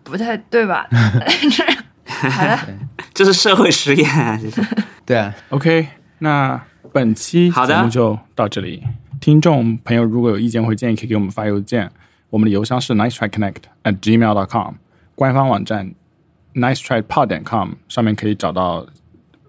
[0.02, 0.88] 不太对吧？
[2.08, 2.58] 好了，
[3.14, 4.62] 这是社会实验啊，这是。
[5.04, 5.86] 对啊，OK，
[6.18, 6.60] 那
[6.92, 8.82] 本期节目就到这里。
[9.20, 11.90] 听众朋友如果有意见或建议，可以给我们发邮件，
[12.30, 14.74] 我们的邮箱是 nice try connect at gmail dot com，
[15.14, 15.92] 官方网站
[16.58, 18.86] nice try pod 点 com 上面可以找到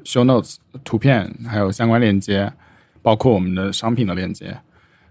[0.04, 2.52] show notes 图片，还有相关链接，
[3.02, 4.58] 包括我们的商品的链接。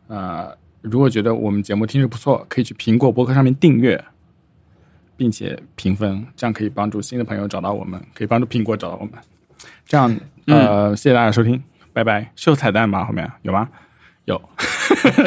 [0.06, 4.02] 呃，如果觉得我们节目听着不错，可以去苹果播客上面订阅，
[5.16, 9.12] 并且评分，这样可以帮助新的朋友找到我们，可以帮助苹果找到我们。
[9.86, 10.16] 这样，
[10.46, 11.62] 呃，谢谢大家收听，
[11.92, 12.30] 拜拜。
[12.36, 13.04] 是有彩蛋吗？
[13.04, 13.68] 后面有吗？
[14.24, 14.40] 有，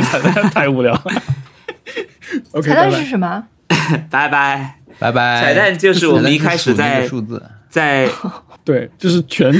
[0.03, 1.03] 彩蛋太无聊了。
[2.53, 3.06] OK，彩蛋是。
[3.06, 3.48] 什么？
[4.10, 4.81] 拜拜。
[5.02, 5.41] 拜拜。
[5.41, 8.07] 彩蛋就是我们一开始在数字，在
[8.64, 9.52] 对，就是全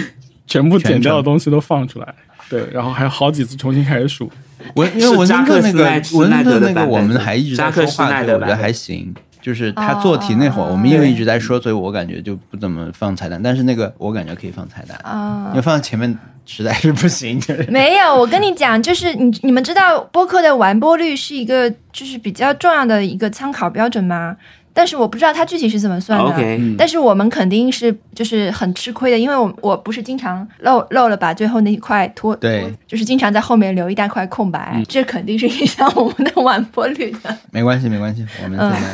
[0.45, 2.13] 全部剪掉的东西都放出来，
[2.47, 4.31] 对，然后还有好几次重新开始数。
[4.76, 9.13] 文因为文森特那个文森特那个我们还一直在说话我觉得还行。
[9.41, 13.41] 就是他做题那会儿，我们因为一直在说，所以我感觉就不怎么放彩蛋。
[13.41, 16.15] 但是那个我感觉可以放彩蛋，啊因为放在前面
[16.45, 17.39] 实在是不行。
[17.39, 24.38] 就 是没有，我跟你讲，就是你你们知道播客的完播率是一个就是比较重要的一个参考标准吗？
[24.73, 26.26] 但是我不知道它具体是怎么算的。
[26.26, 37.38] OK，嗯但是我们肯定是就是很吃亏的，因为我我不是经常漏漏了把最后那一块拖，对就是经常在后面留一大块空白，嗯这肯定是影响我们的完播率的。
[37.52, 38.89] 没关系，没关系， 我们现在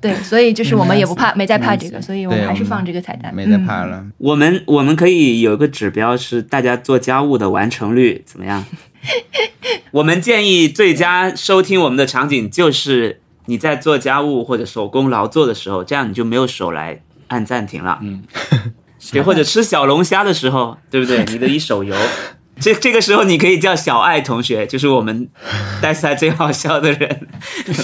[0.00, 3.32] 对，所以就是我们也不怕，没在怕这个，所以我们还是放这个彩蛋。
[3.32, 4.04] 没在怕了。
[4.18, 8.64] 我们我们可以有一个指标是大家做家务的完成率怎么样？
[9.92, 13.20] 我们建议最佳收听我们的场景就是
[13.52, 17.98] 你在做家务或者手工劳作的时候，这样你就没有手来按暂停了。
[18.00, 18.22] 嗯，
[19.12, 21.22] 对，或者吃小龙虾的时候，对不对？
[21.26, 21.94] 你的一手油。
[22.58, 25.28] 这这个时候，你可以叫小爱同学，就是我们
[25.82, 27.26] 带赛最好笑的人，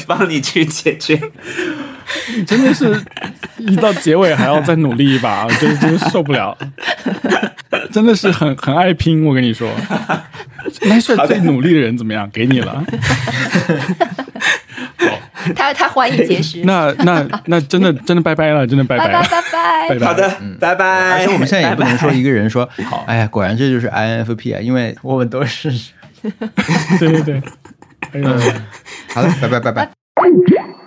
[0.06, 1.20] 帮你去解决。
[2.46, 2.98] 真的是
[3.58, 6.56] 一到结尾还要再努力一把，我真的真的受不了，
[7.92, 9.26] 真的是很很爱拼。
[9.26, 9.68] 我跟你说，
[10.82, 12.30] 来帅最努力的人怎么样？
[12.32, 12.82] 给你了。
[15.54, 20.06] 他他怀疑结石，那那那真的真的拜拜了，真的拜拜拜拜拜拜。
[20.06, 20.86] 好的，拜拜。
[21.12, 25.70] 而且我们现在也不能说一个人说 好，哎呀，果然这就是 INFP 啊，因为我们都是。
[26.98, 27.42] 对对对。
[28.12, 28.24] 嗯。
[29.14, 29.84] 好的，拜拜拜拜。
[29.84, 30.77] 嗯。